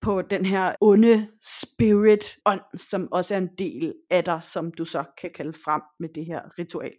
på 0.00 0.22
den 0.22 0.46
her 0.46 0.74
onde 0.80 1.28
spirit 1.42 2.38
ånd, 2.46 2.60
som 2.76 3.12
også 3.12 3.34
er 3.34 3.38
en 3.38 3.50
del 3.58 3.94
af 4.10 4.24
dig, 4.24 4.42
som 4.42 4.72
du 4.72 4.84
så 4.84 5.04
kan 5.20 5.30
kalde 5.34 5.52
frem 5.52 5.82
med 6.00 6.08
det 6.08 6.26
her 6.26 6.58
ritual. 6.58 6.92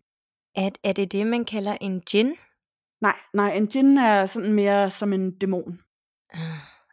Er, 0.56 0.70
er 0.84 0.94
det 0.94 1.12
det, 1.12 1.28
man 1.28 1.46
kalder 1.46 1.78
en 1.82 2.02
djinn? 2.12 2.36
Nej, 3.02 3.16
nej, 3.34 3.52
en 3.54 3.68
djinn 3.68 3.98
er 3.98 4.26
sådan 4.26 4.54
mere 4.54 4.90
som 4.90 5.14
en 5.14 5.38
dæmon. 5.38 5.80
Ah, 6.34 6.42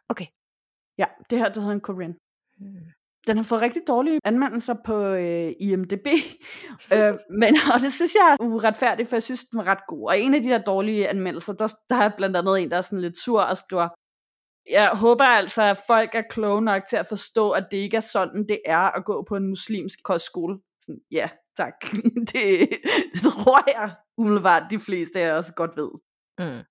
okay. 0.09 0.25
Ja, 0.97 1.05
det 1.29 1.37
her, 1.39 1.45
det 1.45 1.57
hedder 1.57 1.75
en 1.75 1.81
Korean. 1.81 2.15
Hmm. 2.57 2.91
Den 3.27 3.37
har 3.37 3.43
fået 3.43 3.61
rigtig 3.61 3.81
dårlige 3.87 4.19
anmeldelser 4.23 4.75
på 4.85 5.03
øh, 5.03 5.53
IMDb, 5.59 6.07
øh, 6.93 7.13
men, 7.29 7.55
og 7.73 7.79
det 7.81 7.93
synes 7.93 8.15
jeg 8.15 8.37
er 8.39 8.43
uretfærdigt, 8.43 9.09
for 9.09 9.15
jeg 9.15 9.23
synes, 9.23 9.45
den 9.45 9.57
var 9.57 9.63
ret 9.63 9.87
god. 9.87 10.07
Og 10.07 10.19
en 10.19 10.33
af 10.33 10.41
de 10.41 10.49
der 10.49 10.61
dårlige 10.61 11.07
anmeldelser, 11.07 11.53
der, 11.53 11.73
der 11.89 11.95
er 11.95 12.11
blandt 12.17 12.37
andet 12.37 12.61
en, 12.61 12.71
der 12.71 12.77
er 12.77 12.81
sådan 12.81 13.01
lidt 13.01 13.17
sur 13.17 13.41
og 13.41 13.57
skriver, 13.57 13.89
jeg 14.69 14.89
håber 14.89 15.23
altså, 15.23 15.63
at 15.63 15.77
folk 15.87 16.15
er 16.15 16.21
kloge 16.29 16.61
nok 16.61 16.83
til 16.89 16.97
at 16.97 17.07
forstå, 17.07 17.51
at 17.51 17.67
det 17.71 17.77
ikke 17.77 17.97
er 17.97 18.01
sådan, 18.01 18.47
det 18.47 18.61
er 18.65 18.95
at 18.97 19.05
gå 19.05 19.25
på 19.29 19.35
en 19.35 19.47
muslimsk 19.47 20.03
kostskole. 20.03 20.59
Sådan, 20.81 21.01
ja, 21.11 21.29
tak. 21.57 21.73
det, 22.31 22.69
det 23.13 23.21
tror 23.21 23.79
jeg 23.79 23.95
umiddelbart, 24.17 24.63
de 24.71 24.79
fleste 24.79 25.19
af 25.19 25.31
os 25.31 25.51
godt 25.55 25.77
ved. 25.77 25.89
Mm. 26.39 26.63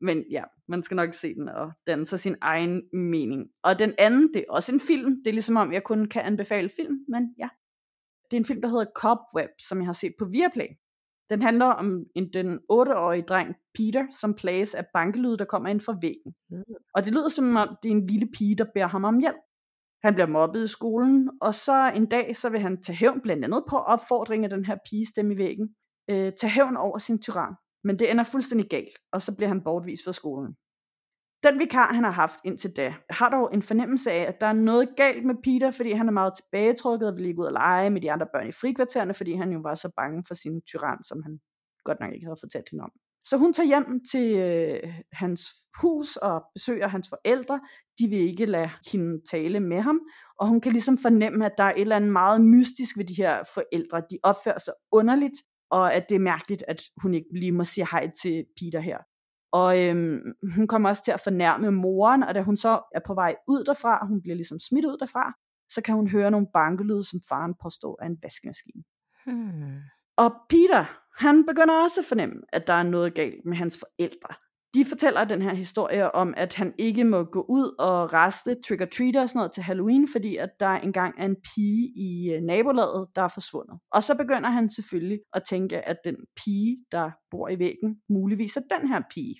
Men 0.00 0.24
ja, 0.30 0.44
man 0.68 0.82
skal 0.82 0.94
nok 0.94 1.14
se 1.14 1.34
den 1.34 1.48
og 1.48 1.72
danne 1.86 2.06
sig 2.06 2.20
sin 2.20 2.36
egen 2.40 2.82
mening. 2.92 3.46
Og 3.62 3.78
den 3.78 3.94
anden, 3.98 4.34
det 4.34 4.40
er 4.40 4.52
også 4.52 4.72
en 4.72 4.80
film. 4.80 5.22
Det 5.24 5.30
er 5.30 5.34
ligesom 5.34 5.56
om, 5.56 5.72
jeg 5.72 5.82
kun 5.84 6.08
kan 6.08 6.22
anbefale 6.22 6.70
film, 6.76 7.04
men 7.08 7.34
ja. 7.38 7.48
Det 8.30 8.36
er 8.36 8.40
en 8.40 8.44
film, 8.44 8.62
der 8.62 8.68
hedder 8.68 8.86
Cobweb, 8.96 9.50
som 9.58 9.78
jeg 9.78 9.86
har 9.86 9.92
set 9.92 10.14
på 10.18 10.24
Viaplay. 10.24 10.68
Den 11.34 11.42
handler 11.42 11.66
om 11.66 12.04
en, 12.14 12.32
den 12.32 12.58
8-årige 12.72 13.22
dreng 13.22 13.54
Peter, 13.74 14.06
som 14.10 14.34
plages 14.34 14.74
af 14.74 14.86
bankelyd, 14.94 15.36
der 15.36 15.44
kommer 15.44 15.68
ind 15.68 15.80
fra 15.80 15.98
væggen. 16.00 16.34
Og 16.94 17.04
det 17.04 17.12
lyder 17.12 17.28
som 17.28 17.56
om, 17.56 17.68
det 17.82 17.88
er 17.88 17.92
en 17.92 18.06
lille 18.06 18.28
pige, 18.38 18.56
der 18.56 18.64
beder 18.74 18.86
ham 18.86 19.04
om 19.04 19.18
hjælp. 19.18 19.42
Han 20.04 20.14
bliver 20.14 20.26
mobbet 20.26 20.64
i 20.64 20.68
skolen, 20.68 21.30
og 21.40 21.54
så 21.54 21.92
en 21.96 22.06
dag, 22.06 22.36
så 22.36 22.48
vil 22.48 22.60
han 22.60 22.82
tage 22.82 22.96
hævn, 22.96 23.20
blandt 23.20 23.44
andet 23.44 23.64
på 23.70 23.76
opfordring 23.76 24.44
af 24.44 24.50
den 24.50 24.64
her 24.64 24.76
pige 24.90 25.06
stemme 25.06 25.34
i 25.34 25.38
væggen, 25.38 25.74
øh, 26.10 26.32
tage 26.40 26.50
hævn 26.50 26.76
over 26.76 26.98
sin 26.98 27.22
tyran. 27.22 27.54
Men 27.84 27.98
det 27.98 28.10
ender 28.10 28.24
fuldstændig 28.24 28.70
galt, 28.70 28.98
og 29.12 29.22
så 29.22 29.36
bliver 29.36 29.48
han 29.48 29.64
bortvist 29.64 30.04
fra 30.04 30.12
skolen. 30.12 30.54
Den 31.44 31.58
vikar, 31.58 31.92
han 31.92 32.04
har 32.04 32.10
haft 32.10 32.40
indtil 32.44 32.76
da, 32.76 32.94
har 33.10 33.30
dog 33.30 33.54
en 33.54 33.62
fornemmelse 33.62 34.12
af, 34.12 34.22
at 34.22 34.40
der 34.40 34.46
er 34.46 34.52
noget 34.52 34.88
galt 34.96 35.24
med 35.24 35.34
Peter, 35.44 35.70
fordi 35.70 35.92
han 35.92 36.08
er 36.08 36.12
meget 36.12 36.32
tilbagetrukket 36.34 37.08
og 37.08 37.16
vil 37.16 37.26
ikke 37.26 37.40
ud 37.40 37.46
og 37.46 37.52
lege 37.52 37.90
med 37.90 38.00
de 38.00 38.12
andre 38.12 38.26
børn 38.32 38.48
i 38.48 38.52
frikvartererne, 38.52 39.14
fordi 39.14 39.32
han 39.34 39.52
jo 39.52 39.58
var 39.58 39.74
så 39.74 39.90
bange 39.96 40.24
for 40.28 40.34
sin 40.34 40.60
tyran, 40.62 41.04
som 41.04 41.22
han 41.22 41.40
godt 41.84 42.00
nok 42.00 42.12
ikke 42.14 42.26
havde 42.26 42.42
fortalt 42.42 42.68
hende 42.70 42.84
om. 42.84 42.90
Så 43.24 43.36
hun 43.36 43.52
tager 43.52 43.66
hjem 43.66 44.00
til 44.10 44.36
øh, 44.36 44.94
hans 45.12 45.42
hus 45.80 46.16
og 46.16 46.44
besøger 46.54 46.88
hans 46.88 47.08
forældre. 47.08 47.60
De 47.98 48.08
vil 48.08 48.18
ikke 48.18 48.46
lade 48.46 48.70
hende 48.92 49.22
tale 49.30 49.60
med 49.60 49.80
ham, 49.80 50.00
og 50.38 50.48
hun 50.48 50.60
kan 50.60 50.72
ligesom 50.72 50.98
fornemme, 50.98 51.46
at 51.46 51.52
der 51.58 51.64
er 51.64 51.74
et 51.74 51.80
eller 51.80 51.96
andet 51.96 52.12
meget 52.12 52.40
mystisk 52.40 52.98
ved 52.98 53.04
de 53.04 53.14
her 53.14 53.44
forældre. 53.54 54.02
De 54.10 54.18
opfører 54.22 54.58
sig 54.58 54.74
underligt, 54.92 55.38
og 55.70 55.94
at 55.94 56.06
det 56.08 56.14
er 56.14 56.18
mærkeligt, 56.32 56.64
at 56.68 56.82
hun 57.02 57.14
ikke 57.14 57.28
lige 57.32 57.52
må 57.52 57.64
sige 57.64 57.86
hej 57.90 58.10
til 58.22 58.44
Peter 58.60 58.80
her. 58.80 58.98
Og 59.60 59.82
øhm, 59.82 60.20
hun 60.56 60.66
kommer 60.66 60.88
også 60.88 61.04
til 61.04 61.12
at 61.12 61.20
fornærme 61.20 61.70
moren, 61.70 62.22
og 62.22 62.34
da 62.34 62.42
hun 62.42 62.56
så 62.56 62.82
er 62.94 63.00
på 63.06 63.14
vej 63.14 63.36
ud 63.48 63.64
derfra, 63.64 64.06
hun 64.06 64.20
bliver 64.22 64.36
ligesom 64.36 64.58
smidt 64.58 64.84
ud 64.84 64.96
derfra, 64.98 65.32
så 65.70 65.80
kan 65.82 65.94
hun 65.94 66.08
høre 66.08 66.30
nogle 66.30 66.46
bankelyde, 66.52 67.04
som 67.04 67.20
faren 67.28 67.54
påstår 67.62 67.98
er 68.02 68.06
en 68.06 68.18
vaskemaskine. 68.22 68.82
Hmm. 69.26 69.78
Og 70.16 70.32
Peter, 70.48 70.84
han 71.24 71.46
begynder 71.46 71.74
også 71.74 72.00
at 72.00 72.04
fornemme, 72.04 72.42
at 72.52 72.66
der 72.66 72.72
er 72.72 72.82
noget 72.82 73.14
galt 73.14 73.44
med 73.44 73.56
hans 73.56 73.78
forældre. 73.78 74.34
De 74.74 74.84
fortæller 74.84 75.24
den 75.24 75.42
her 75.42 75.54
historie 75.54 76.14
om, 76.14 76.34
at 76.36 76.54
han 76.54 76.74
ikke 76.78 77.04
må 77.04 77.24
gå 77.24 77.46
ud 77.48 77.74
og 77.78 78.12
reste 78.12 78.56
trick-or-treat 78.66 79.16
og 79.16 79.28
sådan 79.28 79.38
noget 79.38 79.52
til 79.52 79.62
Halloween, 79.62 80.08
fordi 80.12 80.36
at 80.36 80.50
der 80.60 80.68
engang 80.68 81.14
er 81.18 81.24
en 81.24 81.36
pige 81.36 81.92
i 81.96 82.32
øh, 82.32 82.42
nabolaget, 82.42 83.08
der 83.16 83.22
er 83.22 83.28
forsvundet. 83.28 83.78
Og 83.92 84.02
så 84.02 84.14
begynder 84.14 84.50
han 84.50 84.70
selvfølgelig 84.70 85.20
at 85.32 85.42
tænke, 85.48 85.88
at 85.88 85.96
den 86.04 86.16
pige, 86.44 86.84
der 86.92 87.10
bor 87.30 87.48
i 87.48 87.58
væggen, 87.58 87.96
muligvis 88.08 88.56
er 88.56 88.78
den 88.78 88.88
her 88.88 89.02
pige. 89.14 89.34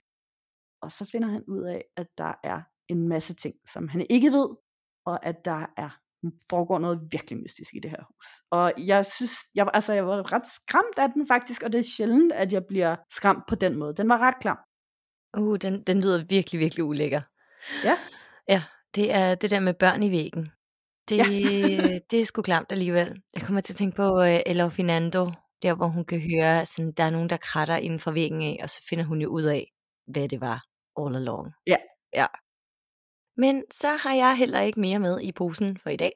Og 0.82 0.91
så 0.91 1.09
finder 1.12 1.28
han 1.28 1.45
ud 1.49 1.62
af, 1.62 1.85
at 1.97 2.07
der 2.18 2.32
er 2.45 2.61
en 2.89 3.09
masse 3.09 3.35
ting, 3.35 3.55
som 3.68 3.89
han 3.89 4.07
ikke 4.11 4.32
ved, 4.32 4.49
og 5.07 5.26
at 5.26 5.45
der 5.45 5.66
er 5.76 5.91
foregår 6.51 6.78
noget 6.78 7.01
virkelig 7.12 7.39
mystisk 7.39 7.74
i 7.74 7.78
det 7.78 7.91
her 7.91 8.05
hus. 8.09 8.26
Og 8.51 8.72
jeg 8.78 9.07
synes, 9.07 9.32
jeg, 9.55 9.70
altså, 9.74 9.93
jeg 9.93 10.07
var 10.07 10.32
ret 10.32 10.47
skræmt 10.47 10.99
af 10.99 11.09
den 11.14 11.26
faktisk, 11.26 11.62
og 11.62 11.72
det 11.72 11.78
er 11.78 11.93
sjældent, 11.97 12.32
at 12.32 12.53
jeg 12.53 12.64
bliver 12.68 12.97
skræmt 13.11 13.43
på 13.49 13.55
den 13.55 13.76
måde. 13.76 13.95
Den 13.95 14.09
var 14.09 14.18
ret 14.18 14.39
klam. 14.41 14.59
Uh, 15.39 15.57
den, 15.57 15.82
den 15.82 16.01
lyder 16.01 16.24
virkelig, 16.28 16.61
virkelig 16.61 16.85
ulækker. 16.85 17.20
Ja. 17.85 17.99
Ja, 18.49 18.62
det 18.95 19.12
er 19.12 19.35
det 19.35 19.51
der 19.51 19.61
med 19.61 19.74
børn 19.74 20.03
i 20.03 20.11
væggen. 20.11 20.53
Det, 21.09 21.16
ja. 21.16 21.24
det 22.11 22.20
er 22.20 22.24
sgu 22.24 22.43
klamt 22.43 22.72
alligevel. 22.72 23.22
Jeg 23.35 23.43
kommer 23.43 23.61
til 23.61 23.72
at 23.72 23.76
tænke 23.76 23.97
på 23.97 24.20
uh, 24.20 24.41
Ella 24.47 24.68
Finando, 24.68 25.30
der 25.62 25.74
hvor 25.74 25.87
hun 25.87 26.05
kan 26.05 26.20
høre, 26.20 26.64
sådan, 26.64 26.93
der 26.93 27.05
er 27.05 27.11
nogen, 27.11 27.30
der 27.30 27.37
kratter 27.37 27.76
inden 27.76 28.01
for 28.01 28.11
væggen 28.11 28.43
af, 28.43 28.59
og 28.62 28.70
så 28.70 28.82
finder 28.89 29.05
hun 29.05 29.20
jo 29.20 29.28
ud 29.28 29.43
af, 29.43 29.72
hvad 30.07 30.28
det 30.28 30.41
var 30.41 30.64
all 31.01 31.16
along. 31.16 31.53
Ja. 31.66 31.76
Ja. 32.14 32.26
Men 33.37 33.62
så 33.70 33.89
har 33.89 34.14
jeg 34.14 34.37
heller 34.39 34.61
ikke 34.61 34.80
mere 34.80 34.99
med 34.99 35.20
i 35.20 35.32
posen 35.32 35.78
for 35.78 35.91
i 35.91 35.97
dag. 35.97 36.12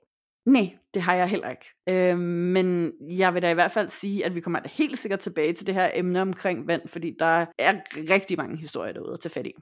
Nej, 0.49 0.76
det 0.94 1.03
har 1.03 1.14
jeg 1.14 1.28
heller 1.28 1.51
ikke. 1.51 1.66
Øh, 1.88 2.18
men 2.18 2.92
jeg 3.18 3.34
vil 3.34 3.42
da 3.42 3.51
i 3.51 3.55
hvert 3.55 3.72
fald 3.72 3.88
sige, 3.88 4.24
at 4.24 4.34
vi 4.34 4.40
kommer 4.40 4.61
da 4.61 4.68
helt 4.72 4.99
sikkert 4.99 5.20
tilbage 5.20 5.53
til 5.53 5.66
det 5.66 5.74
her 5.74 5.90
emne 5.94 6.20
omkring 6.20 6.66
vand, 6.66 6.88
fordi 6.88 7.16
der 7.18 7.46
er 7.59 7.80
rigtig 8.11 8.36
mange 8.36 8.57
historier 8.57 8.92
derude 8.92 9.12
at 9.12 9.20
tage 9.20 9.32
fat 9.32 9.46
i. 9.46 9.53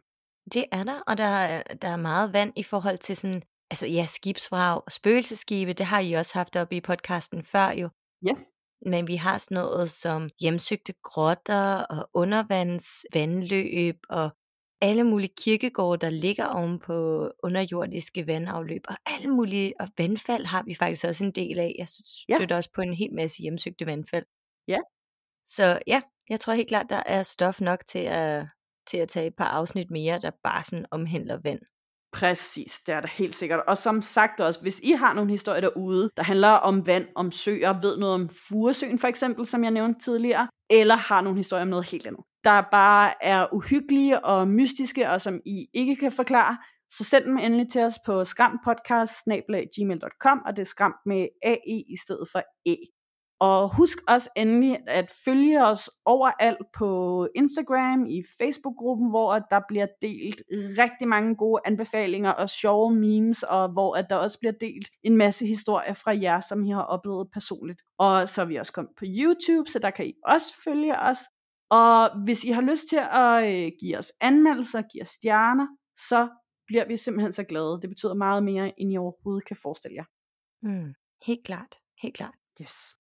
Det 0.53 0.65
er 0.73 0.85
der, 0.85 1.01
og 1.07 1.19
der, 1.19 1.25
er, 1.25 1.63
der 1.63 1.89
er 1.89 1.97
meget 1.97 2.33
vand 2.33 2.53
i 2.57 2.63
forhold 2.63 2.99
til 2.99 3.17
sådan, 3.17 3.43
altså 3.71 3.87
ja, 3.87 4.07
skibsvrag 4.07 4.83
og 4.87 4.93
spøgelseskibe, 4.93 5.73
det 5.73 5.87
har 5.87 6.01
I 6.01 6.13
også 6.13 6.39
haft 6.39 6.57
op 6.57 6.73
i 6.73 6.81
podcasten 6.81 7.45
før 7.45 7.71
jo. 7.71 7.89
Ja. 8.27 8.35
Men 8.87 9.07
vi 9.07 9.17
har 9.17 9.39
sådan 9.39 9.55
noget 9.55 9.91
som 9.91 10.31
hjemsøgte 10.41 10.95
grotter 11.03 11.77
og 11.77 12.11
undervandsvandløb 12.15 13.97
og 14.09 14.31
alle 14.81 15.05
mulige 15.05 15.33
kirkegårde, 15.39 16.07
der 16.07 16.11
ligger 16.11 16.47
oven 16.47 16.79
på 16.79 17.31
underjordiske 17.43 18.27
vandafløb, 18.27 18.83
og 18.89 18.97
alle 19.07 19.29
mulige, 19.29 19.75
og 19.81 19.89
vandfald 19.99 20.45
har 20.45 20.63
vi 20.63 20.75
faktisk 20.75 21.05
også 21.05 21.25
en 21.25 21.31
del 21.31 21.59
af. 21.59 21.75
Jeg 21.79 21.89
støtter 21.89 22.55
ja. 22.55 22.57
også 22.57 22.71
på 22.75 22.81
en 22.81 22.95
hel 22.95 23.15
masse 23.15 23.43
hjemsøgte 23.43 23.87
vandfald. 23.87 24.27
Ja. 24.69 24.79
Så 25.47 25.79
ja, 25.87 26.03
jeg 26.29 26.41
tror 26.41 26.53
helt 26.55 26.69
klart, 26.69 26.87
der 26.91 27.03
er 27.07 27.23
stof 27.23 27.61
nok 27.61 27.87
til 27.87 27.99
at, 27.99 28.47
til 28.91 28.99
at 28.99 29.09
tage 29.09 29.27
et 29.27 29.35
par 29.35 29.49
afsnit 29.49 29.91
mere, 29.91 30.19
der 30.19 30.31
bare 30.45 30.63
sådan 30.63 30.87
omhandler 30.91 31.39
vand. 31.45 31.61
Præcis, 32.13 32.81
det 32.87 32.95
er 32.95 33.01
der 33.01 33.09
helt 33.09 33.35
sikkert. 33.35 33.61
Og 33.67 33.77
som 33.77 34.03
sagt 34.03 34.41
også, 34.41 34.63
hvis 34.63 34.81
I 34.81 34.91
har 34.91 35.15
nogle 35.15 35.31
historier 35.31 35.61
derude, 35.61 36.11
der 36.17 36.23
handler 36.23 36.49
om 36.49 36.87
vand, 36.87 37.09
om 37.15 37.33
søer, 37.33 37.81
ved 37.81 37.99
noget 37.99 38.15
om 38.15 38.29
Furesøen 38.49 38.99
for 38.99 39.09
eksempel, 39.09 39.47
som 39.47 39.65
jeg 39.65 39.71
nævnte 39.71 40.01
tidligere, 40.01 40.49
eller 40.71 40.97
har 40.97 41.21
nogle 41.21 41.37
historier 41.37 41.63
om 41.63 41.69
noget 41.69 41.91
helt 41.91 42.07
andet, 42.07 42.25
der 42.45 42.63
bare 42.71 43.25
er 43.25 43.55
uhyggelige 43.55 44.25
og 44.25 44.49
mystiske, 44.49 45.11
og 45.11 45.21
som 45.21 45.41
I 45.47 45.67
ikke 45.75 45.97
kan 45.97 46.13
forklare, 46.13 46.59
så 46.91 47.05
send 47.05 47.25
dem 47.25 47.39
endelig 47.39 47.69
til 47.69 47.83
os 47.83 47.99
på 48.07 48.25
skrampodcast.gmail.com, 48.25 50.43
og 50.47 50.57
det 50.57 50.63
er 50.63 50.67
skram 50.67 50.95
med 51.07 51.29
AE 51.43 51.85
i 51.89 51.97
stedet 52.05 52.29
for 52.33 52.43
E. 52.67 52.77
Og 53.41 53.77
husk 53.77 53.99
også 54.09 54.31
endelig 54.37 54.79
at 54.87 55.13
følge 55.25 55.65
os 55.65 55.91
overalt 56.05 56.67
på 56.79 57.29
Instagram, 57.35 58.07
i 58.07 58.23
Facebook-gruppen, 58.39 59.11
hvor 59.11 59.39
der 59.39 59.61
bliver 59.69 59.87
delt 60.03 60.43
rigtig 60.53 61.09
mange 61.09 61.37
gode 61.37 61.61
anbefalinger 61.65 62.31
og 62.31 62.51
sjove 62.51 62.95
memes, 62.95 63.43
og 63.43 63.69
hvor 63.69 63.97
at 63.97 64.07
der 64.11 64.17
også 64.17 64.39
bliver 64.39 64.53
delt 64.61 64.91
en 65.03 65.17
masse 65.17 65.47
historier 65.47 65.93
fra 65.93 66.21
jer, 66.21 66.41
som 66.41 66.65
I 66.65 66.71
har 66.71 66.83
oplevet 66.83 67.29
personligt. 67.33 67.83
Og 67.99 68.29
så 68.29 68.43
er 68.43 68.47
vi 68.47 68.57
også 68.57 68.73
kommet 68.73 68.93
på 68.99 69.05
YouTube, 69.09 69.71
så 69.71 69.79
der 69.79 69.91
kan 69.91 70.07
I 70.07 70.13
også 70.27 70.55
følge 70.65 71.01
os. 71.01 71.19
Og 71.71 72.23
hvis 72.25 72.45
I 72.45 72.51
har 72.51 72.63
lyst 72.63 72.89
til 72.89 73.01
at 73.13 73.55
øh, 73.55 73.73
give 73.81 73.99
os 73.99 74.13
anmeldelser, 74.21 74.83
give 74.83 75.03
os 75.03 75.09
stjerner, 75.09 75.67
så 76.09 76.29
bliver 76.67 76.89
vi 76.89 76.97
simpelthen 76.97 77.33
så 77.33 77.45
glade. 77.45 77.79
Det 77.83 77.91
betyder 77.91 78.15
meget 78.15 78.45
mere, 78.45 78.81
end 78.81 78.93
I 78.93 78.97
overhovedet 78.97 79.47
kan 79.47 79.57
forestille 79.63 79.97
jer. 79.97 80.05
Mm, 80.63 80.95
helt 81.27 81.45
klart. 81.45 81.79
Helt 82.03 82.15
klart. 82.15 82.35
Yes. 82.61 82.95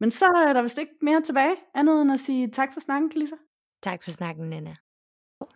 Men 0.00 0.10
så 0.10 0.26
er 0.26 0.52
der 0.52 0.62
vist 0.62 0.78
ikke 0.78 0.92
mere 1.02 1.22
tilbage, 1.22 1.56
andet 1.74 2.02
end 2.02 2.12
at 2.12 2.20
sige 2.20 2.50
tak 2.50 2.72
for 2.72 2.80
snakken, 2.80 3.10
Lisa. 3.16 3.36
Tak 3.82 4.02
for 4.04 4.10
snakken, 4.10 4.50
Nana. 4.50 4.74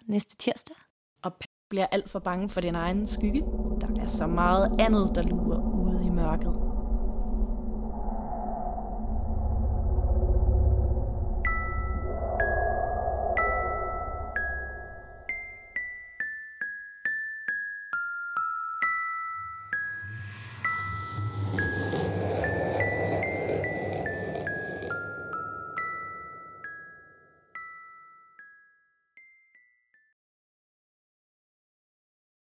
Næste 0.07 0.37
tirsdag. 0.37 0.77
Og 1.23 1.33
bliver 1.71 1.87
alt 1.87 2.11
for 2.11 2.19
bange 2.19 2.49
for 2.49 2.61
din 2.61 2.75
egen 2.75 3.07
skygge. 3.07 3.41
Der 3.81 4.03
er 4.03 4.07
så 4.07 4.27
meget 4.27 4.81
andet, 4.81 5.15
der 5.15 5.23
lurer 5.23 5.61
ude 5.85 6.07
i 6.07 6.11
mørket. 6.11 6.70